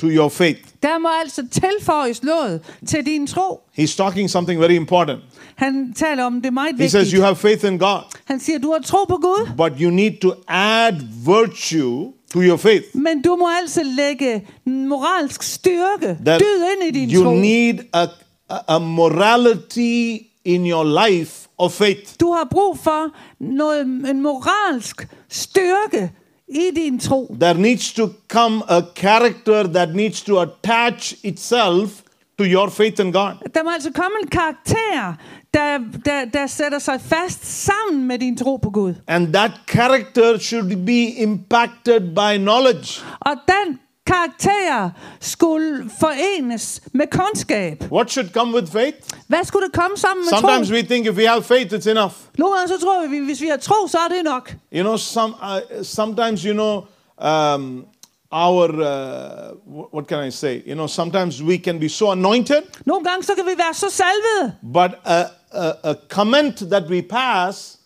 to 0.00 0.06
your 0.10 0.28
faith. 0.28 0.60
Der 0.82 0.98
må 0.98 1.08
altså 1.24 1.42
tilføjes 1.50 2.22
noget 2.22 2.60
til 2.86 3.06
din 3.06 3.26
tro. 3.26 3.60
He's 3.78 3.96
talking 3.96 4.30
something 4.30 4.60
very 4.60 4.72
important. 4.72 5.20
Han 5.56 5.92
taler 5.96 6.24
om 6.24 6.42
det 6.42 6.52
meget 6.52 6.76
He 6.78 6.88
says, 6.88 6.94
vigtigt. 6.94 7.16
You 7.18 7.22
have 7.24 7.36
faith 7.36 7.64
in 7.64 7.78
God, 7.78 7.98
Han 8.24 8.40
siger, 8.40 8.58
du 8.58 8.72
har 8.72 8.78
tro 8.78 9.04
på 9.08 9.16
Gud, 9.16 9.48
but 9.56 9.72
you 9.80 9.90
need 9.90 10.12
to 10.20 10.32
add 10.48 10.94
virtue 11.26 12.12
to 12.32 12.40
your 12.42 12.56
faith. 12.56 12.84
men 12.94 13.22
du 13.22 13.36
må 13.36 13.48
altså 13.60 13.82
lægge 13.82 14.46
moralsk 14.66 15.42
styrke, 15.42 16.16
That 16.24 16.40
dyd 16.40 16.64
ind 16.86 16.96
i 16.96 17.00
din 17.00 17.14
you 17.16 17.24
tro. 17.24 17.34
need 17.34 17.74
a, 17.92 18.06
a, 18.50 18.58
a 18.68 18.78
morality 18.78 20.18
in 20.44 20.66
your 20.66 21.08
life 21.08 21.48
of 21.58 21.72
faith. 21.72 22.16
Du 22.20 22.32
har 22.32 22.48
brug 22.50 22.78
for 22.78 23.10
noget, 23.38 23.80
en 23.82 24.20
moralsk 24.22 25.08
styrke 25.28 26.10
i 26.48 26.70
din 26.74 26.98
tro. 26.98 27.36
There 27.40 27.58
needs 27.58 27.92
to 27.92 28.08
come 28.28 28.62
a 28.68 28.80
character 28.96 29.62
that 29.62 29.94
needs 29.94 30.22
to 30.22 30.40
attach 30.40 31.14
itself 31.24 31.90
to 32.38 32.44
your 32.44 32.70
faith 32.70 33.00
in 33.00 33.12
God. 33.12 33.32
Der 33.54 33.62
må 33.62 33.70
altså 33.70 33.90
komme 33.92 34.16
en 34.22 34.28
karakter, 34.28 35.14
der, 35.54 35.78
der, 36.04 36.24
der 36.24 36.46
sætter 36.46 36.78
sig 36.78 37.00
fast 37.00 37.64
sammen 37.64 38.06
med 38.06 38.18
din 38.18 38.36
tro 38.36 38.56
på 38.56 38.70
Gud. 38.70 38.94
And 39.06 39.32
that 39.32 39.50
character 39.68 40.38
should 40.38 40.86
be 40.86 41.22
impacted 41.22 42.00
by 42.00 42.36
knowledge. 42.38 43.02
Og 43.20 43.32
den 43.48 43.78
karakter 44.06 44.90
skulle 45.20 45.90
forenes 46.00 46.82
med 46.92 47.06
kundskab. 47.10 47.84
What 47.92 48.10
should 48.10 48.30
come 48.30 48.54
with 48.54 48.72
faith? 48.72 48.96
Hvad 49.26 49.44
skulle 49.44 49.66
det 49.66 49.74
komme 49.74 49.96
sammen 49.96 50.24
med 50.24 50.38
Sometimes 50.38 50.68
tro? 50.68 50.74
we 50.74 50.82
think 50.82 51.06
if 51.06 51.16
we 51.16 51.26
have 51.28 51.42
faith, 51.42 51.74
it's 51.74 51.90
enough. 51.90 52.12
Nogle 52.38 52.56
gange 52.56 52.68
så 52.68 52.78
tror 52.78 53.06
vi, 53.06 53.18
hvis 53.18 53.40
vi 53.40 53.46
har 53.46 53.56
tro, 53.56 53.86
så 53.88 53.98
er 53.98 54.08
det 54.08 54.24
nok. 54.24 54.54
You 54.74 54.82
know, 54.82 54.96
some 54.96 55.34
uh, 55.42 55.84
sometimes 55.84 56.42
you 56.42 56.52
know 56.52 56.84
um, 57.18 57.84
our 58.32 58.68
uh, 58.70 59.94
what 59.94 60.06
can 60.08 60.28
I 60.28 60.30
say? 60.30 60.62
You 60.66 60.74
know, 60.74 60.86
sometimes 60.86 61.42
we 61.42 61.58
can 61.58 61.80
be 61.80 61.88
so 61.88 62.10
anointed, 62.10 62.62
Nogle 62.86 63.04
gange 63.04 63.22
så 63.24 63.34
kan 63.34 63.44
vi 63.44 63.58
være 63.58 63.74
så 63.74 63.86
salvede, 63.90 64.54
but 64.72 64.90
a, 65.04 65.20
a, 65.52 65.90
a 65.90 65.94
comment 66.08 66.56
that 66.56 66.82
we 66.90 67.02
pass 67.02 67.78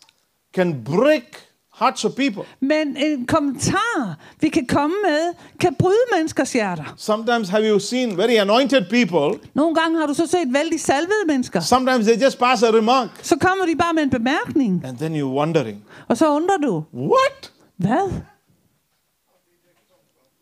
can 0.55 0.83
break 0.83 1.46
hearts 1.79 2.05
of 2.05 2.15
people. 2.15 2.43
men 2.59 2.97
en 2.97 3.25
kommentar, 3.27 4.15
vi 4.39 4.49
kan 4.49 4.65
komme 4.67 4.95
med, 5.03 5.33
kan 5.59 5.75
bryde 5.75 5.97
menneskers 6.15 6.53
hjerter. 6.53 6.93
Sometimes 6.97 7.49
have 7.49 7.69
you 7.69 7.79
seen 7.79 8.17
very 8.17 8.35
anointed 8.37 8.85
people? 8.89 9.39
Nogle 9.53 9.75
gange 9.75 9.99
har 9.99 10.05
du 10.07 10.13
så 10.13 10.27
set 10.27 10.53
vældig 10.53 10.79
salvede 10.79 11.25
mennesker. 11.27 11.59
Sometimes 11.59 12.05
they 12.05 12.23
just 12.23 12.39
pass 12.39 12.63
a 12.63 12.67
remark, 12.71 13.09
Så 13.21 13.35
kommer 13.37 13.65
de 13.65 13.75
bare 13.75 13.93
med 13.93 14.03
en 14.03 14.09
bemærkning, 14.09 14.85
and 14.85 14.97
then 14.97 15.15
you're 15.21 15.37
wondering, 15.37 15.85
og 16.07 16.17
så 16.17 16.29
undrer 16.35 16.57
du, 16.57 16.83
what? 16.93 17.51
hvad? 17.77 18.11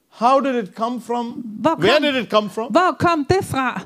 How 0.10 0.40
did 0.40 0.64
it 0.64 0.76
come 0.76 1.02
from? 1.02 1.26
Hvor 1.62 1.76
Where 1.80 1.94
kom, 1.94 2.04
did 2.04 2.16
it 2.24 2.30
come 2.30 2.50
from? 2.50 2.72
hvor 2.72 2.96
kom 3.00 3.26
det 3.26 3.46
fra? 3.46 3.82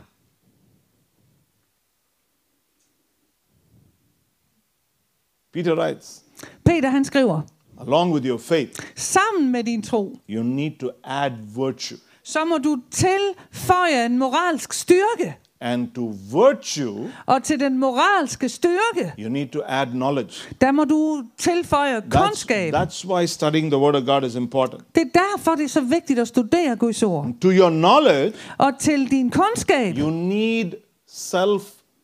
Peter 5.51 5.75
writes, 5.75 6.23
Peter 6.65 6.89
han 6.89 7.05
skriver, 7.05 7.41
along 7.81 8.13
with 8.13 8.25
your 8.25 8.37
faith, 8.39 8.71
sammen 8.95 9.51
med 9.51 9.63
din 9.63 9.81
tro, 9.81 10.17
you 10.29 10.43
need 10.43 10.71
to 10.79 10.89
add 11.03 11.33
virtue. 11.55 11.97
så 12.23 12.45
må 12.45 12.57
du 12.57 12.77
tilføje 12.91 14.05
en 14.05 14.17
moralsk 14.17 14.73
styrke. 14.73 15.35
And 15.61 15.87
to 15.95 16.13
virtue, 16.31 17.11
Og 17.25 17.43
til 17.43 17.59
den 17.59 17.77
moralske 17.79 18.49
styrke, 18.49 19.13
you 19.19 19.29
need 19.29 19.47
to 19.47 19.59
add 19.67 19.89
knowledge. 19.91 20.33
der 20.61 20.71
må 20.71 20.83
du 20.83 21.23
tilføje 21.37 21.97
That's, 21.97 22.09
kundskab. 22.25 22.73
that's 22.75 23.07
why 23.07 23.25
studying 23.25 23.71
the 23.71 23.77
Word 23.79 23.95
of 23.95 24.03
God 24.05 24.23
is 24.23 24.35
important. 24.35 24.81
Det 24.95 25.01
er 25.15 25.19
derfor, 25.19 25.55
det 25.55 25.63
er 25.63 25.69
så 25.69 25.81
vigtigt 25.81 26.19
at 26.19 26.27
studere 26.27 26.75
Guds 26.75 27.03
ord. 27.03 27.27
To 27.41 27.49
your 27.51 27.69
knowledge, 27.69 28.33
Og 28.57 28.71
til 28.79 29.11
din 29.11 29.31
kundskab, 29.31 29.95
you 29.97 30.09
need 30.09 30.71
self 31.07 31.61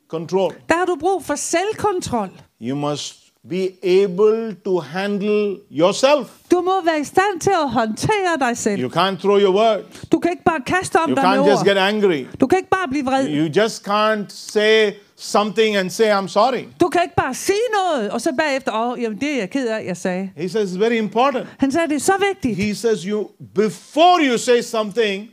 control. 0.08 0.54
der 0.70 0.76
har 0.78 0.86
du 0.86 0.96
brug 1.00 1.24
for 1.24 1.36
selvkontrol. 1.36 2.30
You 2.62 2.76
must 2.76 3.25
be 3.50 3.70
able 3.84 4.56
to 4.66 4.80
handle 4.80 5.58
yourself. 5.72 6.28
Du 6.52 6.62
må 6.62 6.72
være 6.86 7.00
i 7.00 7.04
stand 7.04 7.40
til 7.42 7.50
at 7.64 7.70
håndtere 7.70 8.38
dig 8.40 8.58
selv. 8.58 8.82
You 8.82 8.90
can't 8.90 9.22
throw 9.22 9.40
your 9.40 9.56
word. 9.56 9.80
Du 10.12 10.20
kan 10.20 10.32
ikke 10.32 10.44
bare 10.44 10.62
kaste 10.66 10.96
om 10.96 11.10
You 11.10 11.16
dig 11.16 11.24
med 11.24 11.32
can't 11.32 11.50
just 11.50 11.60
ord. 11.60 11.68
get 11.68 11.78
angry. 11.78 12.26
Du 12.42 12.48
kan 12.48 12.58
ikke 12.58 12.70
bare 12.70 12.88
blive 12.90 13.06
vred. 13.06 13.28
You 13.30 13.62
just 13.62 13.88
can't 13.88 14.26
say 14.30 14.92
something 15.18 15.76
and 15.76 15.90
say, 15.90 16.12
I'm 16.12 16.28
sorry. 16.28 16.64
Du 16.80 16.88
kan 16.88 17.02
ikke 17.04 17.16
bare 17.16 17.34
sige 17.34 17.58
noget, 17.74 18.12
og 18.12 18.22
så 18.22 18.32
bagefter, 18.38 18.72
åh, 18.74 18.92
oh, 18.92 19.02
jamen 19.02 19.22
det 19.22 19.32
er 19.32 19.38
jeg 19.38 19.50
ked 19.50 19.68
af, 19.68 19.86
jeg 19.86 19.98
sagde. 19.98 20.30
He 20.38 20.50
says 20.50 20.72
it's 20.72 20.80
very 20.80 20.94
important. 20.98 21.48
Han 21.58 21.72
sagde, 21.72 21.88
det 21.88 21.96
er 21.96 22.00
så 22.00 22.14
vigtigt. 22.34 22.66
He 22.66 22.76
says 22.76 23.02
you 23.04 23.28
before 23.56 24.20
you 24.22 24.38
say 24.38 24.62
something, 24.62 25.30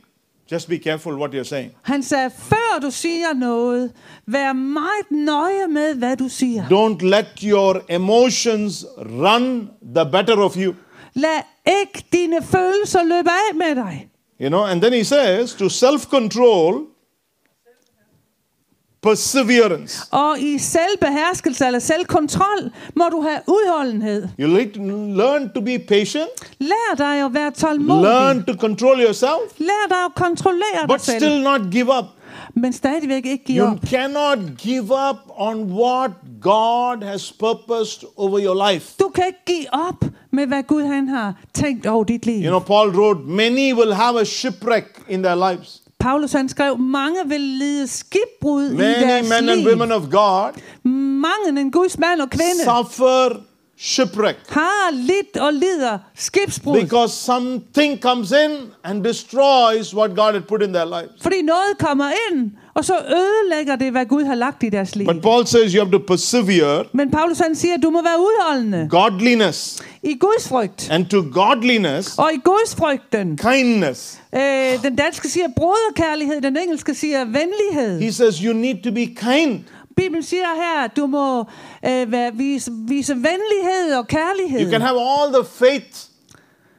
just 0.53 0.69
be 0.69 0.77
careful 0.77 1.13
what 1.13 1.31
you're 1.33 1.43
saying. 1.43 1.71
Han 1.81 2.03
sagde, 2.03 2.31
før 2.37 2.79
du 2.81 2.91
siger 2.91 3.33
noget, 3.33 3.91
vær 4.27 4.53
meget 4.53 5.11
nøje 5.11 5.67
med, 5.67 5.95
hvad 5.95 6.17
du 6.17 6.29
siger. 6.29 6.63
Don't 6.63 7.05
let 7.05 7.27
your 7.43 7.81
emotions 7.89 8.85
run 8.97 9.69
the 9.95 10.05
better 10.11 10.37
of 10.37 10.55
you. 10.57 10.73
Lad 11.13 11.41
ikke 11.81 12.05
dine 12.11 12.43
følelser 12.43 13.03
løbe 13.03 13.29
af 13.29 13.55
med 13.55 13.75
dig. 13.75 14.07
You 14.41 14.49
know, 14.49 14.63
and 14.63 14.81
then 14.81 14.93
he 14.93 15.03
says 15.03 15.53
to 15.53 15.65
self-control, 15.69 16.92
perseverance. 19.03 20.01
Og 20.11 20.39
i 20.39 20.57
selvbeherskelse 20.57 21.65
eller 21.65 21.79
selvkontrol 21.79 22.71
må 22.95 23.03
du 23.11 23.21
have 23.21 23.39
udholdenhed. 23.47 24.27
You 24.39 24.47
need 24.47 24.73
to 24.73 24.81
learn 25.23 25.49
to 25.55 25.61
be 25.61 25.79
patient, 25.87 26.29
Lær 26.59 26.95
dig 26.97 27.25
at 27.25 27.33
være 27.33 27.51
tålmodig. 27.51 28.03
learn 28.03 28.43
to 28.43 28.53
control 28.53 28.99
yourself, 29.01 29.39
Lær 29.57 29.87
dig 29.89 29.97
at 30.05 30.15
kontrollere 30.15 30.79
dig 30.81 30.87
but 30.87 31.01
selv. 31.01 31.17
still 31.19 31.41
not 31.43 31.61
give 31.71 31.97
up. 31.99 32.05
Men 32.55 32.73
stadigvæk 32.73 33.25
ikke 33.25 33.43
give 33.45 33.63
You 33.63 33.71
op. 33.71 33.77
cannot 33.87 34.39
give 34.57 34.83
up 35.09 35.17
on 35.37 35.63
what 35.71 36.11
God 36.41 37.03
has 37.03 37.31
purposed 37.39 38.03
over 38.17 38.39
your 38.45 38.71
life. 38.71 38.93
Du 38.99 39.09
kan 39.15 39.23
ikke 39.27 39.39
give 39.45 39.65
op 39.73 40.05
med, 40.31 40.47
hvad 40.47 40.63
Gud 40.63 40.83
han 40.83 41.07
har 41.07 41.33
tænkt 41.53 41.85
over 41.85 42.03
dit 42.03 42.25
liv. 42.25 42.35
You 42.43 42.47
know, 42.49 42.59
Paul 42.59 42.89
wrote, 42.89 43.19
many 43.25 43.73
will 43.73 43.93
have 43.93 44.19
a 44.21 44.23
shipwreck 44.23 44.85
in 45.09 45.23
their 45.23 45.49
lives. 45.51 45.81
Paulus 46.03 46.31
han 46.31 46.49
skrev, 46.49 46.77
mange 46.79 47.19
vil 47.27 47.41
lide 47.41 47.87
skibbrud 47.87 48.71
i 48.71 48.75
Many 48.75 49.01
deres 49.01 49.29
men 49.29 49.49
and 49.49 49.59
liv. 49.59 49.67
women 49.69 49.91
of 49.91 50.01
God 50.11 50.51
Mange 51.21 51.61
en 51.61 51.71
Guds 51.71 51.99
mand 51.99 52.21
og 52.21 52.29
kvinde 52.29 52.63
suffer 52.63 53.29
shipwreck 53.83 54.37
har 54.49 54.91
lidt 54.91 55.37
og 55.37 55.53
lider 55.53 55.97
skibsbrud. 56.15 56.81
because 56.81 57.13
something 57.13 58.01
comes 58.01 58.31
in 58.31 58.57
and 58.83 59.03
destroys 59.03 59.95
what 59.95 60.15
God 60.15 60.33
had 60.33 60.41
put 60.41 60.61
in 60.61 60.73
their 60.73 60.85
lives. 60.85 61.21
Fordi 61.21 61.41
noget 61.41 61.77
kommer 61.79 62.11
ind, 62.31 62.51
og 62.73 62.85
så 62.85 62.93
ødelægger 62.93 63.75
det, 63.75 63.91
hvad 63.91 64.05
Gud 64.05 64.23
har 64.23 64.35
lagt 64.35 64.63
i 64.63 64.69
deres 64.69 64.95
liv. 64.95 65.07
But 65.07 65.21
Paul 65.21 65.45
says 65.47 65.71
you 65.73 65.83
have 65.85 65.91
to 65.91 66.05
persevere, 66.07 66.83
Men 66.93 67.11
Paulus 67.11 67.37
han 67.39 67.55
siger, 67.55 67.77
du 67.77 67.89
må 67.89 68.01
være 68.03 68.19
udholdende 68.19 68.87
godliness, 68.89 69.81
i 70.03 70.13
Guds 70.19 70.47
frygt. 70.47 70.87
and 70.91 71.05
to 71.05 71.23
godliness, 71.33 72.17
Og 72.17 72.31
i 72.33 72.39
Guds 72.43 72.75
frygten. 72.75 73.37
kindness. 73.37 74.19
Øh, 74.35 74.83
den 74.83 74.95
danske 74.95 75.29
siger 75.29 75.47
broderkærlighed, 75.55 76.41
den 76.41 76.57
engelske 76.57 76.93
siger 76.95 77.25
venlighed. 77.25 78.01
He 78.01 78.13
says 78.13 78.37
you 78.37 78.53
need 78.53 78.83
to 78.83 78.91
be 78.91 79.05
kind. 79.05 79.59
Bibelen 79.97 80.23
siger 80.23 80.55
her, 80.55 80.83
at 80.83 80.97
du 80.97 81.07
må 81.07 81.39
øh, 81.85 82.11
være, 82.11 82.31
vise, 82.35 82.71
vise 82.87 83.15
venlighed 83.15 83.95
og 83.97 84.07
kærlighed. 84.07 84.61
You 84.61 84.71
can 84.71 84.81
have 84.81 84.99
all 84.99 85.33
the 85.33 85.45
faith 85.45 86.13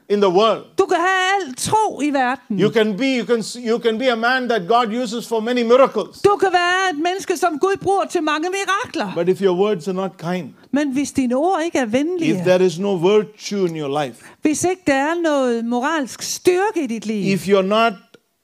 in 0.09 0.21
the 0.21 0.29
world. 0.29 0.63
Du 0.77 0.85
kan 0.85 0.97
have 0.97 1.35
alt 1.35 1.57
tro 1.57 2.01
i 2.01 2.09
verden. 2.09 2.59
You 2.59 2.71
can 2.71 2.97
be 2.97 3.17
you 3.19 3.25
can 3.25 3.43
you 3.69 3.79
can 3.79 3.97
be 3.97 4.11
a 4.11 4.15
man 4.15 4.49
that 4.49 4.61
God 4.67 5.03
uses 5.03 5.27
for 5.27 5.39
many 5.39 5.61
miracles. 5.61 6.21
Du 6.21 6.35
kan 6.39 6.49
være 6.53 6.89
et 6.89 6.97
menneske, 6.97 7.37
som 7.37 7.59
Gud 7.59 7.77
bruger 7.81 8.05
til 8.05 8.23
mange 8.23 8.49
mirakler. 8.49 9.11
But 9.15 9.29
if 9.29 9.41
your 9.41 9.57
words 9.57 9.87
are 9.87 9.93
not 9.93 10.11
kind, 10.17 10.49
Men 10.71 10.91
hvis 10.91 11.11
dine 11.11 11.35
ord 11.35 11.61
ikke 11.65 11.79
er 11.79 11.85
if 11.85 11.93
venlige, 11.93 12.33
there 12.45 12.65
is 12.65 12.79
no 12.79 12.95
virtue 12.95 13.67
in 13.67 13.79
your 13.79 14.03
life, 14.03 14.25
hvis 14.41 14.63
ikke 14.63 14.81
der 14.87 14.93
er 14.93 15.21
noget 15.23 15.65
moralsk 15.65 16.21
styrke 16.21 16.83
i 16.83 16.87
dit 16.87 17.05
liv, 17.05 17.33
if 17.33 17.47
you're 17.47 17.61
not 17.61 17.93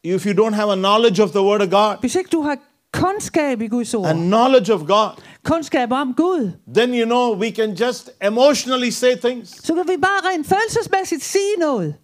if 0.03 0.25
you 0.25 0.45
don't 0.45 0.53
have 0.55 0.71
a 0.71 0.75
knowledge 0.75 1.23
of 1.23 1.29
the 1.29 1.41
word 1.41 1.61
of 1.61 1.69
God, 1.69 1.95
hvis 1.99 2.15
ikke 2.15 2.29
du 2.31 2.41
har 2.41 2.57
kundskab 2.91 3.61
i 3.61 3.67
Guds 3.67 3.93
ord, 3.93 4.15
knowledge 4.15 4.73
of 4.73 4.87
God, 4.87 5.23
kundskab 5.43 5.91
om 5.91 6.13
Gud, 6.13 6.53
then 6.75 6.93
you 6.93 7.05
know 7.05 7.33
we 7.33 7.51
can 7.51 7.75
just 7.75 8.09
emotionally 8.21 8.91
say 8.91 9.15
things. 9.15 9.49
så 9.65 9.75
kan 9.75 9.87
vi 9.87 9.97
bare 10.01 10.31
rent 10.33 10.47
følelsesmæssigt 10.47 11.23
sige 11.23 11.55
noget. 11.59 11.95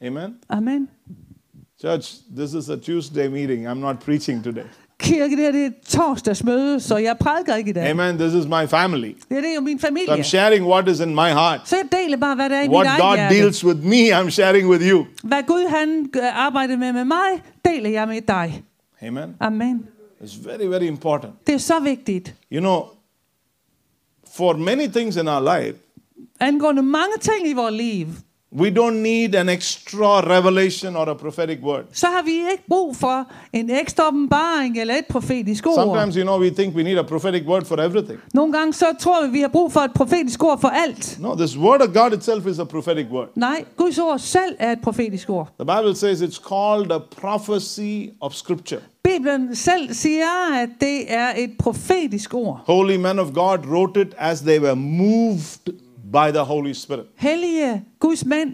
Amen. 0.00 0.38
Amen. 0.48 0.88
Church, 1.80 2.14
this 2.36 2.54
is 2.54 2.68
a 2.68 2.76
Tuesday 2.76 3.28
meeting. 3.28 3.66
I'm 3.66 3.80
not 3.80 4.00
preaching 4.00 4.44
today. 4.44 4.66
Kirke, 5.00 5.36
det 5.36 5.44
her 5.44 5.52
det 5.52 5.62
er 5.62 5.66
et 5.66 5.74
torsdagsmøde, 5.88 6.80
så 6.80 6.96
jeg 6.96 7.16
prædiker 7.20 7.54
ikke 7.54 7.70
i 7.70 7.72
dag. 7.72 7.90
Amen. 7.90 8.18
This 8.18 8.34
is 8.34 8.46
my 8.46 8.66
family. 8.68 9.14
Det 9.28 9.36
er 9.36 9.40
det 9.40 9.50
er 9.50 9.54
jo 9.54 9.60
min 9.60 9.78
So 9.80 9.86
familie. 9.86 10.14
I'm 10.14 10.22
sharing 10.22 10.66
what 10.66 10.88
is 10.88 11.00
in 11.00 11.08
my 11.14 11.28
heart. 11.28 11.60
Så 11.64 11.76
jeg 11.76 11.84
deler 11.92 12.16
bare, 12.16 12.34
hvad 12.34 12.50
der 12.50 12.56
er 12.56 12.62
i 12.62 12.68
mit 12.68 12.74
What 12.76 12.86
eget 12.86 13.00
God 13.02 13.16
hjerte. 13.16 13.34
deals 13.34 13.64
with 13.64 13.80
me, 13.86 14.20
I'm 14.20 14.30
sharing 14.30 14.68
with 14.68 14.82
you. 14.90 15.06
Hvad 15.24 15.42
Gud 15.46 15.68
han 15.68 16.10
øh, 16.16 16.46
arbejder 16.46 16.76
med 16.76 16.92
med 16.92 17.04
mig, 17.04 17.42
deler 17.64 17.90
jeg 17.90 18.08
med 18.08 18.20
dig. 18.20 18.62
Amen. 19.02 19.34
Amen. 19.40 19.86
It's 20.20 20.48
very, 20.48 20.66
very 20.70 20.84
important. 20.84 21.32
Det 21.46 21.54
er 21.54 21.58
så 21.58 21.80
vigtigt. 21.80 22.34
You 22.52 22.60
know, 22.60 22.82
for 24.36 24.52
many 24.52 24.86
things 24.86 25.16
in 25.16 25.28
our 25.28 25.58
life, 25.58 25.78
Angående 26.40 26.82
mange 26.82 27.12
ting 27.20 27.48
i 27.48 27.52
vores 27.52 27.74
liv, 27.74 28.06
we 28.50 28.70
don't 28.70 29.02
need 29.02 29.34
an 29.34 29.48
extra 29.48 30.22
revelation 30.22 30.96
or 30.96 31.08
a 31.08 31.14
prophetic 31.14 31.58
word. 31.62 31.84
så 31.92 32.06
har 32.06 32.22
vi 32.22 32.30
ikke 32.50 32.62
brug 32.68 32.96
for 32.96 33.24
en 33.52 33.70
ekstra 33.70 34.08
åbenbaring 34.08 34.78
eller 34.80 34.94
et 34.94 35.06
profetisk 35.06 35.66
ord. 35.66 35.74
Sometimes, 35.74 36.14
you 36.14 36.24
know, 36.24 36.40
we 36.40 36.50
think 36.50 36.76
we 36.76 36.82
need 36.82 36.98
a 36.98 37.02
prophetic 37.02 37.46
word 37.46 37.64
for 37.64 37.76
everything. 37.76 38.18
Nogle 38.34 38.52
gange 38.52 38.72
så 38.72 38.86
tror 39.00 39.26
vi, 39.26 39.32
vi 39.32 39.40
har 39.40 39.48
brug 39.48 39.72
for 39.72 39.80
et 39.80 39.92
profetisk 39.94 40.44
ord 40.44 40.60
for 40.60 40.68
alt. 40.68 41.18
No, 41.20 41.34
this 41.34 41.58
word 41.58 41.80
of 41.80 41.94
God 41.94 42.12
itself 42.12 42.46
is 42.46 42.58
a 42.58 42.64
prophetic 42.64 43.06
word. 43.10 43.28
Nej, 43.34 43.64
Guds 43.76 43.98
ord 43.98 44.18
selv 44.18 44.56
er 44.58 44.72
et 44.72 44.80
profetisk 44.80 45.30
ord. 45.30 45.48
The 45.60 45.76
Bible 45.76 45.96
says 45.96 46.22
it's 46.22 46.48
called 46.48 46.92
a 46.92 46.98
prophecy 47.20 48.10
of 48.20 48.32
Scripture. 48.32 48.80
Bibelen 49.04 49.56
selv 49.56 49.94
siger, 49.94 50.60
at 50.62 50.68
det 50.80 51.12
er 51.12 51.32
et 51.36 51.50
profetisk 51.58 52.34
ord. 52.34 52.60
Holy 52.66 52.96
men 52.96 53.18
of 53.18 53.26
God 53.34 53.58
wrote 53.58 54.00
it 54.00 54.14
as 54.18 54.40
they 54.40 54.60
were 54.60 54.76
moved 54.76 55.87
by 56.12 56.30
the 56.32 56.40
Holy 56.40 56.72
Spirit. 56.72 57.04
Hellige 57.16 57.82
Guds 58.00 58.24
mænd 58.24 58.50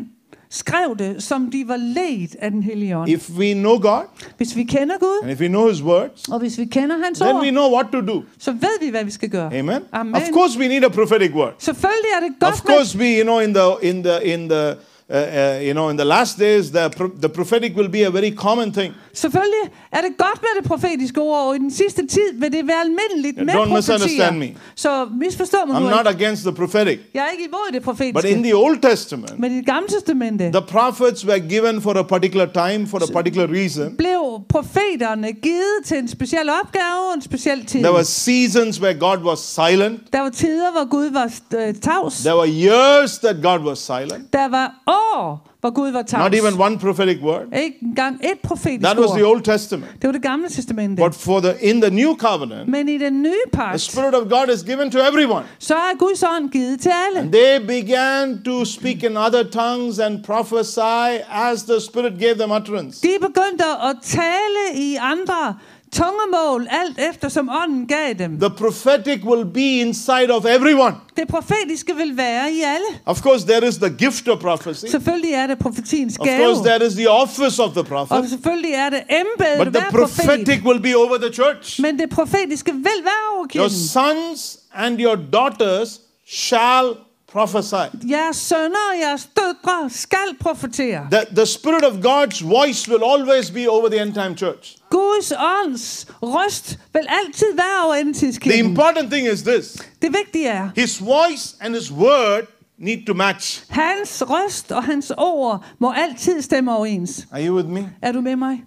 skrev 0.51 0.97
det, 0.99 1.23
som 1.23 1.51
de 1.51 1.65
var 1.69 1.77
ledt 1.77 2.37
af 2.39 2.51
den 2.51 2.63
hellige 2.63 2.97
ånd. 2.97 3.09
If 3.11 3.31
we 3.39 3.53
know 3.53 3.79
God 3.79 4.03
Hvis 4.37 4.57
vi 4.57 4.65
kender 4.65 4.99
Gud, 4.99 5.21
and 5.23 5.31
if 5.33 5.41
we 5.41 5.49
know 5.49 5.69
His 5.69 5.83
words, 5.83 6.29
og 6.29 6.39
hvis 6.39 6.59
vi 6.59 6.65
kender 6.65 6.97
hans 7.05 7.19
then 7.19 7.37
we 7.37 7.39
ord, 7.39 7.47
know 7.51 7.73
what 7.75 7.87
to 7.93 8.01
do. 8.01 8.23
så 8.39 8.53
ved 8.53 8.81
vi, 8.81 8.89
hvad 8.91 9.05
vi 9.05 9.11
skal 9.11 9.29
gøre. 9.31 9.55
Amen. 9.59 9.79
Amen. 9.93 10.15
Of 10.15 10.23
course, 10.33 10.59
we 10.59 10.69
need 10.69 10.85
a 10.85 10.89
prophetic 10.89 11.31
word. 11.35 11.53
Selvfølgelig 11.59 12.11
er 12.17 12.21
det 12.21 12.29
Of 12.41 12.41
godt 12.41 12.65
med, 12.69 12.75
course, 12.77 12.99
we 12.99 13.19
you 13.19 13.23
know 13.23 13.39
in 13.39 13.55
the 13.55 13.89
in 13.89 14.03
the 14.03 14.25
in 14.35 14.49
the 14.49 14.75
uh, 15.11 15.17
uh, 15.17 15.67
you 15.67 15.73
know 15.73 15.91
in 15.91 15.97
the 15.97 16.05
last 16.05 16.39
days 16.39 16.71
the 16.71 16.91
pro- 16.97 17.11
the 17.21 17.29
prophetic 17.29 17.77
will 17.77 17.89
be 17.91 18.03
a 18.07 18.11
very 18.11 18.31
common 18.37 18.73
thing. 18.73 18.95
selvfølgelig 19.13 19.71
er 19.93 20.01
det 20.01 20.11
godt 20.19 20.39
med 20.43 20.49
det 20.63 20.69
profetiske 20.69 21.21
ord, 21.21 21.49
og 21.49 21.57
i 21.57 21.59
den 21.59 21.71
sidste 21.71 22.07
tid 22.07 22.41
vil 22.41 22.53
det 22.53 22.67
være 22.67 22.81
almindeligt 22.81 23.47
med 23.47 23.55
Don't 23.55 23.75
misunderstand 23.77 24.39
me. 24.39 24.49
Så 24.75 25.09
misforstå 25.21 25.57
mig 25.67 25.77
I'm 25.77 25.81
nu 25.81 25.89
not 25.89 26.07
against 26.07 26.43
the 26.43 26.53
prophetic, 26.53 26.99
Jeg 27.15 27.21
er 27.27 27.31
ikke 27.31 27.45
imod 27.45 27.73
det 27.73 27.83
but 27.83 27.95
in 28.01 28.13
profetiske. 28.13 28.43
the 28.43 28.57
Old 28.57 28.79
Testament, 28.91 29.39
Men 29.39 29.53
i 29.53 29.57
det 29.57 29.67
gamle 29.67 29.89
testamente 29.89 30.51
the 30.53 30.63
prophets 30.69 31.27
were 31.27 31.41
given 31.41 31.83
for 31.83 31.91
a 31.99 32.03
particular 32.03 32.47
time 32.47 32.87
for 32.87 32.99
a 32.99 33.13
particular 33.13 33.49
reason. 33.55 33.97
blev 33.97 34.41
profeterne 34.49 35.33
givet 35.33 35.79
til 35.87 35.99
en 35.99 36.09
speciel 36.09 36.51
opgave 36.63 37.09
og 37.09 37.15
en 37.15 37.23
speciel 37.23 37.67
tid. 37.67 37.81
There 37.81 37.93
were 37.93 38.05
seasons 38.05 38.81
where 38.81 38.99
God 38.99 39.19
was 39.19 39.39
silent. 39.39 40.01
Der 40.13 40.21
var 40.21 40.31
tider, 40.31 40.71
hvor 40.73 40.89
Gud 40.89 41.11
var 41.11 41.33
øh, 41.57 41.75
tavs. 41.75 42.17
There 42.23 42.37
were 42.37 42.51
years 42.51 43.19
that 43.19 43.37
God 43.43 43.59
was 43.69 43.79
silent. 43.79 44.33
Der 44.33 44.49
var 44.49 44.75
år, 45.15 45.49
hvor 45.61 45.71
Gud 45.71 45.91
var 45.91 46.03
tavs. 46.03 46.23
Not 46.33 46.35
even 46.45 46.61
one 46.61 46.79
prophetic 46.79 47.19
word. 47.23 47.43
Ikke 47.63 47.77
engang 47.83 48.21
et 48.25 48.39
profetisk 48.43 48.83
That 48.83 48.99
was 48.99 49.11
the 49.11 49.27
Old 49.27 49.43
Testament. 49.43 49.93
Det 50.03 50.09
var 50.09 50.13
det 50.13 50.23
gamle 50.23 50.49
testamente. 50.49 51.03
But 51.03 51.15
for 51.15 51.41
the 51.41 51.55
in 51.61 51.81
the 51.81 51.91
new 51.91 52.17
covenant, 52.17 52.69
Men 52.69 52.89
i 52.89 52.99
den 52.99 53.23
nye 53.23 53.31
the 53.53 53.59
pagt, 53.59 53.81
Spirit 53.81 54.15
of 54.15 54.29
God 54.29 54.55
is 54.55 54.63
given 54.63 54.91
to 54.91 54.99
everyone. 54.99 55.45
så 55.59 55.75
er 55.75 55.99
Guds 55.99 56.23
ånd 56.23 56.51
givet 56.51 56.81
til 56.81 56.91
alle. 57.09 57.21
And 57.21 57.33
they 57.33 57.67
began 57.67 58.43
to 58.45 58.65
speak 58.65 59.03
in 59.03 59.17
other 59.17 59.43
tongues 59.43 59.99
and 59.99 60.25
prophesy 60.25 61.21
as 61.31 61.63
the 61.63 61.81
Spirit 61.81 62.13
gave 62.21 62.35
them 62.35 62.51
utterance. 62.51 63.01
De 63.03 63.13
begyndte 63.21 63.65
at 63.65 63.97
tale 64.03 64.65
i 64.75 64.97
andre 65.01 65.55
tungemål, 65.95 66.67
alt 66.71 66.99
efter 66.99 67.29
som 67.29 67.49
ånden 67.49 67.87
gav 67.87 68.15
dem. 68.19 68.41
The 68.41 68.51
prophetic 68.51 69.21
will 69.25 69.45
be 69.45 69.81
inside 69.81 70.31
of 70.31 70.45
everyone. 70.45 70.95
Det 71.17 71.29
profetiske 71.29 71.97
vil 71.97 72.17
være 72.17 72.53
i 72.53 72.61
alle. 72.63 72.87
Of 73.07 73.21
course, 73.23 73.47
there 73.47 73.69
is 73.69 73.77
the 73.77 73.91
gift 73.99 74.29
of 74.29 74.39
prophecy. 74.41 74.87
Selvfølgelig 74.91 75.33
er 75.33 75.47
det 75.47 75.59
profetiens 75.59 76.17
Of 76.21 76.27
gave. 76.27 76.45
course, 76.45 76.63
there 76.69 76.87
is 76.87 76.95
the 76.95 77.11
office 77.11 77.63
of 77.63 77.71
the 77.73 77.81
Og 77.81 77.87
prophet. 77.87 78.31
selvfølgelig 78.31 78.73
er 78.73 78.91
det 78.91 79.03
embedet 79.11 79.59
But 79.59 79.67
the 79.67 79.83
være 79.83 79.91
profet. 79.91 80.25
prophetic 80.27 80.61
will 80.65 80.81
be 80.83 80.97
over 80.97 81.17
the 81.19 81.33
church. 81.35 81.81
Men 81.83 81.99
det 81.99 82.11
profetiske 82.11 82.73
vil 82.73 83.01
være 83.05 83.37
over 83.37 83.47
Your 83.57 83.69
sons 83.69 84.59
and 84.75 85.01
your 85.01 85.17
daughters 85.33 86.01
shall 86.29 86.87
prophesy. 87.33 87.87
Jeres 88.11 88.37
sønner 88.37 88.85
og 88.95 89.01
jeres 89.01 89.29
døtre 89.37 89.91
skal 89.91 90.29
profetere. 90.41 91.09
The, 91.11 91.21
the 91.37 91.47
Spirit 91.47 91.85
of 91.85 91.93
God's 91.95 92.45
voice 92.49 92.91
will 92.91 93.03
always 93.05 93.51
be 93.51 93.69
over 93.71 93.89
the 93.89 94.03
end 94.03 94.15
time 94.15 94.37
church. 94.37 94.77
Guds 94.95 95.33
ånds 95.39 96.07
røst 96.23 96.79
vil 96.93 97.07
altid 97.09 97.55
være 97.57 97.85
over 97.85 97.95
The 97.95 98.01
endtidskirken. 98.01 98.65
important 98.71 99.11
thing 99.13 99.27
is 99.29 99.43
this 99.43 99.73
Det 100.03 100.13
vigtige 100.25 100.49
er, 100.49 100.71
His 100.77 101.01
voice 101.05 101.57
and 101.61 101.75
His 101.75 101.93
word 101.93 102.45
need 102.79 103.07
to 103.07 103.15
match. 103.15 103.65
hans 103.69 104.23
røst 104.27 104.73
og 104.73 104.85
hans 104.85 105.13
ord 105.19 105.65
må 105.79 105.93
altid 105.97 106.43
stemme 106.43 106.77
overens. 106.77 107.27
Are 107.33 107.47
you 107.47 107.57
with 107.57 107.69
me? 107.69 107.93
Er 108.03 108.13
du 108.13 108.21
med 108.21 108.37
mig? 108.37 108.65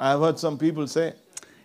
I 0.00 0.08
have 0.10 0.20
heard 0.20 0.38
some 0.38 0.56
people 0.58 0.88
say, 0.88 1.10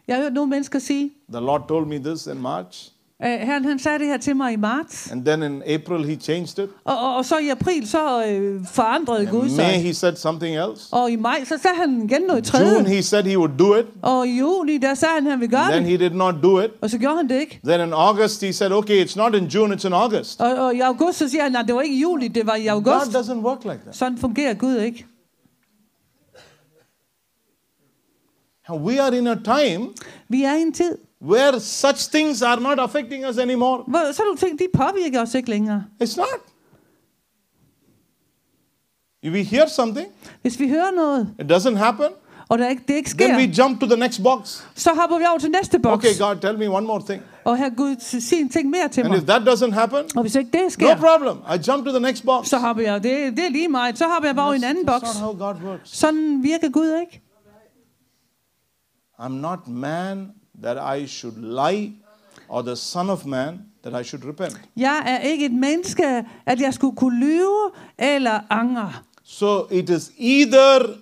Jeg 0.08 0.16
har 0.16 0.24
hørt 0.24 0.34
nogle 0.34 0.50
mennesker 0.50 0.80
sige, 0.80 1.12
The 1.32 1.40
Lord 1.42 1.68
told 1.68 1.88
me 1.88 2.00
this 2.00 2.28
in 2.28 2.42
March, 2.42 2.92
øh, 3.24 3.30
herren 3.30 3.66
han 3.66 3.80
sagde 3.80 4.00
det 4.00 4.08
her 4.08 4.18
til 4.18 4.36
mig 4.36 4.54
i 4.54 4.56
marts, 4.56 5.12
and 5.12 5.26
then 5.26 5.44
in 5.44 5.64
April 5.64 6.06
He 6.06 6.16
changed 6.16 6.60
it. 6.60 6.70
og, 6.84 6.98
og, 6.98 7.16
og 7.16 7.26
så 7.26 7.38
i 7.38 7.50
april 7.50 7.88
så 7.88 8.26
øh, 8.26 8.66
forandrede 8.66 9.26
Gud 9.26 9.46
In 9.50 9.58
May 9.58 9.72
sig. 9.72 9.84
He 9.84 9.94
said 9.94 10.16
something 10.16 10.58
else. 10.58 10.84
Og 10.94 11.12
i 11.12 11.16
maj 11.16 11.44
så 11.44 11.58
sagde 11.62 11.78
han 11.78 12.02
igen 12.02 12.22
noget 12.22 12.54
June 12.54 12.66
tredje. 12.66 12.96
He 12.96 13.04
said 13.04 13.24
He 13.24 13.38
would 13.38 13.58
do 13.58 13.76
it. 13.76 13.86
Og 14.02 14.28
i 14.28 14.38
juni 14.40 14.78
der 14.78 14.94
sagde 14.94 15.14
han, 15.14 15.26
han 15.26 15.40
ville 15.40 15.52
gøre 15.58 15.72
Then 15.72 15.84
det. 15.84 15.92
He 15.92 15.98
did 15.98 16.16
not 16.16 16.36
do 16.44 16.60
it. 16.60 16.72
Og 16.82 16.90
så 16.90 16.98
gjorde 16.98 17.16
han 17.18 17.30
det 17.30 17.40
ikke. 17.40 17.60
Then 17.68 17.88
in 17.88 17.94
August 17.94 18.42
He 18.42 18.54
said, 18.54 18.72
Okay, 18.72 19.06
it's 19.06 19.18
not 19.18 19.36
in 19.36 19.46
June, 19.46 19.76
it's 19.76 19.88
in 19.88 19.94
August. 19.94 20.42
Og, 20.42 20.56
og 20.66 20.76
i 20.76 20.80
august 20.80 21.18
så 21.18 21.30
siger 21.30 21.44
han, 21.44 21.56
at 21.56 21.66
det 21.68 21.76
var 21.76 21.82
ikke 21.82 21.96
i 21.96 22.02
juli, 22.02 22.28
det 22.28 22.48
var 22.48 22.56
i 22.56 22.66
God 22.66 22.72
august. 22.88 23.16
doesn't 23.16 23.42
work 23.46 23.64
like 23.64 23.80
that. 23.84 23.96
Sådan 23.96 24.18
fungerer 24.18 24.54
Gud 24.54 24.76
ikke. 24.76 25.06
And 28.68 28.82
we 28.82 29.00
are 29.02 29.18
in 29.18 29.28
a 29.28 29.36
time 29.36 29.88
Vi 30.30 30.44
er 30.44 30.54
i 30.56 30.62
en 30.62 30.74
tid, 30.74 30.98
where 31.30 31.60
such 31.60 32.10
things 32.12 32.42
are 32.42 32.60
not 32.62 32.80
affecting 32.80 33.28
us 33.30 33.38
anymore. 33.38 33.84
hvor 33.88 34.12
så 34.12 34.24
nogle 34.24 34.38
ting, 34.38 34.60
de 34.60 34.66
påvirker 34.74 35.22
os 35.22 35.34
ikke 35.34 35.50
længere. 35.50 35.84
It's 36.04 36.18
not. 36.18 36.28
If 39.24 39.34
we 39.34 39.44
hear 39.44 39.68
something, 39.68 40.08
Hvis 40.42 40.60
vi 40.60 40.70
hører 40.70 40.92
noget, 40.92 41.34
it 41.40 41.52
doesn't 41.52 41.76
happen, 41.78 42.08
og 42.50 42.58
der 42.58 42.70
ikke, 42.70 42.84
det 42.88 42.94
ikke 42.96 43.10
then 43.10 43.36
we 43.36 43.54
sker, 43.54 43.64
jump 43.64 43.80
to 43.82 43.86
the 43.88 43.98
next 43.98 44.24
box. 44.24 44.64
så 44.76 44.90
hopper 44.94 45.18
vi 45.18 45.24
over 45.30 45.38
til 45.40 45.52
næste 45.52 45.80
boks. 45.80 46.06
Okay, 46.06 46.20
God, 46.20 46.36
tell 46.42 46.58
me 46.58 46.70
one 46.70 46.88
more 46.88 47.02
thing. 47.10 47.22
Og 47.46 47.58
her 47.58 47.70
Gud 47.70 47.96
sig 48.00 48.40
en 48.40 48.50
ting 48.50 48.70
mere 48.70 48.88
til 48.88 49.02
And 49.02 49.10
mig. 49.10 49.18
if 49.18 49.24
that 49.24 49.42
doesn't 49.42 49.72
happen, 49.72 50.00
Og 50.16 50.22
hvis 50.22 50.36
ikke 50.36 50.52
det 50.52 50.62
no 50.64 50.70
sker, 50.70 50.96
problem. 50.98 51.38
I 51.38 51.70
jump 51.72 51.86
to 51.86 51.92
the 51.92 52.00
next 52.00 52.26
box. 52.26 52.48
så 52.48 52.58
hopper 52.58 52.84
jeg. 52.84 53.04
Det, 53.04 53.38
det 53.38 53.46
er 53.46 53.50
lige 53.50 53.68
meget. 53.68 53.98
Så 53.98 54.08
hopper 54.08 54.30
jeg 54.30 54.36
bare 54.36 54.46
over 54.46 54.54
i 54.54 54.58
en 54.58 54.64
anden 54.64 54.90
That's 54.90 54.94
boks. 54.94 55.04
not 55.04 55.16
how 55.16 55.32
God 55.48 55.56
works. 55.70 55.98
Sådan 55.98 56.44
virker 56.44 56.70
Gud 56.70 57.00
ikke. 57.02 57.22
I'm 59.20 59.28
not 59.32 59.68
man 59.68 60.32
that 60.64 60.98
I 61.02 61.08
should 61.08 61.38
lie, 61.38 61.92
or 62.50 62.62
the 62.62 62.76
Son 62.76 63.10
of 63.10 63.26
Man 63.26 63.60
that 63.84 64.02
I 64.02 64.04
should 64.10 64.26
repent. 64.26 64.62
Jeg 64.78 65.04
er 65.06 65.18
ikke 65.18 65.46
et 65.46 65.52
menneske, 65.54 66.26
at 66.46 66.62
jeg 66.62 66.74
skulle 66.74 66.96
kunne 66.96 67.20
lyve 67.20 67.72
eller 67.98 68.40
angre. 68.50 68.94
So 69.24 69.68
it 69.72 69.90
is 69.90 70.12
either 70.18 70.98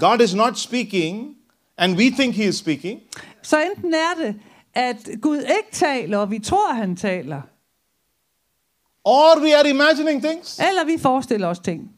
God 0.00 0.20
is 0.20 0.34
not 0.34 0.58
speaking, 0.58 1.36
and 1.78 1.96
we 1.96 2.10
think 2.10 2.34
He 2.34 2.44
is 2.44 2.56
speaking, 2.56 3.00
Så 3.42 3.60
enten 3.62 3.94
er 3.94 4.14
det, 4.24 4.34
at 4.74 5.08
Gud 5.22 5.36
ikke 5.36 5.68
taler, 5.72 6.18
og 6.18 6.30
vi 6.30 6.38
tror, 6.38 6.72
han 6.72 6.96
taler. 6.96 7.40
or 9.04 9.40
we 9.40 9.54
are 9.56 9.70
imagining 9.70 10.22
things. 10.22 10.58
Eller 10.58 10.84
vi 10.84 10.98
forestiller 10.98 11.48
os 11.48 11.58
ting. 11.58 11.90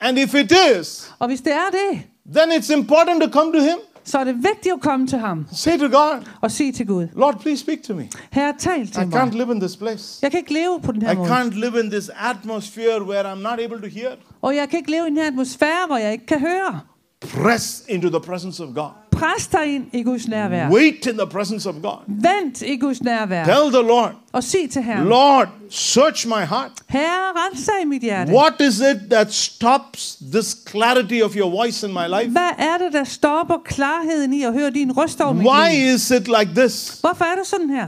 And 0.00 0.18
if 0.18 0.34
it 0.34 0.52
is, 0.80 1.12
Og 1.18 1.26
hvis 1.28 1.40
det 1.40 1.52
er 1.52 1.70
det, 1.70 2.02
then 2.34 2.52
it's 2.52 2.72
important 2.72 3.22
to 3.22 3.30
come 3.30 3.52
to 3.52 3.58
Him. 3.60 3.78
Så 4.08 4.18
er 4.18 4.24
det 4.24 4.34
vigtigt 4.36 4.72
at 4.74 4.80
komme 4.80 5.06
til 5.06 5.18
ham 5.18 5.46
Say 5.52 5.78
to 5.78 5.84
God, 5.84 6.22
og 6.40 6.50
sige 6.50 6.72
til 6.72 6.86
Gud, 6.86 7.06
Lord, 7.16 7.40
please 7.40 7.60
speak 7.62 7.78
to 7.82 7.94
me. 7.94 8.08
Herre, 8.30 8.54
tal 8.58 8.82
I 8.82 8.86
til 8.86 9.00
can't 9.00 9.24
mig. 9.24 9.32
live 9.34 9.52
in 9.54 9.60
this 9.60 9.76
place. 9.76 10.18
Jeg 10.22 10.30
kan 10.30 10.40
ikke 10.40 10.52
leve 10.52 10.80
på 10.82 10.92
den 10.92 11.02
her 11.02 11.12
I 11.12 11.14
måde. 11.16 11.30
can't 11.30 11.54
live 11.54 11.80
in 11.84 11.90
this 11.90 12.10
atmosphere 12.30 13.02
where 13.02 13.32
I'm 13.32 13.38
not 13.42 13.58
able 13.60 13.80
to 13.80 13.86
hear. 14.00 14.10
Og 14.42 14.56
jeg 14.56 14.68
kan 14.68 14.78
ikke 14.78 14.90
leve 14.90 15.06
i 15.06 15.10
den 15.10 15.16
her 15.18 15.26
atmosfære, 15.26 15.86
hvor 15.86 15.96
jeg 15.96 16.12
ikke 16.12 16.26
kan 16.26 16.40
høre. 16.40 16.80
Press 17.20 17.82
into 17.88 18.08
the 18.08 18.20
presence 18.20 18.60
of 18.62 18.68
God. 18.74 18.90
Pres 19.10 19.46
dig 19.46 19.74
ind 19.74 19.84
i 19.92 20.02
Guds 20.02 20.28
nærvær. 20.28 20.70
Wait 20.70 21.06
in 21.06 21.18
the 21.18 21.26
presence 21.26 21.68
of 21.68 21.74
God. 21.82 21.98
Vent 22.08 22.62
i 22.62 22.76
Guds 22.76 23.02
nærvær. 23.02 23.44
Tell 23.44 23.72
the 23.72 23.82
Lord, 23.88 24.12
Og 24.32 24.44
sig 24.44 24.70
til 24.70 24.82
Herren, 24.82 25.06
Lord, 25.08 25.48
search 25.70 26.26
my 26.28 26.44
heart. 26.48 26.70
Herre, 26.88 27.32
rensag 27.36 27.88
mit 27.88 28.02
hjerte. 28.02 28.32
What 28.32 28.60
is 28.60 28.78
it 28.80 29.10
that 29.10 29.32
stops 29.32 30.16
this 30.32 30.56
clarity 30.68 31.22
of 31.22 31.34
your 31.36 31.50
voice 31.50 31.86
in 31.86 31.92
my 31.92 32.06
life? 32.20 32.30
Hvad 32.30 32.50
er 32.58 32.78
det, 32.78 32.92
der 32.92 33.04
stopper 33.04 33.58
klarheden 33.64 34.32
i 34.32 34.42
at 34.42 34.52
høre 34.52 34.70
din 34.70 34.92
røst 34.96 35.20
over 35.20 35.32
mit 35.32 35.46
Why 35.46 35.70
liv? 35.86 35.94
is 35.94 36.10
it 36.10 36.28
like 36.28 36.50
this? 36.56 36.98
Hvorfor 37.00 37.24
er 37.24 37.34
det 37.36 37.46
sådan 37.46 37.70
her? 37.70 37.86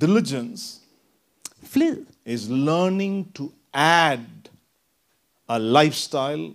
Diligence 0.00 0.80
Flid 1.62 2.06
is 2.24 2.50
learning 2.50 3.32
to 3.34 3.52
add 3.74 4.50
a 5.48 5.58
lifestyle 5.58 6.54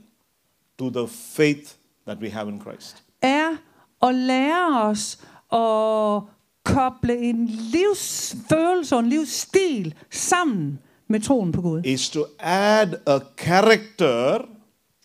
to 0.78 0.90
the 0.90 1.08
faith 1.08 1.78
that 2.06 2.20
we 2.20 2.30
have 2.30 2.48
in 2.50 2.60
Christ. 2.62 3.04
er 3.22 3.58
at 4.04 4.16
lære 4.16 4.82
os 4.84 5.20
at 5.52 6.22
koble 6.64 7.18
en 7.18 7.46
livsfølelse 7.48 8.96
og 8.96 9.00
en 9.00 9.10
livsstil 9.10 9.96
sammen 10.12 10.80
med 11.08 11.20
troen 11.20 11.52
på 11.52 11.62
Gud. 11.62 11.82
Is 11.86 12.10
to 12.10 12.26
add 12.40 12.96
a 13.06 13.20
character 13.38 14.38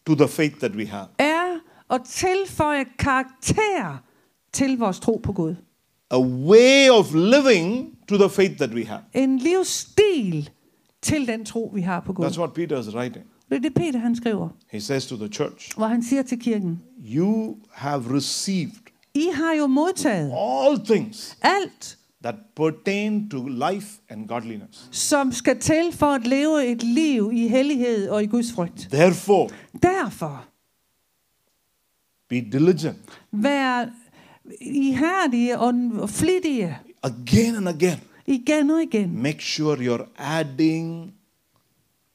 to 0.07 0.15
the 0.15 0.29
faith 0.29 0.59
that 0.59 0.73
we 0.73 0.87
have. 0.87 1.07
Er 1.19 1.59
at 1.91 2.01
tilføje 2.09 2.85
karakter 2.99 4.03
til 4.53 4.79
vores 4.79 5.01
tro 5.01 5.21
på 5.23 5.33
Gud. 5.33 5.55
A 6.11 6.21
way 6.21 6.91
of 6.91 7.15
living 7.15 7.96
to 8.09 8.17
the 8.19 8.29
faith 8.31 8.57
that 8.59 8.71
we 8.71 8.85
have. 8.85 9.01
En 9.15 9.39
livsstil 9.39 10.51
til 11.03 11.27
den 11.27 11.45
tro, 11.45 11.71
vi 11.75 11.81
har 11.81 12.01
på 12.01 12.13
Gud. 12.13 12.27
That's 12.27 12.39
what 12.39 12.53
Peter 12.53 12.81
is 12.81 12.95
writing. 12.95 13.25
Det 13.49 13.57
er 13.57 13.61
det, 13.61 13.75
Peter 13.75 13.99
han 13.99 14.17
skriver, 14.17 14.49
He 14.71 14.81
says 14.81 15.07
to 15.07 15.17
the 15.17 15.29
church, 15.29 15.77
hvor 15.77 15.87
han 15.87 16.03
siger 16.03 16.23
til 16.23 16.39
kirken, 16.41 16.83
You 17.17 17.57
have 17.73 18.17
received 18.17 18.73
I 19.15 19.29
har 19.35 19.53
jo 19.55 19.67
modtaget 19.67 20.33
all 20.37 20.85
things 20.87 21.39
alt, 21.43 21.99
that 22.23 22.35
pertain 22.57 23.31
to 23.31 23.47
life 23.49 23.87
and 24.09 24.29
godliness. 24.29 24.89
som 24.93 25.33
skal 25.33 25.59
til 25.61 25.93
for 25.93 26.07
at 26.07 26.27
leve 26.27 26.67
et 26.67 26.83
liv 26.83 27.31
i 27.35 27.49
hellighed 27.49 28.09
og 28.09 28.23
i 28.23 28.27
Guds 28.27 28.53
frygt. 28.53 28.89
Therefore, 28.93 29.49
Derfor, 29.83 30.45
be 32.29 32.37
diligent 32.41 32.99
vær 33.33 33.87
ihærdige 34.61 35.59
og 35.59 35.75
flittige 36.11 36.79
again 37.07 37.55
and 37.57 37.69
again. 37.69 38.01
igen 38.27 38.71
og 38.71 38.83
igen. 38.83 39.23
Make 39.23 39.41
sure 39.41 39.77
you're 39.77 40.07
adding 40.19 41.13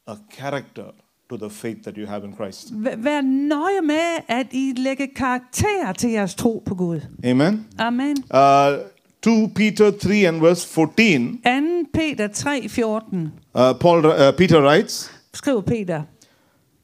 a 0.07 0.15
character 0.39 0.83
to 1.29 1.37
the 1.37 1.49
faith 1.49 1.77
that 1.83 1.97
you 1.97 2.07
have 2.07 2.25
in 2.27 2.33
Christ. 2.35 2.71
Vær- 2.73 2.95
Vær 2.97 3.21
nøje 3.21 3.81
med, 3.81 4.19
at 4.27 4.47
I 4.51 4.73
lægger 4.77 5.05
karakter 5.15 5.93
til 5.97 6.09
jeres 6.09 6.35
tro 6.35 6.63
på 6.65 6.75
Gud. 6.75 6.99
Amen. 7.25 7.67
Amen. 7.79 8.17
Uh, 8.33 8.39
2 9.21 9.47
Peter 9.55 9.91
3 9.91 10.27
and 10.27 10.39
verse 10.41 10.67
14, 10.67 11.41
2. 11.43 11.85
Peter 11.93 12.27
3, 12.27 12.69
14, 12.69 13.21
uh, 13.55 13.61
Paul, 13.79 14.05
uh, 14.05 14.13
Peter 14.37 14.61
writes, 14.69 15.11
skriver 15.33 15.61
Peter. 15.61 16.01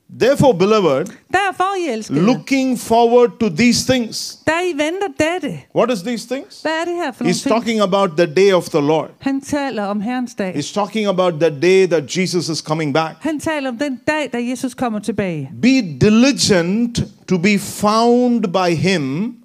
Therefore, 0.09 0.53
beloved, 0.53 1.05
Derfor, 1.33 1.63
I 1.77 1.89
elskede, 1.89 2.21
looking 2.25 2.77
forward 2.79 3.31
to 3.39 3.49
these 3.49 3.93
things. 3.93 4.39
I 4.47 4.73
venter 4.75 5.07
dette. 5.19 5.59
What 5.75 5.91
is 5.91 6.01
these 6.01 6.27
things? 6.35 6.61
Hvad 6.61 6.71
er 6.81 6.85
det 6.85 6.93
her 6.95 7.11
for 7.11 7.23
nogle 7.23 7.33
He's 7.33 7.43
ting? 7.43 7.55
talking 7.55 7.81
about 7.81 8.09
the 8.17 8.25
day 8.35 8.53
of 8.53 8.69
the 8.69 8.81
Lord. 8.81 9.09
Han 9.19 9.41
taler 9.41 9.83
om 9.83 10.01
Herrens 10.01 10.35
dag. 10.35 10.53
He's 10.55 10.73
talking 10.73 11.07
about 11.07 11.33
the 11.39 11.49
day 11.61 11.85
that 11.87 12.17
Jesus 12.17 12.49
is 12.49 12.61
coming 12.61 12.93
back. 12.93 13.15
Han 13.19 13.39
taler 13.39 13.69
om 13.69 13.77
den 13.77 13.99
dag, 14.07 14.29
da 14.33 14.37
Jesus 14.37 14.73
kommer 14.73 14.99
tilbage. 14.99 15.49
Be 15.61 15.81
diligent 16.01 16.99
to 17.27 17.37
be 17.37 17.59
found 17.59 18.41
by 18.53 18.75
him 18.75 19.35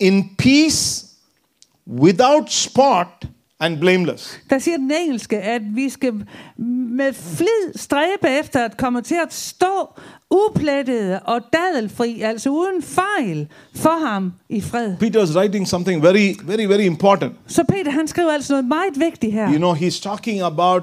in 0.00 0.30
peace, 0.38 1.04
without 1.86 2.52
spot, 2.52 3.26
and 3.60 3.78
blameless. 3.80 4.38
Der 4.50 4.58
siger 4.58 4.76
den 4.76 4.90
engelske, 4.90 5.38
at 5.38 5.62
vi 5.74 5.88
skal 5.88 6.12
med 6.90 7.12
flid 7.12 7.76
stræbe 7.76 8.28
efter 8.40 8.64
at 8.64 8.76
komme 8.76 9.02
til 9.02 9.16
at 9.26 9.34
stå 9.34 9.88
uplettede 10.30 11.20
og 11.20 11.40
dadelfri, 11.52 12.20
altså 12.20 12.50
uden 12.50 12.82
fejl, 12.82 13.48
for 13.74 14.06
ham 14.06 14.32
i 14.48 14.60
fred. 14.60 14.96
Peter 14.96 15.22
is 15.22 15.36
writing 15.36 15.68
something 15.68 16.02
very, 16.02 16.34
very, 16.44 16.64
very 16.68 16.82
important. 16.82 17.32
Så 17.46 17.64
Peter, 17.68 17.90
han 17.90 18.08
skriver 18.08 18.32
altså 18.32 18.52
noget 18.52 18.64
meget 18.64 19.00
vigtigt 19.00 19.32
her. 19.32 19.48
You 19.50 19.56
know, 19.58 19.74
he's 19.74 20.02
talking 20.02 20.42
about, 20.42 20.82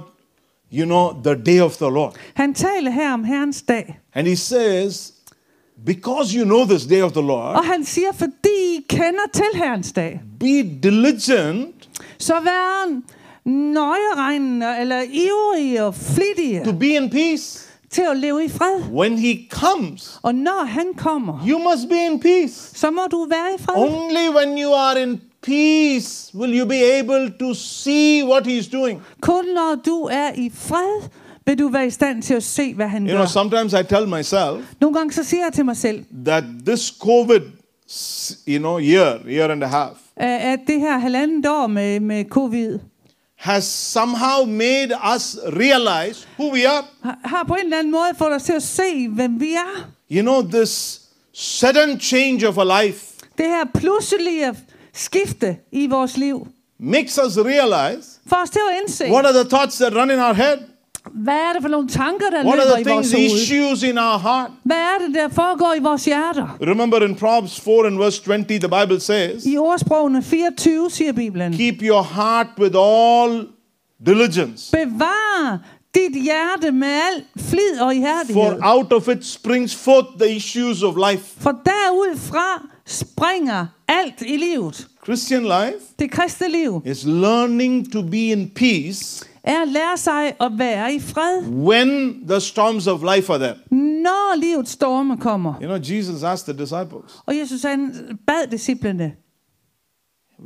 you 0.74 0.86
know, 0.86 1.24
the 1.24 1.44
day 1.46 1.62
of 1.62 1.72
the 1.78 1.90
Lord. 1.90 2.16
Han 2.34 2.54
taler 2.54 2.92
her 2.92 3.14
om 3.14 3.24
Herrens 3.24 3.62
dag. 3.62 4.00
And 4.14 4.28
he 4.28 4.36
says, 4.36 5.14
because 5.86 6.38
you 6.38 6.46
know 6.46 6.66
this 6.66 6.86
day 6.86 7.02
of 7.02 7.12
the 7.12 7.22
Lord, 7.22 7.56
Og 7.56 7.66
han 7.66 7.84
siger, 7.86 8.12
fordi 8.14 8.76
I 8.78 8.86
kender 8.90 9.28
til 9.34 9.46
Herrens 9.54 9.92
dag, 9.92 10.22
be 10.40 10.64
diligent 10.84 11.90
så 12.24 12.34
vær 12.40 13.02
nøjeregnende 13.74 14.68
eller 14.82 15.02
ivrige 15.02 15.84
og 15.84 15.96
flittige 15.96 16.62
to 16.66 16.72
be 16.72 16.88
in 16.88 17.10
peace. 17.10 17.70
til 17.90 18.02
at 18.12 18.18
leve 18.18 18.46
i 18.46 18.50
fred. 18.50 18.84
When 18.92 19.18
he 19.18 19.48
comes, 19.52 20.20
Og 20.24 20.36
når 20.36 20.66
han 20.66 20.86
kommer, 20.98 21.46
you 21.48 21.60
must 21.60 21.90
be 21.90 22.06
in 22.12 22.20
peace. 22.20 22.54
så 22.80 22.92
må 22.92 23.02
du 23.12 23.28
være 23.30 23.48
i 23.60 23.62
fred. 23.64 23.76
Only 23.78 24.36
when 24.38 24.64
you 24.64 24.74
are 24.74 25.02
in 25.04 25.22
peace 25.42 26.32
will 26.38 26.60
you 26.60 26.66
be 26.68 26.84
able 27.00 27.34
to 27.40 27.54
see 27.54 28.24
what 28.26 28.48
he's 28.48 28.72
doing. 28.72 29.02
Kun 29.22 29.46
når 29.56 29.76
du 29.86 30.10
er 30.12 30.32
i 30.36 30.52
fred, 30.56 31.10
vil 31.46 31.60
du 31.60 31.68
være 31.68 31.88
i 31.88 31.90
stand 31.90 32.22
til 32.24 32.34
at 32.34 32.44
se, 32.44 32.74
hvad 32.74 32.88
han 32.88 33.02
You 33.04 33.08
know, 33.10 33.20
gør. 33.22 33.26
sometimes 33.26 33.74
I 33.74 33.84
tell 33.90 34.08
myself 34.08 34.66
Nogle 34.82 34.98
gange 34.98 35.14
så 35.14 35.24
siger 35.24 35.44
jeg 35.44 35.54
til 35.54 35.66
mig 35.66 35.78
selv, 35.78 36.04
that 36.26 36.44
this 36.66 36.94
COVID, 37.00 37.42
you 38.48 38.58
know, 38.60 38.80
year, 38.80 39.20
year 39.28 39.52
and 39.52 39.64
a 39.64 39.68
half, 39.68 39.94
at 40.18 40.60
det 40.68 40.80
her 40.80 40.98
halvandet 40.98 41.46
år 41.52 41.68
med, 41.68 42.00
med 42.00 42.26
covid, 42.30 42.80
has 43.38 43.64
somehow 43.66 44.46
made 44.46 44.90
us 45.16 45.38
realize 45.46 46.28
who 46.40 46.54
we 46.54 46.68
are. 46.68 46.84
har- 47.26 47.44
på 47.48 47.54
en 47.54 47.64
eller 47.64 47.78
anden 47.80 47.92
måde 47.92 48.10
fået 48.18 48.34
os 48.34 48.44
til 48.44 48.54
at 48.54 48.64
se, 48.64 49.08
hvem 49.10 49.40
vi 49.40 49.54
er. 49.54 49.90
You 50.12 50.22
know, 50.22 50.50
this 50.52 51.02
sudden 51.34 52.00
change 52.00 52.48
of 52.48 52.58
a 52.58 52.84
life 52.86 53.06
Det 53.38 53.46
her 53.46 53.66
pludselige 53.76 54.54
skifte 54.94 55.58
i 55.72 55.88
vores 55.88 56.18
liv, 56.18 56.48
makes 56.80 57.20
us 57.28 57.38
realize 57.38 58.08
får 58.28 58.38
os 58.44 58.50
til 58.50 58.60
at 58.72 58.82
indse, 58.82 59.12
what 59.12 59.26
are 59.26 59.34
the 59.44 59.50
thoughts 59.50 59.78
that 59.78 59.96
run 59.96 60.12
in 60.12 60.20
our 60.20 60.34
head, 60.34 60.58
hvad 61.12 61.34
er 61.34 61.54
det 61.54 61.62
for 61.62 61.70
nogle 61.70 61.88
tanker, 61.88 62.30
der 62.30 62.44
what 62.46 62.58
løber 62.58 62.72
are 62.74 62.82
i 62.82 62.84
the 62.84 62.94
vores 62.94 63.10
things, 63.10 63.34
issues 63.34 63.84
in 63.84 63.98
our 63.98 64.18
heart. 64.18 64.52
Hvad 64.64 64.78
er 64.78 65.06
det, 65.08 65.16
der 65.16 65.30
foregår 65.30 65.74
i 65.78 65.80
vores 65.80 66.06
hjerter? 66.06 66.58
Remember 66.62 67.00
in 67.02 67.16
Proverbs 67.16 67.60
4 67.60 67.88
and 67.88 67.98
verse 67.98 68.22
20, 68.24 68.44
the 68.60 68.70
Bible 68.82 69.00
says, 69.00 69.46
I 69.46 69.58
ordsprogene 69.58 70.24
24 70.24 70.90
siger 70.90 71.12
Bibelen, 71.12 71.54
Keep 71.54 71.82
your 71.82 72.04
heart 72.04 72.48
with 72.60 72.76
all 72.78 73.48
diligence, 74.06 74.72
bevar 74.72 75.60
dit 75.96 76.24
hjerte 76.24 76.72
med 76.72 76.88
al 76.88 77.24
flid 77.38 77.80
og 77.82 77.96
ihærdighed. 77.96 78.44
for 78.44 78.58
out 78.62 78.94
of 78.94 79.08
it 79.08 79.26
springs 79.26 79.76
forth 79.76 80.08
the 80.20 80.36
issues 80.36 80.84
of 80.84 80.96
life. 81.12 81.24
For 81.40 81.52
derudfra 81.52 82.68
springer 82.86 83.66
alt 83.88 84.22
i 84.22 84.38
livet. 84.38 84.88
Christian 85.04 85.44
life 85.44 85.80
Det 86.00 86.12
kristne 86.12 86.50
liv 86.50 86.82
is 86.86 87.04
learning 87.06 87.92
to 87.92 88.02
be 88.02 88.18
in 88.18 88.50
peace 88.56 89.26
er 89.44 89.62
at 89.62 89.68
lære 89.68 89.98
sig 89.98 90.36
at 90.42 90.52
være 90.58 90.94
i 90.94 91.00
fred, 91.00 91.42
when 91.50 92.22
the 92.28 92.40
storms 92.40 92.88
of 92.88 93.02
life 93.16 93.34
are 93.34 93.40
there. 93.40 93.56
når 93.72 94.36
livets 94.40 94.72
storme 94.72 95.18
kommer. 95.18 95.54
You 95.62 95.68
know, 95.68 95.78
Jesus 95.78 96.24
asked 96.24 96.54
the 96.54 96.64
disciples, 96.64 97.24
Og 97.26 97.38
Jesus 97.38 97.62
han 97.62 97.94
bad 98.28 98.48
disciplene, 98.52 99.14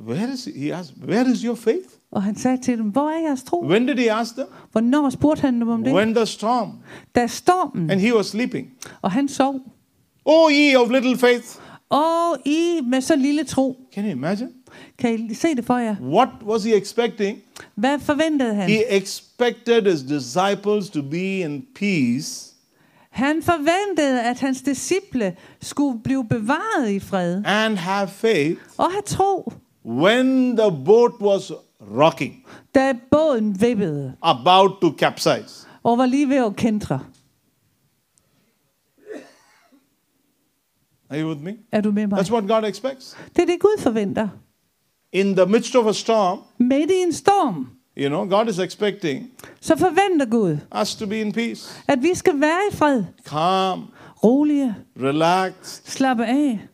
Where 0.08 0.34
is 0.34 0.50
he 0.56 0.74
asked, 0.74 0.94
Where 1.08 1.32
is 1.32 1.42
your 1.42 1.56
faith? 1.56 1.88
og 2.12 2.24
han 2.24 2.36
sagde 2.36 2.58
til 2.62 2.78
dem, 2.78 2.86
hvor 2.90 3.10
er 3.10 3.20
jeres 3.20 3.44
tro? 3.44 3.64
When 3.66 3.88
did 3.88 3.96
he 3.98 4.12
ask 4.12 4.34
them? 4.36 4.48
Hvornår 4.72 5.10
spurgte 5.10 5.42
han 5.42 5.60
dem 5.62 5.70
om 5.70 5.84
det? 5.84 5.94
When 5.94 6.16
the 6.16 6.26
storm. 6.26 6.72
Da 7.16 7.28
stormen, 7.28 7.92
And 7.92 8.02
he 8.02 8.16
was 8.16 8.26
sleeping. 8.28 8.68
og 9.02 9.12
han 9.12 9.28
sov. 9.28 9.56
Oh, 10.26 10.52
ye 10.52 10.80
of 10.80 10.90
little 10.92 11.18
faith. 11.18 11.46
Og 11.90 12.38
I 12.46 12.80
med 12.90 13.02
så 13.02 13.16
lille 13.16 13.44
tro, 13.44 13.76
Can 13.94 14.04
you 14.06 14.12
imagine? 14.12 14.50
Kan 14.98 15.14
I 15.32 15.34
se 15.34 15.56
det 15.56 15.66
for 15.66 15.78
jer? 15.78 15.96
What 16.02 16.30
was 16.46 16.64
he 16.64 16.76
expecting? 16.76 17.38
Hvad 17.76 18.00
forventede 18.00 18.56
han? 18.56 18.70
He 18.70 18.96
expected 18.98 19.82
his 19.92 20.02
disciples 20.02 20.90
to 20.90 21.02
be 21.02 21.40
in 21.40 21.66
peace 21.76 22.54
Han 23.10 23.44
forventede, 23.44 24.22
at 24.24 24.40
hans 24.40 24.62
disciple 24.62 25.36
skulle 25.62 26.00
blive 26.04 26.26
bevaret 26.30 26.90
i 26.90 27.00
fred 27.00 27.42
and 27.46 27.78
have 27.78 28.08
faith 28.08 28.62
og 28.78 28.92
have 28.92 29.02
tro, 29.06 29.54
when 29.86 30.58
the 30.58 30.72
boat 30.86 31.12
was 31.22 31.52
rocking, 31.82 32.46
da 32.76 32.94
båden 33.12 33.62
vippede 33.62 34.14
about 34.22 34.72
to 34.82 34.94
capsize. 34.98 35.68
og 35.84 35.98
var 35.98 36.06
lige 36.06 36.30
ved 36.30 36.46
at 36.46 36.56
kendre. 36.56 37.00
Are 41.10 41.22
you 41.22 41.30
with 41.30 41.42
me? 41.44 41.58
Er 41.72 41.82
du 41.82 41.92
med 41.92 42.08
mig? 42.08 42.20
That's 42.20 42.32
what 42.32 42.48
God 42.48 42.70
expects. 42.70 43.18
Det 43.36 43.42
er 43.42 43.46
det, 43.46 43.60
Gud 43.60 43.82
forventer. 43.82 44.28
In 45.12 45.36
the 45.36 45.46
midst 45.46 45.76
of 45.76 45.88
a 45.88 45.94
storm, 45.94 46.40
Midt 46.58 46.92
i 46.92 47.02
en 47.02 47.14
storm, 47.14 47.70
you 47.98 48.10
know, 48.10 48.26
God 48.26 48.50
is 48.50 48.60
expecting 48.60 49.32
så 49.60 49.76
forventer 49.76 50.26
Gud, 50.26 50.58
us 50.82 50.96
to 50.96 51.08
be 51.08 51.22
in 51.22 51.32
peace, 51.34 51.84
at 51.88 52.04
vi 52.04 52.16
skal 52.16 52.42
være 52.42 52.62
i 52.72 52.76
fred, 52.76 53.04
calm, 53.26 53.86
rolige, 54.24 54.76
relaxed. 54.98 55.92
slappe 55.92 56.26
af. 56.26 56.68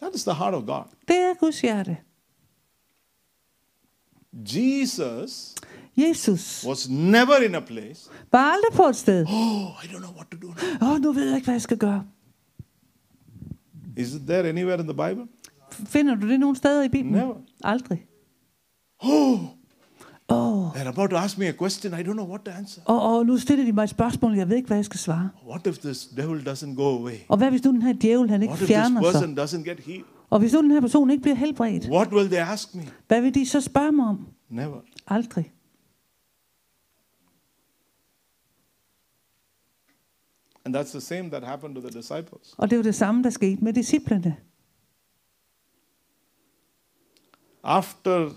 That 0.00 0.14
is 0.14 0.24
the 0.24 0.34
heart 0.34 0.54
of 0.54 0.66
God. 0.66 0.84
Det 1.08 1.16
er 1.16 1.34
Guds 1.34 1.60
hjerte. 1.60 1.96
Jesus 4.32 5.54
Jesus 5.96 6.64
was 6.68 6.88
never 6.90 7.36
in 7.48 7.54
a 7.54 7.60
place, 7.60 8.10
var 8.32 8.38
aldrig 8.52 8.72
på 8.72 8.82
et 8.82 8.96
sted. 8.96 9.26
oh, 9.28 9.84
I 9.84 9.86
don't 9.86 9.98
know 9.98 10.14
what 10.14 10.26
to 10.30 10.36
do. 10.42 10.48
Åh, 10.82 10.90
oh, 10.92 11.00
nu 11.00 11.12
ved 11.12 11.26
jeg 11.26 11.34
ikke, 11.36 11.44
hvad 11.46 11.54
jeg 11.54 11.62
skal 11.62 11.76
gøre. 11.78 12.04
Is 13.96 14.14
it 14.14 14.22
there 14.26 14.48
anywhere 14.48 14.80
in 14.80 14.84
the 14.86 14.94
Bible? 14.94 15.26
Finder 15.72 16.14
du 16.14 16.28
det 16.28 16.40
nogle 16.40 16.56
steder 16.56 16.82
i 16.82 16.88
Bibelen? 16.88 17.14
Never. 17.18 17.34
Aldrig. 17.64 18.06
Oh, 18.98 19.40
Åh, 20.28 20.70
they're 20.74 20.88
about 20.88 21.10
to 21.10 21.16
ask 21.16 21.38
me 21.38 21.46
a 21.48 21.52
question. 21.52 21.92
I 21.92 22.02
don't 22.02 22.12
know 22.12 22.28
what 22.28 22.40
to 22.44 22.50
answer. 22.50 22.82
og, 22.84 23.02
og 23.16 23.26
nu 23.26 23.38
stiller 23.38 23.64
de 23.64 23.72
mig 23.72 23.84
et 23.84 23.90
spørgsmål, 23.90 24.36
jeg 24.36 24.48
ved 24.48 24.56
ikke, 24.56 24.66
hvad 24.66 24.76
jeg 24.76 24.84
skal 24.84 24.98
svare. 25.00 25.28
What 25.48 25.66
if 25.66 25.78
this 25.78 26.06
devil 26.06 26.48
doesn't 26.48 26.74
go 26.74 26.98
away? 26.98 27.14
Og 27.28 27.36
hvad 27.38 27.50
hvis 27.50 27.64
nu 27.64 27.70
den 27.70 27.82
her 27.82 27.92
djævel, 27.92 28.30
han 28.30 28.42
ikke 28.42 28.50
What 28.52 28.60
if 28.62 28.66
this 28.66 28.76
fjerner 28.76 29.02
sig? 29.02 29.12
person 29.12 29.38
doesn't 29.38 29.68
get 29.70 29.80
healed? 29.80 30.04
Og 30.30 30.38
hvis 30.38 30.52
nu 30.52 30.62
den 30.62 30.70
her 30.70 30.80
person 30.80 31.10
ikke 31.10 31.22
bliver 31.22 31.36
helbredt, 31.36 31.88
What 31.90 32.12
will 32.12 32.28
they 32.28 32.38
ask 32.38 32.74
me? 32.74 32.82
hvad 33.08 33.20
vil 33.20 33.34
de 33.34 33.46
så 33.46 33.60
spørge 33.60 33.92
mig 33.92 34.06
om? 34.06 34.26
Never. 34.50 34.76
Aldrig. 35.06 35.52
And 40.66 40.74
that's 40.74 40.90
the 40.90 41.00
same 41.00 41.30
that 41.30 41.44
happened 41.44 41.74
to 41.74 41.80
the 41.80 41.90
disciples. 41.90 42.54
Og 42.58 42.70
det 42.70 42.78
var 42.78 42.82
det 42.82 42.94
samme, 42.94 43.22
der 43.22 43.30
skete 43.30 43.64
med 43.64 43.72
disciplene. 43.72 44.36
After 47.64 48.30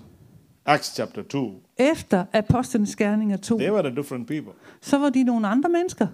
Acts 0.65 0.95
chapter 0.95 1.23
2, 1.23 1.63
Efter 1.77 2.25
apostlenes 2.33 2.95
gerninger 2.95 3.37
2, 3.37 3.57
they 3.57 3.71
were 3.71 3.87
a 3.87 3.95
different 3.95 4.27
people. 4.27 4.51
så 4.81 4.97
var 4.97 5.09
de 5.09 5.23
nogle 5.23 5.47
andre 5.47 5.69
mennesker. 5.69 6.07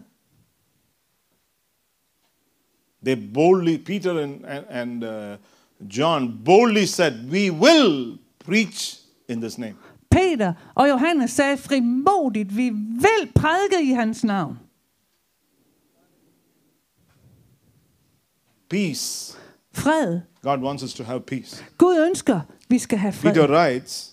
They 3.05 3.33
boldly, 3.33 3.77
Peter 3.85 4.23
and, 4.23 4.45
and, 4.69 5.03
uh, 5.03 5.37
John 5.97 6.41
boldly 6.45 6.85
said, 6.85 7.13
We 7.31 7.51
will 7.51 8.17
preach 8.45 8.99
in 9.29 9.41
this 9.41 9.57
name. 9.57 9.75
Peter 10.11 10.53
og 10.75 10.89
Johannes 10.89 11.31
sagde 11.31 11.57
frimodigt, 11.57 12.57
vi 12.57 12.69
vil 12.69 13.31
prædike 13.35 13.89
i 13.89 13.91
hans 13.91 14.23
navn. 14.23 14.57
Peace. 18.69 19.37
Fred. 19.73 20.21
God 20.43 20.59
wants 20.61 20.83
us 20.83 20.93
to 20.93 21.03
have 21.03 21.19
peace. 21.19 21.63
Gud 21.77 22.05
ønsker, 22.07 22.39
vi 22.69 22.79
skal 22.79 22.97
have 22.97 23.13
fred. 23.13 23.33
Peter 23.33 23.47
writes, 23.47 24.11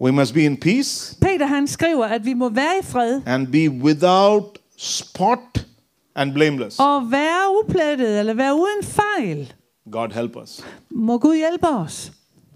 We 0.00 0.12
must 0.12 0.34
be 0.34 0.44
in 0.44 0.56
peace 0.56 1.16
Peter 1.20 1.46
han 1.46 1.66
skriver, 1.66 2.04
at 2.06 2.24
vi 2.24 2.34
må 2.34 2.48
være 2.48 2.78
i 2.78 2.82
fred 2.84 3.20
and 3.26 3.46
be 3.52 3.70
without 3.84 4.58
spot 4.76 5.66
and 6.14 6.32
blameless. 6.32 6.78
og 6.80 7.10
være 7.10 7.58
uplettet 7.64 8.18
eller 8.18 8.34
være 8.34 8.54
uden 8.54 8.82
fejl. 8.82 9.52
God 9.92 10.08
help 10.14 10.36
us. 10.36 10.64
Må 10.90 11.18
Gud 11.18 11.36
hjælpe 11.36 11.68
os. 11.68 12.12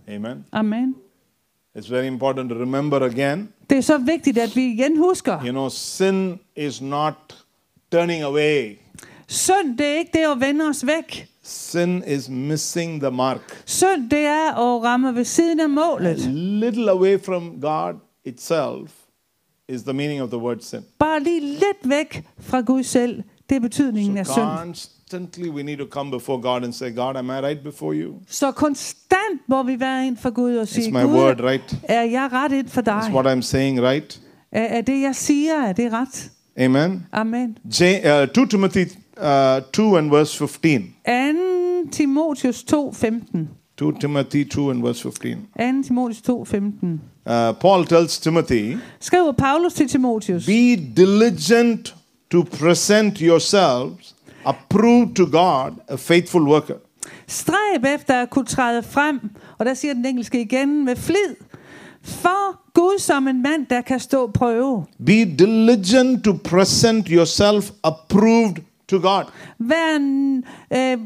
Amen. 0.08 0.44
Amen. 0.52 0.94
It's 1.78 1.90
very 1.90 2.06
important 2.06 2.50
to 2.50 2.56
remember 2.56 3.00
again 3.02 3.48
Det 3.70 3.78
er 3.78 3.82
så 3.82 3.98
vigtigt, 3.98 4.38
at 4.38 4.56
vi 4.56 4.64
igen 4.66 4.98
husker, 4.98 5.40
you 5.44 5.50
know, 5.50 5.68
sin 5.68 6.38
is 6.56 6.82
not 6.82 7.14
turning 7.92 8.22
away, 8.22 8.78
synd 9.28 9.78
det 9.78 9.86
er 9.86 9.98
ikke 9.98 10.10
det 10.12 10.32
at 10.32 10.40
vende 10.40 10.64
os 10.68 10.86
væk. 10.86 11.28
sin 11.42 12.02
is 12.06 12.28
missing 12.28 13.00
the 13.02 13.10
mark. 13.10 13.62
Synd 13.66 14.10
det 14.10 14.18
er 14.18 14.48
at 14.50 14.82
ramme 14.84 15.14
ved 15.14 15.24
siden 15.24 15.60
af 15.60 15.64
A 15.64 15.68
målet. 15.68 16.18
little 16.34 16.90
away 16.90 17.20
from 17.24 17.60
God 17.60 17.94
itself 18.24 18.90
is 19.68 19.82
the 19.82 19.92
meaning 19.92 20.22
of 20.22 20.28
the 20.28 20.38
word 20.38 20.56
sin. 20.60 20.80
Bare 20.98 21.20
lige 21.22 21.40
lidt 21.40 21.78
væk 21.84 22.24
fra 22.40 22.60
Gud 22.60 22.82
selv. 22.82 23.22
Det 23.48 23.56
er 23.56 23.60
betydningen 23.60 24.18
af 24.18 24.26
So 24.26 24.32
synd. 24.32 24.44
constantly 24.58 25.48
we 25.48 25.62
need 25.62 25.78
to 25.78 25.84
come 25.90 26.10
before 26.10 26.42
God 26.42 26.62
and 26.64 26.72
say, 26.72 26.94
God, 26.96 27.16
am 27.16 27.26
I 27.26 27.32
right 27.32 27.62
before 27.62 27.94
you? 27.94 28.14
Så 28.28 28.52
konstant 28.52 29.40
må 29.48 29.62
vi 29.62 29.80
være 29.80 30.06
ind 30.06 30.16
for 30.16 30.30
Gud 30.30 30.56
og 30.56 30.62
Is 30.62 30.68
sige, 30.68 30.90
my 30.92 31.04
word 31.04 31.36
Gud, 31.36 31.44
right? 31.46 31.76
er 31.82 32.02
jeg 32.02 32.28
ret 32.32 32.52
ind 32.52 32.68
for 32.68 32.80
Is 32.80 32.84
dig? 32.84 33.10
what 33.14 33.38
I'm 33.38 33.42
saying 33.42 33.82
right? 33.82 34.20
Er, 34.52 34.62
er 34.64 34.80
det, 34.80 35.00
jeg 35.02 35.16
siger, 35.16 35.54
er 35.54 35.72
det 35.72 35.92
ret? 35.92 36.30
Amen. 36.58 37.06
Amen. 37.12 37.58
J- 37.80 38.22
uh, 38.22 38.28
2 38.28 38.46
Timothy 38.46 38.84
uh, 39.16 39.60
2 39.72 39.96
and 39.96 40.10
verse 40.10 40.38
15. 40.38 40.94
2. 41.06 41.88
Timotius 41.90 42.62
2:15. 42.64 43.48
2 43.76 43.92
Timothy 44.00 44.44
2 44.44 44.70
and 44.70 44.82
verse 44.82 45.00
15. 45.02 45.48
2. 45.58 45.82
Timotius 45.82 46.20
2:15. 46.20 47.00
Uh, 47.26 47.52
Paul 47.52 47.84
tells 47.84 48.18
Timothy, 48.18 48.76
Skriver 49.00 49.32
Paulus 49.32 49.74
til 49.74 49.88
Timotius. 49.88 50.46
Be 50.46 50.76
diligent 50.96 51.94
to 52.30 52.42
present 52.42 53.18
yourselves 53.18 54.14
approved 54.44 55.16
to 55.16 55.26
God, 55.26 55.72
a 55.88 55.96
faithful 55.96 56.42
worker. 56.42 56.74
Stræb 57.26 57.84
efter 57.94 58.22
at 58.22 58.30
kunne 58.30 58.44
træde 58.44 58.82
frem, 58.82 59.20
og 59.58 59.66
der 59.66 59.74
siger 59.74 59.94
den 59.94 60.06
engelske 60.06 60.40
igen, 60.40 60.84
med 60.84 60.96
flid, 60.96 61.36
for 62.02 62.72
Gud 62.74 62.98
som 62.98 63.28
en 63.28 63.42
mand, 63.42 63.66
der 63.66 63.80
kan 63.80 64.00
stå 64.00 64.30
prøve. 64.30 64.84
Be 65.06 65.24
diligent 65.24 66.24
to 66.24 66.32
present 66.44 67.08
yourself 67.08 67.70
approved 67.84 68.56
to 68.92 69.08
God. 69.08 69.24
Vær 69.58 69.96
en, 69.96 70.36
øh, 70.72 70.98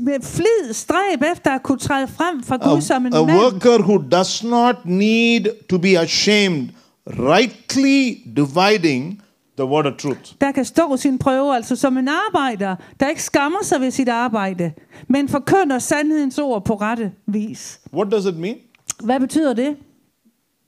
med 0.00 0.22
flid, 0.22 0.72
stræb 0.72 1.22
efter 1.32 1.50
at 1.50 1.62
kunne 1.62 1.78
træde 1.78 2.08
frem 2.08 2.42
for 2.42 2.70
Gud 2.74 2.80
som 2.80 3.06
en 3.06 3.14
A, 3.14 3.18
a 3.18 3.24
mand, 3.24 3.38
worker 3.38 3.78
who 3.78 3.98
does 4.10 4.44
not 4.44 4.76
need 4.84 5.46
to 5.68 5.78
be 5.78 5.98
ashamed, 5.98 6.68
rightly 7.06 8.16
dividing 8.36 9.22
the 9.56 9.66
word 9.66 9.86
of 9.86 9.92
truth. 9.98 10.32
der 10.40 10.52
kan 10.52 10.64
stå 10.64 10.96
sin 10.96 11.18
prøve, 11.18 11.54
altså 11.54 11.76
som 11.76 11.98
en 11.98 12.08
arbejder, 12.08 12.76
der 13.00 13.08
ikke 13.08 13.22
skammer 13.22 13.58
sig 13.62 13.80
ved 13.80 13.90
sit 13.90 14.08
arbejde, 14.08 14.72
men 15.08 15.28
forkynder 15.28 15.78
sandhedens 15.78 16.38
ord 16.38 16.64
på 16.64 16.74
rette 16.74 17.12
vis. 17.26 17.80
What 17.94 18.12
does 18.12 18.24
it 18.26 18.36
mean? 18.36 18.56
Hvad 19.04 19.20
betyder 19.20 19.52
det? 19.52 19.76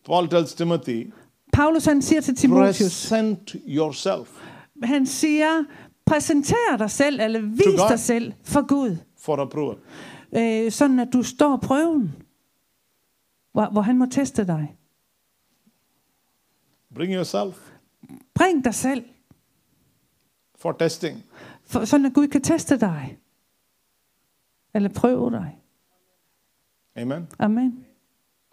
Paul 0.07 0.29
tells 0.29 0.55
Timothy, 0.55 1.07
Paulus 1.53 1.85
han 1.85 2.03
siger 2.03 2.21
til 2.21 2.37
Timotius, 2.37 2.79
present 2.79 3.57
yourself 3.69 4.29
han 4.85 5.07
siger, 5.07 5.65
præsenter 6.07 6.77
dig 6.79 6.91
selv, 6.91 7.21
eller 7.21 7.41
vis 7.41 7.81
dig 7.89 7.99
selv 7.99 8.33
for 8.45 8.67
Gud, 8.67 8.97
for 9.17 9.37
approval. 9.37 9.77
øh, 10.37 10.71
sådan 10.73 10.99
at 11.01 11.09
du 11.13 11.23
står 11.23 11.57
prøven, 11.57 12.23
hvor, 13.53 13.69
hvor 13.73 13.81
han 13.81 13.99
må 13.99 14.07
teste 14.11 14.47
dig. 14.47 14.77
Bring 16.95 17.15
yourself 17.15 17.71
Bring 18.35 18.65
dig 18.65 18.75
selv, 18.75 19.05
for 20.59 20.73
testing. 20.73 21.23
for, 21.65 21.85
sådan 21.85 22.07
at 22.07 22.13
Gud 22.15 22.29
kan 22.29 22.43
teste 22.43 22.81
dig, 22.81 23.19
eller 24.75 24.89
prøve 24.89 25.31
dig. 25.31 25.59
Amen. 26.97 27.29
Amen. 27.39 27.85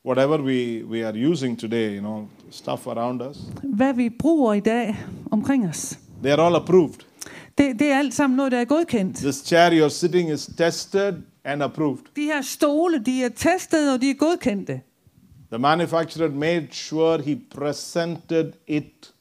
Whatever 0.06 0.38
we, 0.42 0.86
we 0.86 1.08
are 1.08 1.30
using 1.32 1.60
today, 1.60 1.96
you 1.96 2.00
know, 2.00 2.28
stuff 2.52 2.88
around 2.88 3.22
us, 3.22 3.38
Hvad 3.64 3.94
vi 3.94 4.10
bruger 4.10 4.54
i 4.54 4.60
dag 4.60 4.96
omkring 5.32 5.68
os, 5.70 6.00
they 6.24 6.32
are 6.32 6.46
all 6.46 6.56
approved. 6.56 7.06
Det, 7.60 7.80
det 7.80 7.92
er 7.92 7.98
alt 7.98 8.14
sammen 8.14 8.38
noget, 8.38 8.52
der 8.52 8.60
er 8.60 8.66
godkendt. 8.66 9.18
This 9.18 9.36
chair 9.36 9.70
you're 9.70 9.90
sitting 9.90 10.32
is 10.32 10.50
tested 10.58 11.14
and 11.44 11.64
approved. 11.64 12.04
De 12.16 12.24
her 12.24 12.42
stole, 12.42 13.00
de 13.06 13.24
er 13.24 13.30
testet, 13.30 13.94
og 13.94 14.02
de 14.02 14.10
er 14.10 14.14
godkendte. 14.14 14.82
The 15.52 15.60
manufacturer 15.60 16.30
made 16.30 16.68
sure 16.72 17.22
he 17.22 17.42
presented 17.56 18.52
it 18.68 19.14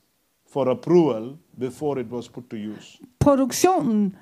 for 0.52 0.70
approval 0.70 1.36
before 1.60 2.00
it 2.00 2.06
was 2.10 2.28
put 2.28 2.44
to 2.50 2.56
use. 2.56 2.98
Produktionen, 3.20 4.16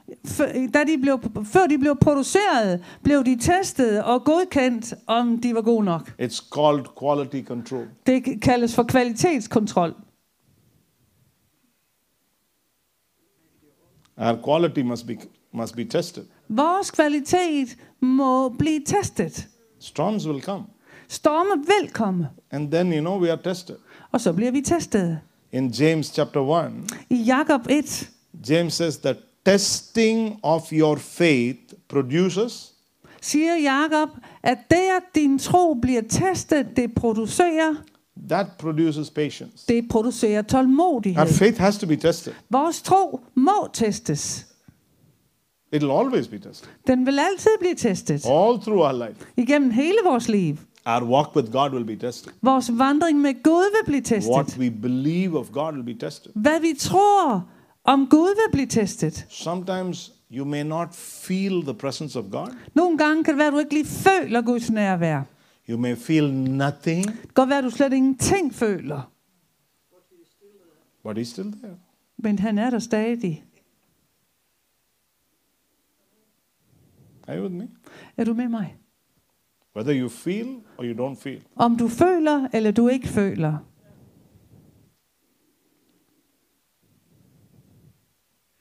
da 0.75 0.85
de 0.85 0.99
blev, 1.03 1.21
før 1.45 1.67
de 1.67 1.79
blev 1.79 1.97
produceret, 2.01 2.85
blev 3.03 3.25
de 3.25 3.39
testet 3.41 4.05
og 4.05 4.25
godkendt, 4.25 4.95
om 5.07 5.41
de 5.41 5.55
var 5.55 5.63
gode 5.63 5.85
nok. 5.85 6.13
It's 6.23 6.49
called 6.55 6.85
quality 7.01 7.43
control. 7.47 7.87
Det 8.07 8.43
kaldes 8.43 8.75
for 8.75 8.83
kvalitetskontrol. 8.83 9.95
Our 14.19 14.37
quality 14.45 14.83
must 14.83 15.07
be, 15.07 15.17
must 15.53 15.77
be 15.77 15.85
tested. 15.85 16.25
Vores 16.49 16.91
kvalitet 16.91 17.77
må 18.01 18.49
blive 18.49 18.81
testet. 18.87 19.49
Storms 19.81 20.27
will 20.29 20.43
come. 20.43 20.65
Storme 21.09 21.65
vil 21.67 21.91
komme, 21.91 22.29
And 22.51 22.73
then, 22.73 22.93
you 22.93 23.01
know, 23.01 23.21
we 23.21 23.31
are 23.33 23.43
tested. 23.45 23.77
og 24.13 24.21
så 24.21 24.33
bliver 24.33 24.51
vi 24.51 24.61
testet. 24.61 25.19
In 25.53 25.69
James 25.71 26.07
chapter 26.07 26.41
1, 26.67 26.73
I 27.11 27.15
Jakob 27.23 27.61
1, 27.71 28.11
James 28.51 28.75
says 28.75 28.97
that 28.99 29.17
testing 29.45 30.41
of 30.43 30.73
your 30.73 30.97
faith 30.97 31.59
produces 31.89 32.73
Siger 33.21 33.55
Jakob, 33.55 34.09
at 34.43 34.59
det, 34.71 34.77
at 34.97 35.03
din 35.15 35.39
tro 35.39 35.75
bliver 35.75 36.03
testet, 36.09 36.67
det 36.77 36.95
producerer, 36.95 37.75
that 38.29 38.47
produces 38.59 39.11
patience. 39.11 39.65
det 39.69 39.89
producerer 39.89 40.43
tålmodighed. 40.43 41.23
Our 41.23 41.29
faith 41.33 41.61
has 41.61 41.79
to 41.79 41.87
be 41.87 41.97
tested. 41.97 42.33
Vores 42.51 42.83
tro 42.83 43.21
må 43.35 43.69
testes. 43.73 44.47
It 45.73 45.83
will 45.83 45.93
always 45.93 46.29
be 46.29 46.39
tested. 46.39 46.69
Den 46.87 47.07
vil 47.07 47.19
altid 47.19 47.51
blive 47.61 47.75
testet. 47.75 48.27
All 48.27 48.61
through 48.61 48.81
our 48.81 49.09
life. 49.09 49.27
Igennem 49.37 49.71
hele 49.71 49.99
vores 50.05 50.29
liv. 50.29 50.57
Our 50.87 51.05
walk 51.05 51.37
with 51.37 51.53
God 51.53 51.71
will 51.73 51.85
be 51.85 51.97
tested. 51.97 52.33
Vores 52.43 52.71
vandring 52.79 53.21
med 53.21 53.43
Gud 53.43 53.65
vil 53.73 53.87
blive 53.87 54.01
testet. 54.01 54.35
What 54.35 54.59
we 54.59 54.71
believe 54.71 55.39
of 55.39 55.47
God 55.53 55.73
will 55.73 55.85
be 55.85 56.07
tested. 56.07 56.31
Hvad 56.35 56.61
vi 56.61 56.75
tror 56.79 57.45
om 57.85 58.07
Gud 58.11 58.29
vil 58.29 58.53
blive 58.53 58.67
testet. 58.67 59.27
Sometimes 59.29 60.13
you 60.31 60.45
may 60.45 60.63
not 60.63 60.89
feel 60.95 61.63
the 61.63 61.75
presence 61.75 62.19
of 62.19 62.25
God. 62.31 62.49
Nogle 62.75 62.99
gange 62.99 63.25
kan 63.25 63.33
det 63.33 63.39
være, 63.39 63.47
at 63.47 63.53
du 63.53 63.59
ikke 63.59 63.75
lige 63.75 63.87
føler 63.87 64.43
Guds 64.43 64.71
nærvær. 64.71 65.23
You 65.69 65.79
may 65.79 65.97
feel 65.97 66.33
nothing, 66.35 67.07
Det 67.07 67.15
kan 67.21 67.29
godt 67.35 67.49
være, 67.49 67.59
at 67.59 67.65
du 67.65 67.71
slet 67.71 67.93
ingenting 67.93 68.55
føler. 68.55 69.13
but 71.03 71.19
He's 71.19 71.25
still 71.25 71.53
there. 71.53 71.77
Men 72.17 72.39
han 72.39 72.59
er 72.59 72.71
der 72.71 72.79
stadig. 72.79 73.45
Are 77.29 77.37
you 77.39 77.43
with 77.43 77.55
me? 77.55 77.69
Er 78.17 78.25
du 78.25 78.35
med 78.35 78.49
mig? 78.49 78.77
Whether 79.77 80.01
you 80.01 80.09
feel 80.09 80.61
or 80.79 80.85
you 80.85 81.11
don't 81.11 81.21
feel. 81.21 81.43
Om 81.57 81.77
du 81.77 81.89
føler, 81.89 82.49
eller 82.53 82.71
du 82.71 82.89
ikke 82.89 83.09
føler. 83.09 83.59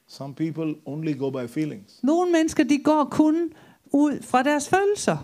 Some 0.07 0.33
people 0.33 0.75
only 0.85 1.13
go 1.17 1.29
by 1.31 1.47
feelings. 1.47 1.99
Nogle 2.03 2.31
mennesker, 2.31 2.63
de 2.63 2.83
går 2.83 3.03
kun 3.11 3.51
ud 3.93 4.21
fra 4.21 4.43
deres 4.43 4.69
følelser. 4.69 5.17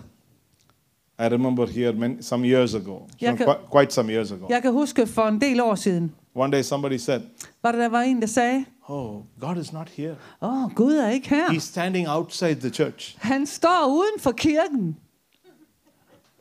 I 1.22 1.28
remember 1.28 1.66
here 1.66 1.92
many, 1.92 2.22
some 2.22 2.44
years 2.48 2.74
ago, 2.74 2.96
okay. 3.22 3.36
qui- 3.36 3.54
quite 3.70 3.92
some 3.92 4.12
years 4.12 4.32
ago. 4.32 4.46
Jeg 4.48 4.62
kan 4.62 4.72
huske 4.72 5.06
for 5.06 5.22
en 5.22 5.40
del 5.40 5.60
år 5.60 5.74
siden, 5.74 6.12
One 6.34 6.52
day 6.56 6.62
somebody 6.62 6.96
said, 6.96 7.20
var 7.62 7.72
der, 7.72 7.78
der 7.78 7.88
var 7.88 8.00
en, 8.00 8.20
der 8.20 8.26
sagde, 8.26 8.64
Oh, 8.88 9.20
God 9.40 9.56
is 9.56 9.72
not 9.72 9.88
here. 9.88 10.14
åh, 10.42 10.74
Gud 10.74 10.94
er 10.94 11.08
ikke 11.10 11.28
her. 11.28 11.46
He's 11.48 11.58
standing 11.60 12.08
outside 12.08 12.54
the 12.54 12.70
church. 12.70 13.16
Han 13.18 13.46
står 13.46 13.86
uden 13.90 14.20
for 14.20 14.30
kirken. 14.32 14.96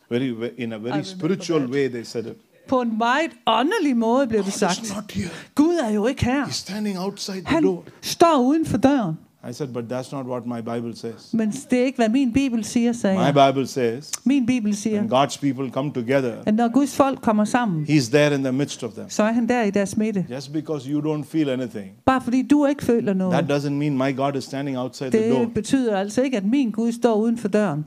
Very, 0.09 0.49
in 0.57 0.73
a 0.73 0.77
very 0.77 1.03
spiritual 1.03 1.65
way, 1.71 1.87
they 1.89 2.03
said 2.03 2.25
it. 2.25 2.37
På 2.67 2.81
en 2.81 2.97
meget 2.97 3.31
åndelig 3.45 3.97
måde 3.97 4.27
blev 4.27 4.39
det 4.39 4.45
God 4.45 4.51
sagt. 4.51 4.81
is 4.81 4.95
not 4.95 5.11
here. 5.11 5.29
Gud 5.55 5.75
er 5.75 5.89
jo 5.89 6.07
ikke 6.07 6.25
her. 6.25 6.45
He's 6.45 6.51
standing 6.51 6.99
outside 6.99 7.37
the 7.37 7.45
Han 7.47 7.63
door. 7.63 7.83
står 8.01 8.37
uden 8.41 8.65
for 8.65 8.77
døren. 8.77 9.17
I 9.49 9.53
said, 9.53 9.67
but 9.73 9.83
that's 9.91 10.11
not 10.15 10.25
what 10.25 10.45
my 10.45 10.61
Bible 10.61 10.95
says. 10.95 11.33
Men 11.33 11.51
det 11.51 11.79
er 11.79 11.83
ikke, 11.85 11.97
hvad 11.97 12.09
min 12.09 12.33
bibel 12.33 12.63
siger, 12.63 12.93
sagde 12.93 13.17
My 13.17 13.21
jeg. 13.23 13.53
Bible 13.53 13.67
says, 13.67 14.11
Min 14.25 14.45
bibel 14.45 14.75
siger, 14.75 14.99
when 14.99 15.13
God's 15.13 15.39
people 15.41 15.69
come 15.71 15.91
together, 15.93 16.35
at 16.45 16.53
når 16.55 16.67
Guds 16.73 16.95
folk 16.95 17.21
kommer 17.21 17.45
sammen, 17.45 17.83
He's 17.85 18.11
there 18.11 18.35
in 18.35 18.43
the 18.43 18.51
midst 18.51 18.83
of 18.83 18.91
them. 18.93 19.09
så 19.09 19.23
er 19.23 19.31
han 19.31 19.49
der 19.49 19.63
i 19.63 19.71
deres 19.71 19.97
midte. 19.97 20.25
Just 20.31 20.53
because 20.53 20.91
you 20.91 21.01
don't 21.15 21.23
feel 21.25 21.49
anything, 21.49 21.91
Bare 22.05 22.21
fordi 22.21 22.41
du 22.47 22.65
ikke 22.65 22.83
føler 22.83 23.13
that 23.13 23.17
noget. 23.17 23.51
doesn't 23.51 23.69
mean 23.69 23.97
my 23.97 24.15
God 24.17 24.35
is 24.35 24.43
standing 24.43 24.77
outside 24.77 25.11
the 25.11 25.29
door. 25.31 25.39
Det 25.39 25.53
betyder 25.53 25.97
altså 25.97 26.21
ikke, 26.21 26.37
at 26.37 26.45
min 26.45 26.71
Gud 26.71 26.91
står 26.91 27.15
uden 27.15 27.37
for 27.37 27.47
døren. 27.47 27.85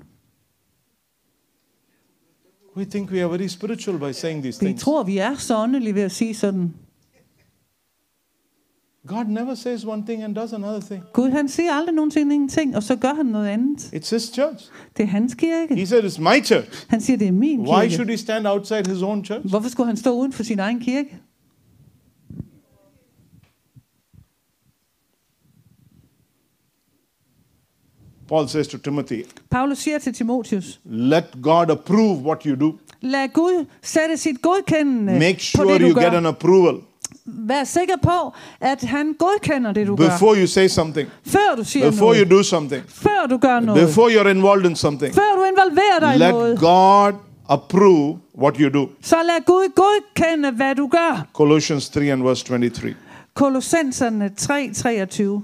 We 2.76 2.84
think 2.84 3.10
we 3.10 3.20
are 3.22 3.30
very 3.30 3.46
spiritual 3.46 3.98
by 3.98 4.12
saying 4.12 4.42
these 4.42 4.60
Vi 4.60 4.66
things. 4.66 4.82
tror, 4.82 5.02
vi 5.02 5.18
er 5.18 5.34
så 5.34 5.58
åndelige 5.58 5.94
ved 5.94 6.02
at 6.02 6.12
sige 6.12 6.34
sådan. 6.34 6.74
God 9.06 9.24
never 9.28 9.54
says 9.54 9.86
one 9.86 10.02
thing 10.06 10.22
and 10.22 10.34
does 10.34 10.52
another 10.52 10.80
thing. 10.80 11.02
Gud 11.12 11.30
han 11.30 11.48
siger 11.48 11.72
aldrig 11.72 11.94
nogensinde 11.94 12.34
ingenting, 12.34 12.76
og 12.76 12.82
så 12.82 12.96
gør 12.96 13.14
han 13.14 13.26
noget 13.26 13.48
andet. 13.48 13.78
It's 13.94 14.10
His 14.14 14.22
church. 14.34 14.64
Det 14.96 15.02
er 15.02 15.06
hans 15.06 15.34
kirke. 15.34 15.74
He 15.74 15.86
said, 15.86 16.04
It's 16.04 16.20
my 16.20 16.44
church. 16.44 16.86
Han 16.88 17.00
siger, 17.00 17.16
det 17.16 17.28
er 17.28 17.32
min 17.32 17.60
Why 17.60 17.80
kirke. 17.80 17.94
should 17.94 18.10
He 18.10 18.16
stand 18.16 18.46
outside 18.46 18.90
His 18.90 19.02
own 19.02 19.24
church? 19.24 19.48
Hvorfor 19.48 19.68
skulle 19.68 19.86
han 19.86 19.96
stå 19.96 20.10
uden 20.10 20.32
for 20.32 20.42
sin 20.42 20.58
egen 20.58 20.80
kirke? 20.80 21.18
Paul 28.28 28.48
says 28.48 28.68
to 28.68 28.78
Timothy, 28.78 29.24
Paulus 29.50 29.78
siger 29.78 29.98
til 29.98 30.14
Timotius, 30.14 30.80
Let 30.84 31.24
God 31.42 31.70
approve 31.70 32.16
what 32.22 32.42
you 32.42 32.54
do. 32.60 32.78
lad 33.00 33.28
Gud 33.28 33.64
sætte 33.82 34.16
sit 34.16 34.42
godkendende 34.42 35.12
Make 35.12 35.34
på 35.34 35.62
sure 35.62 35.72
det, 35.72 35.80
du 35.80 35.86
you 35.86 36.00
get 36.02 36.10
gør. 36.10 36.18
an 36.18 36.26
approval 36.26 36.74
Vær 37.26 37.64
sikker 37.64 37.96
på, 38.02 38.32
at 38.60 38.82
han 38.82 39.14
godkender 39.18 39.72
det, 39.72 39.86
du 39.86 39.96
gør. 39.96 40.08
before 40.10 40.36
you 40.40 40.46
say 40.46 40.66
something, 40.68 41.08
Før 41.26 41.54
du 41.56 41.64
siger 41.64 41.90
before 41.90 42.14
you 42.16 42.24
noget. 42.24 42.30
do 42.30 42.42
something, 42.42 42.84
Før 42.88 43.26
du 43.30 43.36
gør 43.38 43.60
noget. 43.60 43.86
before 43.86 44.10
you're 44.10 44.28
involved 44.28 44.70
in 44.70 44.76
something. 44.76 45.14
Før 45.14 45.36
du 45.36 45.44
involverer 45.44 46.00
dig 46.00 46.14
i 46.14 46.18
Let 46.18 46.30
noget. 46.30 46.58
God 46.58 47.12
approve 47.48 48.18
what 48.38 48.56
you 48.56 48.68
do. 48.82 48.88
Så 49.02 49.16
lad 49.16 49.44
Gud 49.46 49.72
godkende, 49.74 50.50
hvad 50.50 50.74
du 50.74 50.86
gør. 50.88 51.26
Colossians 51.32 51.88
3 51.88 52.12
and 52.12 52.22
verse 52.22 52.44
23. 52.44 52.94
Kolossenserne 53.34 54.30
3:23. 54.40 55.42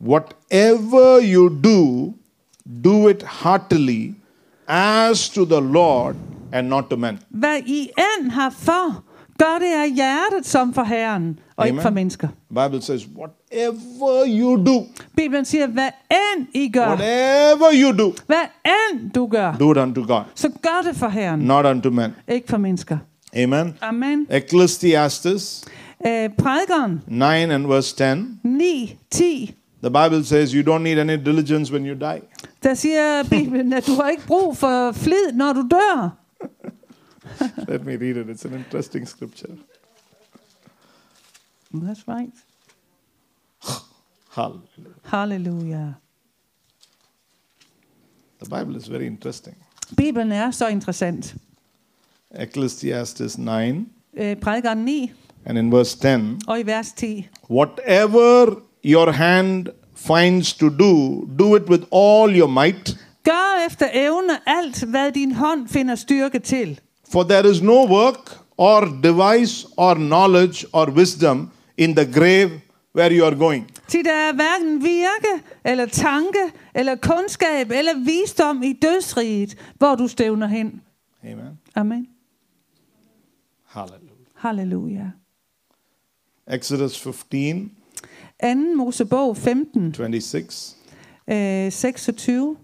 Whatever 0.00 1.20
you 1.20 1.48
do, 1.48 2.14
do 2.82 3.08
it 3.08 3.22
heartily 3.22 4.14
as 4.68 5.28
to 5.30 5.44
the 5.44 5.60
Lord 5.60 6.16
and 6.52 6.68
not 6.68 6.84
to 6.90 6.96
men. 6.96 7.18
Hvad 7.30 7.58
I 7.66 7.88
end 8.20 8.30
har 8.30 8.50
for, 8.58 9.04
gør 9.38 9.58
det 9.58 9.66
af 9.84 9.90
hjertet 9.94 10.46
som 10.46 10.74
for 10.74 10.82
Herren, 10.82 11.38
og 11.56 11.66
ikke 11.66 11.74
Amen. 11.74 11.82
for 11.82 11.90
mennesker. 11.90 12.28
Bible 12.48 12.82
says, 12.82 13.06
whatever 13.16 14.24
you 14.40 14.64
do, 14.66 14.86
Bibelen 15.16 15.44
siger, 15.44 15.66
hvad 15.66 15.88
end 16.10 16.46
I 16.54 16.68
gør, 16.68 16.86
whatever 16.86 17.68
you 17.74 17.98
do, 17.98 18.12
hvad 18.26 18.42
end 18.66 19.10
du 19.10 19.26
gør, 19.26 19.52
do 19.60 19.72
it 19.72 19.78
unto 19.78 20.04
God, 20.06 20.22
så 20.34 20.50
gør 20.62 20.82
det 20.90 20.96
for 20.96 21.08
Herren, 21.08 21.40
not 21.40 21.66
unto 21.66 21.90
men. 21.90 22.14
ikke 22.28 22.48
for 22.48 22.56
mennesker. 22.56 22.98
Amen. 23.36 23.74
Amen. 23.80 24.26
Ecclesiastes 24.30 25.64
Øh, 26.06 26.28
prædikeren 26.38 27.02
9 27.06 27.24
and 27.24 27.66
verse 27.66 27.96
10. 27.96 28.04
9, 28.44 28.98
10, 29.10 29.54
The 29.82 29.90
Bible 29.90 30.24
says 30.24 30.50
you 30.52 30.74
don't 30.74 30.82
need 30.82 30.98
any 30.98 31.16
diligence 31.24 31.72
when 31.72 31.86
you 31.86 31.94
die. 31.94 32.20
der 32.62 32.74
siger 32.74 33.22
Bibelen, 33.30 33.72
at 33.72 33.86
du 33.86 33.92
har 34.02 34.08
ikke 34.10 34.26
brug 34.26 34.56
for 34.56 34.92
flid, 34.92 35.32
når 35.34 35.52
du 35.52 35.68
dør. 35.70 36.16
Let 37.68 37.84
me 37.84 37.92
read 37.96 38.16
it. 38.16 38.28
It's 38.28 38.44
an 38.44 38.54
interesting 38.54 39.06
scripture. 39.08 39.52
That's 41.74 42.08
right. 42.08 42.32
Hallelujah. 44.30 44.94
Halleluja. 45.04 45.94
The 48.42 48.48
Bible 48.58 48.76
is 48.76 48.88
very 48.88 49.06
interesting. 49.06 49.56
Bibelen 49.96 50.32
er 50.32 50.50
så 50.50 50.68
interessant. 50.68 51.34
Ecclesiastes 52.30 53.38
9 53.38 53.86
Øh, 54.16 54.36
prædikeren 54.36 54.78
9 54.78 55.12
and 55.44 55.58
in 55.58 55.72
verse 55.72 55.98
10. 55.98 56.38
og 56.48 56.60
i 56.60 56.66
vers 56.66 56.92
10. 56.92 57.28
Whatever 57.50 58.54
your 58.84 59.10
hand 59.10 59.66
finds 59.94 60.54
to 60.54 60.68
do, 60.68 61.24
do 61.38 61.56
it 61.56 61.62
with 61.62 61.82
all 61.92 62.38
your 62.40 62.46
might. 62.50 62.96
Gør 63.24 63.66
efter 63.66 63.88
evne 63.92 64.48
alt, 64.48 64.82
hvad 64.84 65.12
din 65.12 65.32
hånd 65.32 65.68
finder 65.68 65.94
styrke 65.94 66.38
til. 66.38 66.80
For 67.12 67.22
there 67.24 67.50
is 67.50 67.62
no 67.62 67.84
work 67.84 68.38
or 68.56 68.80
device 69.02 69.66
or 69.76 69.94
knowledge 69.94 70.66
or 70.72 70.86
wisdom 70.90 71.50
in 71.76 71.94
the 71.94 72.04
grave 72.06 72.50
where 72.94 73.12
you 73.12 73.24
are 73.24 73.34
going. 73.36 73.70
Til 73.88 74.04
der 74.04 74.12
er 74.12 74.32
hverken 74.32 74.82
virke, 74.82 75.44
eller 75.64 75.86
tanke, 75.86 76.38
eller 76.74 76.96
kundskab, 76.96 77.70
eller 77.70 77.92
visdom 78.04 78.62
i 78.62 78.72
dødsriget, 78.72 79.56
hvor 79.78 79.94
du 79.94 80.08
stævner 80.08 80.46
hen. 80.46 80.80
Amen. 81.24 81.58
Amen. 81.74 82.08
Hallelujah. 83.66 84.26
Halleluja. 84.34 85.10
Exodus 86.50 87.00
15, 87.00 87.72
2. 88.42 88.48
Mosebog 88.76 89.36
15, 89.36 89.94
26. 89.94 90.76
øh, 91.30 91.72
26. 91.72 92.56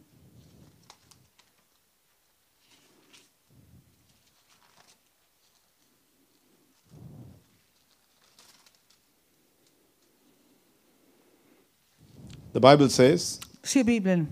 The 12.59 12.77
Bible 12.77 12.89
says, 12.89 13.39
siger 13.63 13.85
Bibelen. 13.85 14.29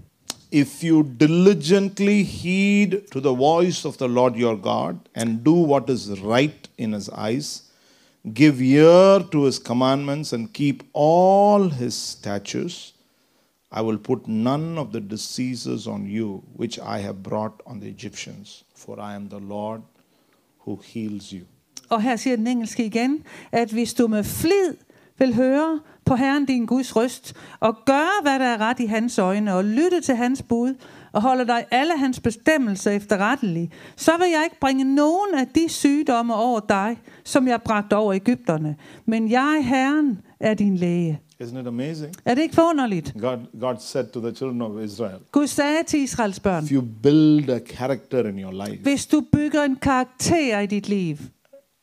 If 0.51 0.83
you 0.83 1.05
diligently 1.05 2.25
heed 2.25 3.03
to 3.13 3.21
the 3.21 3.33
voice 3.33 3.85
of 3.85 3.99
the 3.99 4.09
Lord 4.09 4.35
your 4.35 4.57
God 4.57 4.99
and 5.15 5.45
do 5.45 5.53
what 5.53 5.89
is 5.89 6.11
right 6.21 6.69
in 6.77 6.93
his 6.93 7.09
eyes, 7.09 7.63
give 8.35 8.61
ear 8.61 9.21
to 9.31 9.45
his 9.45 9.61
commandments 9.61 10.33
and 10.33 10.53
keep 10.53 10.83
all 10.93 11.69
his 11.69 11.95
statutes, 11.95 12.95
I 13.71 13.83
will 13.83 13.99
put 13.99 14.27
none 14.27 14.77
of 14.77 14.91
the 14.91 15.01
diseases 15.01 15.87
on 15.87 16.09
you 16.09 16.43
which 16.57 16.81
I 16.81 16.99
have 16.99 17.23
brought 17.23 17.63
on 17.65 17.79
the 17.79 17.87
Egyptians, 17.87 18.65
for 18.75 18.99
I 18.99 19.15
am 19.15 19.29
the 19.29 19.39
Lord 19.39 19.83
who 20.65 20.81
heals 20.83 21.33
you. 21.33 21.45
Og 21.89 22.03
her 22.03 22.17
siger 22.17 22.37
den 22.37 22.47
engelske 22.47 22.87
igen, 22.87 23.23
at 23.53 23.71
hvis 23.71 23.95
du 23.95 24.07
med 24.09 24.25
flid 24.25 24.75
vil 25.19 25.35
høre 25.35 25.81
på 26.05 26.17
Herren 26.17 26.45
din 26.45 26.67
Guds 26.67 26.97
røst, 26.97 27.35
og 27.61 27.77
gøre, 27.87 28.23
hvad 28.23 28.39
der 28.39 28.45
er 28.45 28.61
ret 28.61 28.81
i 28.81 28.87
hans 28.87 29.19
øjne, 29.19 29.55
og 29.55 29.65
lytte 29.65 30.01
til 30.01 30.17
hans 30.17 30.43
bud, 30.43 30.75
og 31.13 31.23
holde 31.23 31.47
dig 31.47 31.65
alle 31.71 31.99
hans 31.99 32.21
bestemmelser 32.21 32.91
efterrettelige, 32.91 33.71
så 33.97 34.13
vil 34.19 34.29
jeg 34.31 34.45
ikke 34.45 34.61
bringe 34.61 34.85
nogen 34.85 35.35
af 35.35 35.47
de 35.47 35.69
sygdomme 35.69 36.35
over 36.35 36.61
dig, 36.61 36.97
som 37.25 37.49
jeg 37.49 37.63
bragte 37.63 37.97
over 37.97 38.15
Ægypterne. 38.15 38.77
Men 39.07 39.31
jeg, 39.31 39.65
Herren, 39.65 40.21
er 40.41 40.55
din 40.55 40.77
læge. 40.77 41.21
Isn't 41.43 41.61
it 41.61 41.67
amazing? 41.67 42.15
Er 42.25 42.35
det 42.35 42.43
ikke 42.43 42.55
forunderligt? 42.55 43.15
God, 43.21 43.61
God 43.61 43.77
said 43.81 44.07
to 44.13 44.21
the 44.21 44.35
children 44.35 44.63
of 44.63 44.85
Israel, 44.85 45.19
Gud 45.33 45.47
sagde 45.47 45.79
til 45.87 46.01
Israels 46.01 46.41
børn, 46.41 46.65
if 46.65 46.73
you 46.73 46.85
build 47.03 47.51
a 47.51 47.59
character 47.59 48.29
in 48.29 48.39
your 48.39 48.67
life 48.67 48.83
hvis 48.83 49.07
du 49.07 49.23
bygger 49.33 49.63
en 49.63 49.77
karakter 49.77 50.61
i 50.61 50.67
dit 50.67 50.89
liv, 50.89 51.17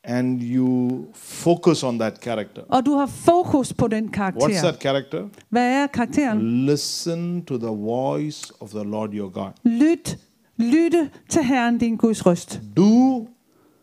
and 0.04 0.42
you 0.42 0.90
focus 1.14 1.82
on 1.82 1.98
that 1.98 2.22
character, 2.22 2.62
og 2.68 2.86
du 2.86 2.92
har 2.92 3.06
fokus 3.06 3.72
på 3.72 3.88
den 3.88 4.14
what's 4.14 4.60
that 4.62 4.80
character? 4.80 5.28
hvad 5.48 5.82
er 5.82 5.86
karakteren? 5.86 6.66
Listen 6.66 7.44
to 7.44 7.58
the 7.58 7.66
voice 7.76 8.52
of 8.60 8.70
the 8.70 8.84
Lord 8.84 9.10
your 9.14 9.30
God. 9.30 9.50
Lyt, 9.64 10.18
lytte 10.56 11.10
til 11.28 11.42
Herren 11.44 11.78
din 11.78 11.96
Guds 11.96 12.26
røst. 12.26 12.60
Do 12.76 13.26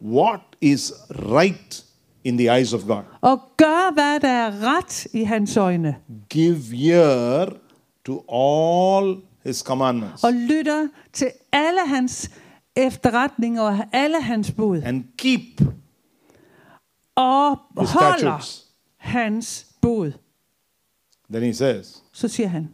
what 0.06 0.42
is 0.62 0.94
right 1.10 1.86
in 2.24 2.38
the 2.38 2.58
eyes 2.58 2.74
of 2.74 2.82
God. 2.88 3.02
Og 3.22 3.40
gør, 3.58 3.94
hvad 3.94 4.20
der 4.20 4.28
er 4.28 4.78
ret 4.78 5.08
i 5.14 5.24
hans 5.24 5.58
øjne. 5.58 5.96
Give 6.30 6.58
ear 6.94 7.54
to 8.06 8.26
all 8.32 9.16
his 9.44 9.58
commandments 9.58 10.24
Og 10.24 10.34
lytter 10.34 10.88
til 11.14 11.28
alle 11.52 11.80
hans 11.88 12.32
efterretninger 12.76 13.62
og 13.62 13.78
alle 13.94 14.22
hans 14.22 14.52
bud. 14.52 14.82
and 14.86 15.04
keep 15.18 15.62
Og 17.16 17.58
holder 17.78 18.46
hans 18.98 19.68
bud. 19.82 20.12
Then 21.32 21.44
he 21.44 21.54
says, 21.54 22.04
Så 22.14 22.28
siger 22.28 22.48
han, 22.48 22.70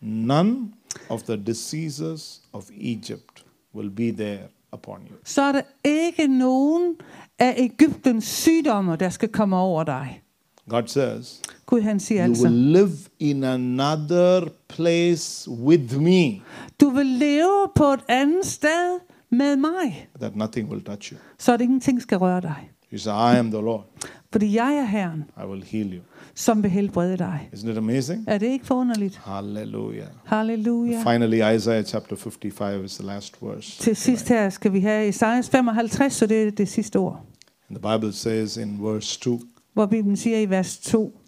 None 0.00 0.72
of 1.08 1.22
the 1.22 1.36
diseases 1.36 2.42
of 2.52 2.64
Egypt 2.80 3.44
will 3.74 3.90
be 3.90 4.12
there 4.12 4.48
upon 4.72 5.00
you. 5.10 5.16
så 5.24 5.42
er 5.42 5.52
der 5.52 5.62
ikke 5.84 6.26
nogen 6.26 6.96
af 7.38 7.54
Ægyptens 7.58 8.24
sygdomme, 8.24 8.96
der 8.96 9.08
skal 9.10 9.28
komme 9.28 9.56
over 9.56 9.84
dig. 9.84 10.22
God 10.68 10.82
says, 10.86 11.42
Gud 11.66 11.80
han 11.80 12.00
siger 12.00 12.20
You 12.24 12.28
altså, 12.30 12.48
will 12.48 12.72
live 12.72 12.90
in 13.18 13.44
another 13.44 14.48
place 14.68 15.50
with 15.50 15.96
me, 16.00 16.40
du 16.80 16.90
vil 16.90 17.06
leve 17.06 17.68
på 17.74 17.84
et 17.84 18.00
andet 18.08 18.46
sted 18.46 19.00
med 19.30 19.56
mig, 19.56 20.08
that 20.20 20.36
nothing 20.36 20.70
will 20.70 20.84
touch 20.84 21.12
you. 21.12 21.18
så 21.38 21.52
det 21.56 21.60
ingenting 21.64 22.02
skal 22.02 22.18
røre 22.18 22.40
dig. 22.40 22.70
You 22.92 22.98
say, 22.98 23.10
I 23.12 23.38
am 23.38 23.50
the 23.50 23.60
Lord. 23.60 23.84
Fordi 24.32 24.56
jeg 24.56 24.76
er 24.76 24.84
Herren, 24.84 25.24
I 25.42 25.46
will 25.46 25.64
heal 25.64 25.92
you. 25.94 26.02
som 26.34 26.62
vil 26.62 26.70
helbrede 26.70 27.16
dig. 27.18 27.50
Isn't 27.54 27.70
it 27.70 27.76
amazing? 27.76 28.24
Er 28.28 28.38
det 28.38 28.46
ikke 28.46 28.66
forunderligt? 28.66 29.16
Hallelujah. 29.24 30.06
Halleluja. 30.24 31.02
Finally, 31.02 31.56
Isaiah 31.56 31.84
chapter 31.84 32.16
55 32.16 32.84
is 32.84 32.94
the 32.96 33.06
last 33.06 33.42
verse. 33.42 33.82
Til 33.82 33.96
sidst 33.96 34.28
her 34.28 34.50
skal 34.50 34.72
vi 34.72 34.80
have 34.80 35.08
Esajas 35.08 35.50
55, 35.50 36.12
så 36.12 36.26
det 36.26 36.42
er 36.42 36.50
det 36.50 36.68
sidste 36.68 36.96
ord. 36.96 37.26
And 37.70 37.78
the 37.78 37.98
Bible 37.98 38.12
says 38.12 38.56
in 38.56 38.84
verse 38.84 39.20
2 39.20 39.40
Hvor 39.72 39.86
Bibelen 39.86 40.16
siger 40.16 40.38
i 40.38 40.50
vers 40.50 40.78
2, 40.78 41.18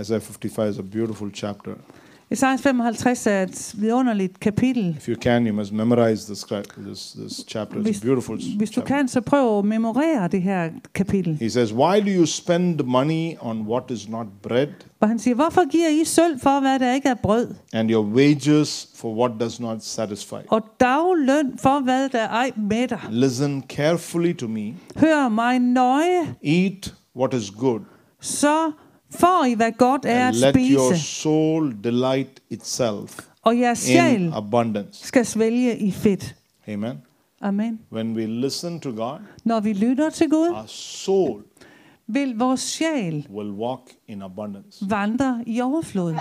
Isaiah 0.00 0.20
55 0.22 0.70
is 0.70 0.78
a 0.78 0.82
beautiful 0.82 1.30
chapter. 1.34 1.74
Esajas 2.30 2.60
55 2.62 3.26
er 3.26 3.42
et 3.42 3.74
vidunderligt 3.78 4.40
kapitel. 4.40 4.94
If 4.98 5.08
you 5.08 5.14
can, 5.20 5.46
you 5.46 5.54
must 5.54 5.72
memorize 5.72 6.26
this, 6.26 6.44
this, 6.88 7.12
this 7.12 7.44
chapter. 7.48 7.76
It's 7.76 7.82
Hvis, 7.82 8.02
a 8.02 8.04
beautiful 8.06 8.36
hvis 8.56 8.70
du 8.70 8.74
chapter. 8.74 8.96
kan, 8.96 9.08
så 9.08 9.20
prøv 9.20 9.58
at 9.58 9.64
memorere 9.64 10.28
det 10.28 10.42
her 10.42 10.70
kapitel. 10.94 11.36
He 11.40 11.50
says, 11.50 11.72
Why 11.72 12.00
do 12.00 12.06
you 12.20 12.26
spend 12.26 12.82
money 12.84 13.32
on 13.40 13.60
what 13.68 13.90
is 13.90 14.08
not 14.08 14.26
bread, 14.42 14.66
Hvor 14.98 15.06
han 15.08 15.18
siger, 15.18 15.34
hvorfor 15.34 15.70
giver 15.70 15.88
I 15.88 16.04
sølv 16.04 16.40
for, 16.40 16.60
hvad 16.60 16.78
der 16.78 16.92
ikke 16.94 17.08
er 17.08 17.14
brød? 17.14 17.54
and 17.72 17.90
your 17.90 18.04
wages 18.04 18.88
for 18.94 19.14
what 19.14 19.32
does 19.40 19.60
not 19.60 19.84
satisfy? 19.84 20.34
Og 20.48 20.62
dagløn 20.80 21.58
for, 21.58 21.80
hvad 21.80 22.08
der 22.08 22.28
ej 22.28 22.50
mætter. 22.56 22.98
Listen 23.10 23.64
carefully 23.68 24.32
to 24.36 24.46
me. 24.48 24.74
Hør 24.96 25.28
mig 25.28 25.58
nøje, 25.58 26.34
Eat 26.44 26.94
what 27.16 27.34
is 27.34 27.50
good, 27.50 27.80
så 28.20 28.72
får 29.16 29.44
I, 29.44 29.54
hvad 29.54 29.72
godt 29.72 30.04
er 30.04 30.28
at 30.28 30.34
let 30.34 30.56
your 30.70 30.94
spise. 30.94 31.06
soul 31.06 31.76
delight 31.84 32.40
itself 32.50 33.18
Og 33.42 33.58
jeres 33.58 33.88
in 33.88 33.92
sjæl 33.96 34.30
abundance. 34.34 35.06
skal 35.06 35.26
svælge 35.26 35.78
i 35.78 35.90
fedt. 35.90 36.34
Amen. 36.68 36.92
Amen. 37.40 37.80
When 37.92 38.16
we 38.16 38.26
listen 38.26 38.80
to 38.80 38.90
God, 38.90 39.18
Når 39.44 39.60
vi 39.60 39.72
lytter 39.72 40.10
til 40.10 40.30
Gud, 40.30 40.48
our 40.48 40.64
soul 40.66 41.42
vil 42.08 42.38
vores 42.38 42.60
sjæl 42.60 43.26
will 43.34 43.50
walk 43.50 43.80
in 44.08 44.22
abundance. 44.22 44.90
vandre 44.90 45.44
i 45.46 45.60
overflod. 45.60 46.14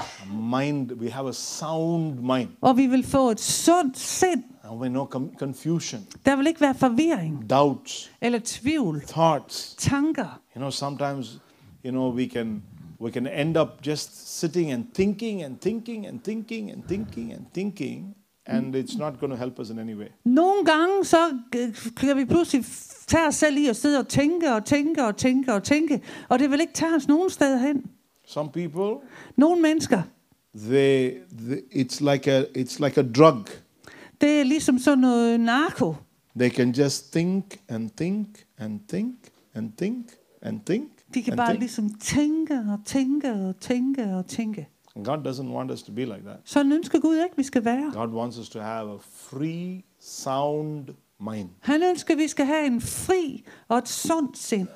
Mind, 0.61 0.91
we 0.91 1.09
have 1.11 1.29
a 1.29 1.33
sound 1.33 2.13
mind. 2.19 2.49
Og 2.61 2.77
vi 2.77 2.85
vil 2.87 3.03
få 3.03 3.29
et 3.31 3.39
sundt 3.39 3.97
sind. 3.97 4.43
And 4.63 4.79
we 4.79 4.89
no 4.89 5.05
confusion, 5.39 6.01
Der 6.25 6.35
vil 6.35 6.47
ikke 6.47 6.61
være 6.61 6.75
forvirring 6.75 7.49
doubts, 7.49 8.11
eller 8.21 8.39
tvivl, 8.43 9.01
thoughts. 9.07 9.75
tanker. 9.79 10.39
You 10.55 10.59
know, 10.59 10.69
sometimes, 10.71 11.39
you 11.85 11.91
know, 11.91 12.13
we 12.15 12.25
can 12.25 12.63
we 13.01 13.11
can 13.11 13.27
end 13.27 13.57
up 13.57 13.87
just 13.87 14.39
sitting 14.39 14.71
and 14.71 14.85
thinking 14.93 15.43
and 15.43 15.57
thinking 15.61 16.07
and 16.07 16.19
thinking 16.23 16.71
and 16.71 16.83
thinking 16.87 17.33
and 17.33 17.45
thinking, 17.53 18.15
and 18.45 18.75
it's 18.75 18.97
not 18.97 19.19
going 19.19 19.31
to 19.31 19.37
help 19.37 19.59
us 19.59 19.69
in 19.69 19.79
any 19.79 19.93
way. 19.95 20.07
Nogle 20.25 20.65
gange 20.65 21.05
så 21.05 21.17
øh, 21.55 21.75
kan 21.97 22.17
vi 22.17 22.25
pludselig 22.25 22.65
tage 23.07 23.27
os 23.27 23.35
selv 23.35 23.57
i 23.57 23.67
at 23.67 23.75
sidde 23.75 23.99
og 23.99 24.07
tænke 24.07 24.53
og 24.53 24.65
tænke 24.65 25.03
og 25.05 25.17
tænke 25.17 25.53
og 25.53 25.63
tænke, 25.63 26.01
og 26.29 26.39
det 26.39 26.51
vil 26.51 26.61
ikke 26.61 26.73
tage 26.73 26.95
os 26.95 27.07
nogen 27.07 27.29
steder 27.29 27.57
hen. 27.57 27.83
Some 28.27 28.49
people, 28.51 29.07
Nogle 29.37 29.61
mennesker, 29.61 30.01
they, 30.55 31.11
they 31.47 31.57
it's 31.83 32.11
like 32.11 32.31
a 32.31 32.41
it's 32.57 32.85
like 32.85 32.99
a 32.99 33.03
drug. 33.03 33.45
det 34.21 34.39
er 34.39 34.43
ligesom 34.43 34.79
sådan 34.79 34.99
noget 34.99 35.39
narko. 35.39 35.95
They 36.39 36.49
can 36.49 36.71
just 36.71 37.11
think 37.11 37.59
and 37.69 37.89
think 37.97 38.27
and 38.57 38.79
think 38.89 39.15
and 39.53 39.71
think 39.77 40.05
and 40.41 40.59
think. 40.65 40.91
De 41.15 41.23
kan 41.23 41.33
and 41.33 41.37
bare 41.37 41.47
think. 41.49 41.59
ligesom 41.59 41.89
tænke 41.99 42.53
og 42.53 42.79
tænke 42.85 43.33
og 43.33 43.59
tænke 43.59 44.03
og 44.15 44.27
tænke. 44.27 44.67
And 44.95 45.05
God 45.05 45.17
doesn't 45.27 45.47
want 45.55 45.71
us 45.71 45.83
to 45.83 45.91
be 45.93 46.01
like 46.05 46.21
that. 46.25 46.37
Sådan 46.43 46.71
ønsker 46.71 46.99
Gud 46.99 47.15
ikke, 47.15 47.37
vi 47.37 47.43
skal 47.43 47.65
være. 47.65 47.91
God 47.93 48.09
wants 48.09 48.37
us 48.37 48.49
to 48.49 48.59
have 48.59 48.93
a 48.93 48.97
free, 49.11 49.83
sound 49.99 50.87
mind. 51.19 51.49
Han 51.59 51.83
ønsker, 51.83 52.13
at 52.13 52.17
vi 52.17 52.27
skal 52.27 52.45
have 52.45 52.65
en 52.67 52.81
fri 52.81 53.43
og 53.67 53.77
et 53.77 53.87
sundt 53.87 54.37
sind. 54.37 54.67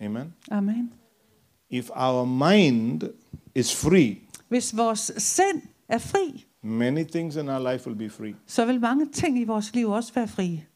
Amen. 0.00 0.34
Amen. 0.50 0.92
If 1.70 1.90
our 1.94 2.24
mind 2.24 3.02
is 3.54 3.76
free, 3.76 4.16
Hvis 4.48 4.76
vores 4.76 5.12
sind 5.16 5.62
er 5.88 5.98
fri, 5.98 6.46
many 6.62 7.04
things 7.04 7.36
in 7.36 7.48
our 7.48 7.72
life 7.72 7.86
will 7.86 7.98
be 7.98 8.10
free. 8.10 8.34
så 8.46 8.64
vil 8.66 8.80
mange 8.80 9.06
ting 9.12 9.38
i 9.40 9.44
vores 9.44 9.74
liv 9.74 9.88
også 9.90 10.14
være 10.14 10.28
frie. 10.28 10.66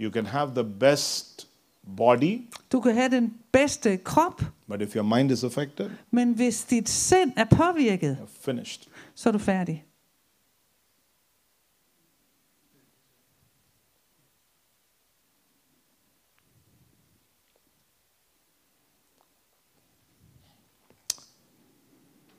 You 0.00 0.10
can 0.10 0.26
have 0.26 0.54
the 0.54 0.64
best 0.80 1.48
body, 1.96 2.38
Du 2.72 2.80
kan 2.80 2.94
have 2.94 3.10
den 3.10 3.34
bedste 3.52 3.96
krop, 3.96 4.42
but 4.68 4.82
if 4.82 4.94
your 4.96 5.04
mind 5.04 5.30
is 5.30 5.44
affected, 5.44 5.90
men 6.10 6.32
hvis 6.32 6.64
dit 6.64 6.88
sind 6.88 7.32
er 7.36 7.44
påvirket, 7.44 8.18
you're 8.20 8.44
finished. 8.44 8.88
så 9.14 9.28
er 9.28 9.32
du 9.32 9.38
færdig. 9.38 9.84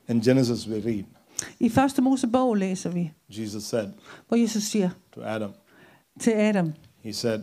In 0.08 0.20
Genesis, 0.20 0.66
we 0.68 0.80
read, 0.80 1.04
I 1.60 1.68
første 1.68 2.02
Mosebog 2.02 2.54
læser 2.54 2.90
vi, 2.90 3.12
Jesus 3.28 3.62
said 3.64 3.88
hvor 4.28 4.36
Jesus 4.36 4.62
siger 4.62 4.90
to 5.14 5.20
Adam, 5.22 5.50
til 6.20 6.30
Adam, 6.30 6.72
He 7.02 7.12
said, 7.12 7.40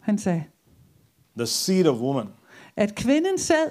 han 0.00 0.18
sagde, 0.18 0.44
The 1.36 1.46
seed 1.46 1.86
of 1.86 2.00
woman 2.00 2.28
at 2.76 2.94
kvinden 2.94 3.38
sæd 3.38 3.70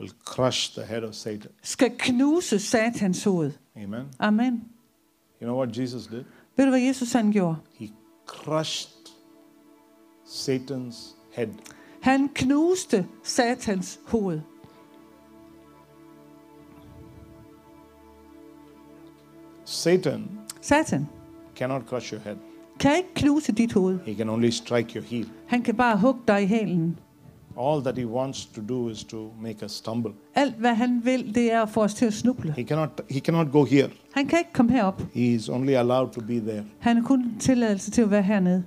will 0.00 0.10
crush 0.24 0.74
the 0.74 0.84
head 0.84 1.02
of 1.02 1.14
Satan. 1.14 1.50
skal 1.62 1.90
knuse 1.98 2.58
satans 2.58 3.24
hoved. 3.24 3.52
Amen. 3.76 4.06
Amen. 4.20 4.68
You 5.40 5.46
know 5.46 5.56
what 5.56 5.76
Jesus 5.76 6.06
did? 6.06 6.24
Ved 6.56 6.64
du, 6.64 6.70
hvad 6.70 6.80
Jesus 6.80 7.12
han 7.12 7.32
gjorde? 7.32 7.56
He 7.74 7.92
crushed 8.26 8.90
Satan's 10.24 11.14
head. 11.32 11.48
Han 12.00 12.28
knuste 12.34 13.06
satans 13.22 14.00
hoved. 14.06 14.40
Satan 19.64 20.38
Satan 20.60 21.08
cannot 21.54 21.86
crush 21.86 22.12
your 22.12 22.20
head, 22.20 22.36
kan 22.80 22.96
ikke 22.96 23.14
knuse 23.14 23.52
dit 23.52 23.72
hoved. 23.72 23.98
he 24.06 24.14
can 24.14 24.28
only 24.28 24.50
strike 24.50 24.94
your 24.94 25.04
heel. 25.04 25.26
Han 25.46 25.62
kan 25.62 25.74
bare 25.74 25.98
hugge 25.98 26.20
dig 26.28 26.42
i 26.42 26.46
hælen. 26.46 26.98
All 27.60 27.82
that 27.82 27.98
he 27.98 28.06
wants 28.06 28.46
to 28.46 28.60
do 28.68 28.88
is 28.88 29.04
to 29.04 29.32
make 29.40 29.64
us 29.64 29.72
stumble. 29.72 30.12
Alt, 30.34 30.54
hvad 30.54 30.74
han 30.74 31.00
vil, 31.04 31.34
det 31.34 31.52
er 31.52 31.62
at 31.62 31.68
få 31.68 31.82
os 31.82 31.94
til 31.94 32.06
at 32.06 32.12
snuble. 32.12 32.52
He 32.52 32.64
cannot, 32.64 33.00
he 33.10 33.20
cannot 33.20 33.52
go 33.52 33.64
here. 33.64 33.90
Han 34.12 34.26
kan 34.26 34.38
ikke 34.38 34.52
komme 34.52 34.72
herop. 34.72 35.02
He 35.12 35.34
is 35.34 35.48
only 35.48 35.72
allowed 35.72 36.10
to 36.12 36.20
be 36.20 36.40
there. 36.40 36.64
Han 36.78 36.96
er 36.98 37.02
kun 37.02 37.34
tilladelse 37.40 37.90
til 37.90 38.02
at 38.02 38.10
være 38.10 38.22
hernede. 38.22 38.64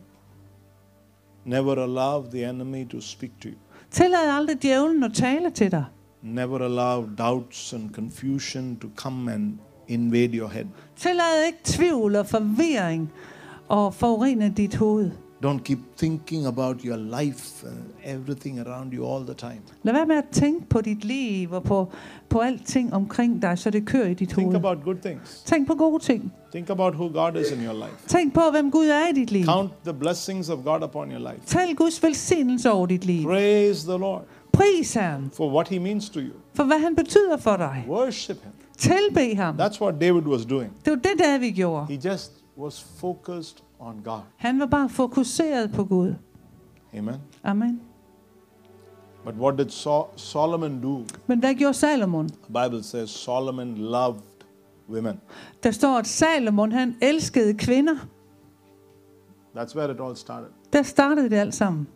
Never 1.46 1.76
allow 1.84 2.26
the 2.32 2.50
enemy 2.50 2.88
to 2.90 3.02
speak 3.02 3.32
to 3.42 3.48
you. 3.50 3.56
Tillad 3.92 4.38
aldrig 4.38 4.62
djævlen 4.62 5.04
at 5.04 5.14
tale 5.14 5.50
til 5.50 5.72
dig. 5.72 5.86
Never 6.22 6.60
allow 6.60 7.10
doubts 7.18 7.74
and 7.74 7.90
confusion 7.94 8.78
to 8.82 8.88
come 8.96 9.34
and 9.34 9.54
invade 9.88 10.38
your 10.38 10.48
head. 10.48 10.66
Tillad 10.96 11.46
ikke 11.48 11.60
tvivl 11.64 12.16
og 12.16 12.26
forvirring 12.28 13.12
og 13.72 13.94
forurene 13.94 14.54
dit 14.58 14.76
hoved. 14.76 15.12
Don't 15.46 15.64
keep 15.64 15.80
thinking 15.98 16.46
about 16.46 16.82
your 16.82 16.98
life 16.98 17.68
and 17.68 17.78
everything 18.06 18.60
around 18.60 18.94
you 18.94 19.16
all 19.16 19.26
the 19.26 19.34
time. 19.34 19.62
Lad 19.84 19.94
være 19.94 20.06
med 20.06 20.16
at 20.16 20.26
tænke 20.32 20.70
på 20.70 20.82
dit 20.82 21.06
liv 21.06 21.52
og 21.52 21.64
på, 21.64 21.92
på 22.30 22.40
alting 22.40 22.94
omkring 22.94 23.42
dig, 23.42 23.58
så 23.58 23.70
det 23.70 23.86
kører 23.86 24.08
i 24.08 24.14
dit 24.14 24.30
Think 24.30 24.44
hoved. 24.44 24.56
about 24.56 24.78
good 24.84 24.96
things. 25.06 25.42
Tænk 25.46 25.68
på 25.68 25.74
gode 25.76 26.04
ting. 26.04 26.34
Think 26.52 26.70
about 26.70 26.94
who 26.94 27.08
God 27.08 27.42
is 27.42 27.52
in 27.52 27.66
your 27.66 27.74
life. 27.74 28.08
Tænk 28.08 28.34
på, 28.34 28.42
hvem 28.52 28.72
Gud 28.72 28.86
er 28.88 29.08
i 29.08 29.14
dit 29.14 29.32
liv. 29.32 29.46
Count 29.46 29.72
the 29.84 29.94
blessings 29.94 30.50
of 30.50 30.60
God 30.66 30.84
upon 30.84 31.12
your 31.12 31.20
life. 31.32 31.42
Tal 31.46 31.76
Guds 31.76 32.04
velsignelse 32.04 32.72
over 32.72 32.86
dit 32.86 33.06
liv. 33.06 33.24
Praise 33.24 33.88
the 33.88 33.98
Lord 33.98 34.22
Pris 34.54 34.94
Herren 34.94 35.32
for 35.34 35.54
what 35.54 35.68
He 35.68 35.80
means 35.80 36.10
to 36.10 36.20
you. 36.20 36.34
for, 36.54 36.64
hvad 36.64 36.80
han 36.80 36.96
betyder 36.96 37.38
for 37.38 37.58
dig. 37.58 37.86
Worship 37.90 38.38
Him. 38.44 38.52
Tilbe 38.78 39.36
ham. 39.36 39.56
That's 39.60 39.82
what 39.82 39.94
David 40.02 40.22
was 40.24 40.46
doing. 40.46 40.72
Det 40.86 40.92
var 40.92 40.98
det, 41.00 41.12
David 41.20 41.52
gjorde. 41.52 41.86
He 41.90 42.10
just 42.12 42.32
was 42.62 42.84
focused 43.00 43.64
on 43.80 44.02
God. 44.04 44.20
Han 44.38 44.60
var 44.60 44.66
bare 44.66 44.90
fokuseret 44.90 45.72
på 45.72 45.84
Gud. 45.84 46.14
Amen. 46.98 47.16
Amen. 47.44 47.82
But 49.26 49.36
what 49.36 49.58
did 49.58 49.70
so- 49.70 50.10
Solomon 50.18 50.82
do? 50.82 51.04
Men 51.28 51.40
hvad 51.40 51.56
gjorde 51.56 51.74
Salomon? 51.74 52.30
The 52.30 52.64
Bible 52.64 52.84
says 52.84 53.10
Solomon 53.10 53.78
loved 53.78 54.22
women. 54.90 55.20
Der 55.64 55.72
står, 55.72 55.98
at 55.98 56.08
Salomon 56.08 56.72
han 56.72 56.96
elskede 57.02 57.54
kvinder. 57.54 57.96
That's 59.56 59.76
where 59.76 59.92
it 59.94 60.02
all 60.02 60.16
started. 60.18 60.48
Der 60.74 60.84
startede 60.84 61.30
det 61.30 61.36
alt 61.36 61.56
sammen. 61.56 61.88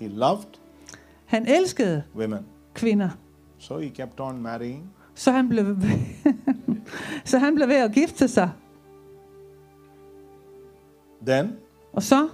He 0.00 0.08
loved 0.08 0.46
Han 1.26 1.46
elskede 1.46 2.02
women. 2.16 2.46
kvinder. 2.74 3.08
So 3.58 3.78
he 3.78 3.88
kept 3.88 4.20
on 4.20 4.42
marrying. 4.42 4.90
Så 5.14 5.30
han 5.32 5.48
blev, 5.48 5.76
så 7.24 7.38
han 7.38 7.54
blev 7.54 7.68
ved 7.68 7.76
at 7.76 7.92
gifte 7.92 8.28
sig. 8.28 8.50
Then 11.26 11.52
Og 11.92 12.02
så 12.02 12.28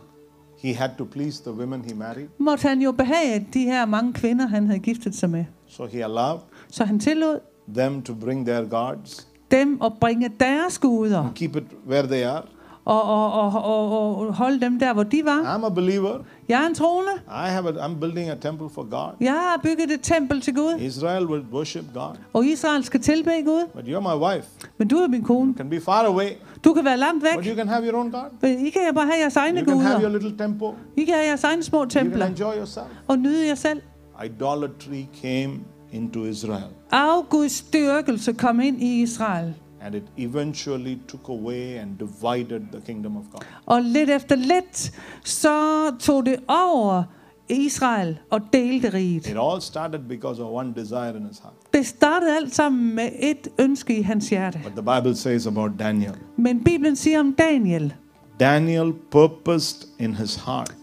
he 0.58 0.74
had 0.74 0.90
to 0.98 1.04
please 1.04 1.42
the 1.42 1.52
women 1.52 1.84
he 1.88 1.94
married. 1.94 2.26
måtte 2.38 2.68
han 2.68 2.82
jo 2.82 2.92
behage 2.92 3.46
de 3.54 3.60
her 3.64 3.86
mange 3.86 4.12
kvinder, 4.12 4.46
han 4.46 4.66
havde 4.66 4.78
giftet 4.78 5.14
sig 5.14 5.30
med. 5.30 5.44
So 5.68 5.86
he 5.86 6.04
allowed 6.04 6.38
Så 6.70 6.84
han 6.84 7.00
tillod 7.00 7.38
them 7.74 8.02
to 8.02 8.14
bring 8.14 8.46
their 8.46 8.64
gods, 8.68 9.28
dem 9.50 9.80
at 9.84 9.92
bringe 10.00 10.30
deres 10.40 10.78
guder 10.78 11.32
keep 11.34 11.56
it 11.56 11.64
where 11.88 12.06
they 12.06 12.22
are. 12.24 12.42
og, 12.84 13.02
og, 13.02 13.32
og, 13.32 13.62
og, 13.62 14.16
og 14.18 14.34
holde 14.34 14.60
dem 14.60 14.78
der, 14.78 14.92
hvor 14.92 15.02
de 15.02 15.20
var. 15.24 15.56
I'm 15.56 15.66
a 15.66 15.68
believer. 15.68 16.18
Jeg 16.48 16.62
er 16.62 16.66
en 16.66 16.74
troende. 16.74 17.10
I 17.28 17.48
have 17.50 17.68
a, 17.80 17.86
I'm 17.86 17.94
building 18.00 18.30
a 18.30 18.34
temple 18.34 18.68
for 18.70 18.82
God. 18.90 19.10
Jeg 19.20 19.32
har 19.32 19.60
bygget 19.62 19.90
et 19.90 20.00
tempel 20.02 20.40
til 20.40 20.54
Gud, 20.54 20.74
Israel 20.80 21.26
will 21.26 21.44
worship 21.52 21.84
God. 21.94 22.14
og 22.32 22.46
Israel 22.46 22.84
skal 22.84 23.00
tilbe 23.00 23.30
Gud. 23.44 23.66
But 23.74 23.84
you're 23.84 24.00
my 24.00 24.22
wife. 24.24 24.46
Men 24.78 24.88
du 24.88 24.96
er 24.96 25.08
min 25.08 25.22
kone. 25.22 25.50
You 25.50 25.56
can 25.56 25.70
be 25.70 25.80
far 25.80 26.04
away, 26.06 26.28
Du 26.64 26.74
kan 26.74 26.84
være 26.84 26.96
langt 26.96 27.22
but 27.24 27.38
væk. 27.44 27.46
you 27.50 27.56
can 27.56 27.68
have 27.68 27.84
your 27.86 27.96
own 27.96 28.10
God. 28.10 28.20
Men 28.42 28.66
I 28.66 28.70
kan 28.70 28.80
bare 28.94 29.06
have 29.06 29.18
jeres 29.20 29.36
egne 29.36 29.60
You 29.60 29.66
can 29.66 29.78
have 29.80 29.92
your 30.02 30.08
guder. 30.10 30.18
little 30.20 30.38
temple. 30.38 30.68
I 30.96 31.04
kan 31.04 31.14
have 31.14 31.26
jeres 31.26 31.44
egne 31.44 31.62
små 31.62 31.78
You 31.82 31.90
can 31.90 32.04
templer 32.04 32.26
enjoy 32.26 32.54
yourself. 32.56 32.86
og 33.08 33.18
nyde 33.18 33.46
jer 33.46 33.54
selv. 33.54 33.80
Idolatry 34.24 35.04
came 35.22 35.60
into 35.92 36.24
Israel. 36.24 36.64
Afguds 36.90 37.52
styrkelse 37.52 38.32
kom 38.32 38.60
ind 38.60 38.82
i 38.82 39.02
Israel. 39.02 39.54
And 39.80 39.94
it 39.94 40.02
eventually 40.16 40.98
took 41.08 41.28
away 41.28 41.76
and 41.78 41.90
divided 41.98 42.60
the 42.72 42.80
kingdom 42.86 43.16
of 43.16 43.22
God. 43.32 43.40
Og 43.66 43.82
lidt 43.82 44.10
efter 44.10 44.36
lidt, 44.36 44.92
så 45.24 45.90
tog 46.00 46.26
det 46.26 46.36
over 46.48 47.02
Israel 47.48 48.18
og 48.30 48.40
delte 48.52 48.88
riget. 48.94 49.26
It 49.26 49.36
all 49.40 49.60
started 49.60 49.98
because 49.98 50.42
of 50.42 50.48
one 50.50 50.74
desire 50.76 51.16
in 51.16 51.26
his 51.26 51.38
heart. 51.38 51.54
Det 51.74 51.86
startede 51.86 52.36
alt 52.36 52.54
sammen 52.54 52.94
med 52.94 53.10
et 53.18 53.48
ønske 53.58 53.98
i 53.98 54.02
hans 54.02 54.28
hjerte. 54.28 54.60
But 54.64 54.84
the 54.84 54.96
Bible 54.96 55.16
says 55.16 55.46
about 55.46 55.70
Daniel 55.78 56.14
Men 56.36 56.64
Bibelen 56.64 56.96
siger 56.96 57.20
om 57.20 57.34
Daniel. 57.38 57.94
Daniel 58.40 58.92
purposed 59.10 59.88
in 59.98 60.14
his 60.14 60.36
heart 60.36 60.77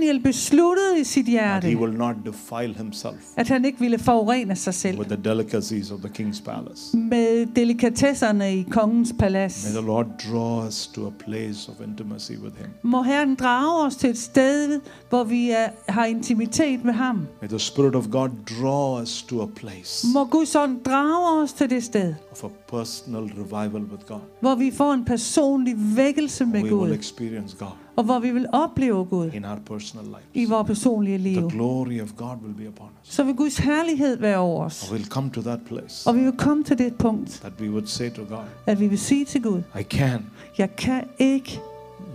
Daniel 0.00 0.20
besluttede 0.22 1.00
i 1.00 1.04
sit 1.04 1.26
that 1.26 1.64
he 1.64 1.70
hjerte, 1.70 1.80
will 1.80 1.98
not 1.98 2.16
defile 2.26 2.74
himself 2.74 3.14
at 3.36 3.48
han 3.48 3.64
ikke 3.64 3.80
ville 3.80 3.98
forurene 3.98 4.56
sig 4.56 4.74
selv 4.74 4.98
with 4.98 5.10
the 5.10 5.18
delicacies 5.24 5.90
of 5.90 5.98
the 6.00 6.08
king's 6.08 6.42
palace. 6.44 6.96
med 6.96 7.46
delikatesserne 7.56 8.56
i 8.58 8.62
kongens 8.70 9.14
palads. 9.18 9.66
May 9.66 9.80
the 9.80 9.86
Lord 9.86 10.06
draw 10.30 10.66
us 10.66 10.86
to 10.86 11.06
a 11.06 11.10
place 11.10 11.70
of 11.72 11.86
intimacy 11.88 12.32
with 12.32 12.56
him. 12.58 12.66
Må 12.82 13.02
Herren 13.02 13.34
drage 13.34 13.86
os 13.86 13.96
til 13.96 14.10
et 14.10 14.18
sted, 14.18 14.80
hvor 15.08 15.24
vi 15.24 15.50
er, 15.50 15.68
har 15.88 16.04
intimitet 16.04 16.84
med 16.84 16.92
ham. 16.92 17.26
May 17.40 17.48
the 17.48 17.58
Spirit 17.58 17.94
of 17.94 18.06
God 18.10 18.28
draw 18.60 19.02
us 19.02 19.22
to 19.22 19.42
a 19.42 19.46
place 19.56 20.06
Må 20.14 20.24
Guds 20.24 20.54
ånd 20.56 20.80
drage 20.84 21.42
os 21.42 21.52
til 21.52 21.70
det 21.70 21.84
sted, 21.84 22.14
of 22.32 22.44
a 22.44 22.48
personal 22.76 23.22
revival 23.22 23.82
with 23.82 24.04
God. 24.06 24.20
hvor 24.40 24.54
vi 24.54 24.70
får 24.70 24.92
en 24.92 25.04
personlig 25.04 25.74
vækkelse 25.96 26.44
med 26.46 26.62
We 26.62 26.74
will 26.74 26.88
Gud, 26.90 26.98
experience 26.98 27.56
God 27.58 27.68
og 28.00 28.04
hvor 28.04 28.18
vi 28.18 28.30
vil 28.30 28.46
opleve 28.52 29.04
Gud 29.04 29.30
in 29.32 29.44
our 29.44 29.58
personal 29.66 30.06
i 30.06 30.38
lives. 30.38 30.50
vores 30.50 30.66
personlige 30.66 31.18
The 31.18 31.28
liv. 31.40 31.50
glory 31.50 32.00
of 32.02 32.08
God 32.16 32.36
will 32.44 32.54
be 32.54 32.68
upon 32.68 32.86
us. 33.02 33.08
Så 33.14 33.24
vil 33.24 33.34
Guds 33.36 33.58
herlighed 33.58 34.16
være 34.18 34.36
over 34.38 34.64
os. 34.64 34.90
And 34.90 35.00
we'll 35.00 35.08
come 35.08 35.30
to 35.30 35.42
that 35.42 35.60
place 35.66 36.08
Og 36.08 36.14
vi 36.14 36.20
vil 36.20 36.32
komme 36.32 36.64
til 36.64 36.78
det 36.78 36.94
punkt, 36.94 37.30
that 37.30 37.52
we 37.60 37.70
would 37.70 37.86
say 37.86 38.10
to 38.10 38.22
God, 38.28 38.44
at 38.66 38.80
vi 38.80 38.86
vil 38.86 38.98
sige 38.98 39.24
til 39.24 39.42
Gud, 39.42 39.62
I 39.80 39.82
can 39.82 40.26
jeg 40.58 40.76
kan 40.76 41.04
ikke, 41.18 41.60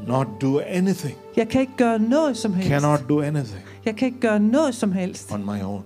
not 0.08 0.28
do 0.42 0.60
anything, 0.60 1.18
jeg 1.38 1.50
kan 1.50 1.62
ikke 1.62 1.74
gøre 1.78 2.00
noget 2.00 2.38
som 2.38 2.54
helst. 2.54 2.70
cannot 2.70 3.10
do 3.10 3.22
anything 3.22 3.64
Jeg 3.86 3.96
kan 3.96 4.06
ikke 4.06 4.20
gøre 4.20 4.40
noget 4.40 4.76
som 4.76 4.92
helst 4.92 5.32
on 5.32 5.46
my 5.46 5.64
own. 5.64 5.82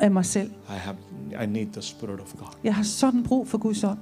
af 0.00 0.10
mig 0.10 0.24
selv. 0.24 0.50
I 0.50 0.72
have 0.72 0.96
I 1.42 1.46
need 1.46 1.66
the 1.72 1.82
Spirit 1.82 2.20
of 2.20 2.34
God. 2.38 2.48
Jeg 2.64 2.74
har 2.74 2.82
sådan 2.82 3.22
brug 3.22 3.48
for 3.48 3.58
Guds 3.58 3.84
ånd. 3.84 3.98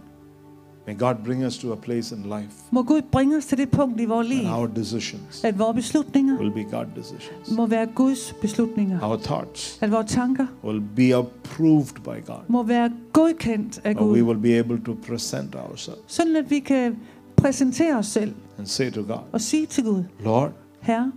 May 0.87 0.95
God 0.99 1.15
bring 1.25 1.45
us 1.47 1.59
to 1.59 1.73
a 1.73 1.77
place 1.77 2.15
in 2.17 2.23
life 2.23 2.51
Må 2.71 2.83
Gud 2.83 3.03
bringe 3.03 3.37
os 3.37 3.47
til 3.47 3.59
det 3.59 3.71
punkt 3.71 4.01
i 4.01 4.05
vores 4.05 4.29
liv, 4.29 4.47
our 4.47 4.67
decisions 4.67 5.45
at 5.45 5.59
vores 5.59 5.75
beslutninger 5.75 6.39
will 6.39 6.51
be 6.53 6.63
God 6.77 6.87
decisions. 6.97 7.51
må 7.57 7.67
være 7.67 7.87
Guds 7.87 8.35
beslutninger. 8.41 9.01
Our 9.03 9.17
thoughts 9.17 9.79
At 9.83 9.91
vores 9.91 10.11
tanker 10.13 10.47
will 10.65 10.83
be 10.97 11.15
approved 11.17 11.95
by 12.05 12.27
God. 12.27 12.39
må 12.49 12.63
være 12.63 12.91
godkendt 13.13 13.81
af 13.85 13.95
Or 13.97 14.07
we 14.13 14.19
eh, 14.19 14.27
will 14.27 14.39
be 14.41 14.59
able 14.59 14.81
to 14.85 14.97
present 15.07 15.55
ourselves 15.55 16.03
Sådan 16.07 16.37
at 16.37 16.51
vi 16.51 16.59
kan 16.59 16.97
præsentere 17.37 17.97
os 17.99 18.07
selv 18.07 18.35
and 18.59 18.67
say 18.67 18.91
to 18.93 19.01
God, 19.03 19.19
og 19.33 19.41
sige 19.41 19.67
til 19.67 19.85
Gud, 19.85 20.03
Lord, 20.25 20.53
Herre, 20.81 21.13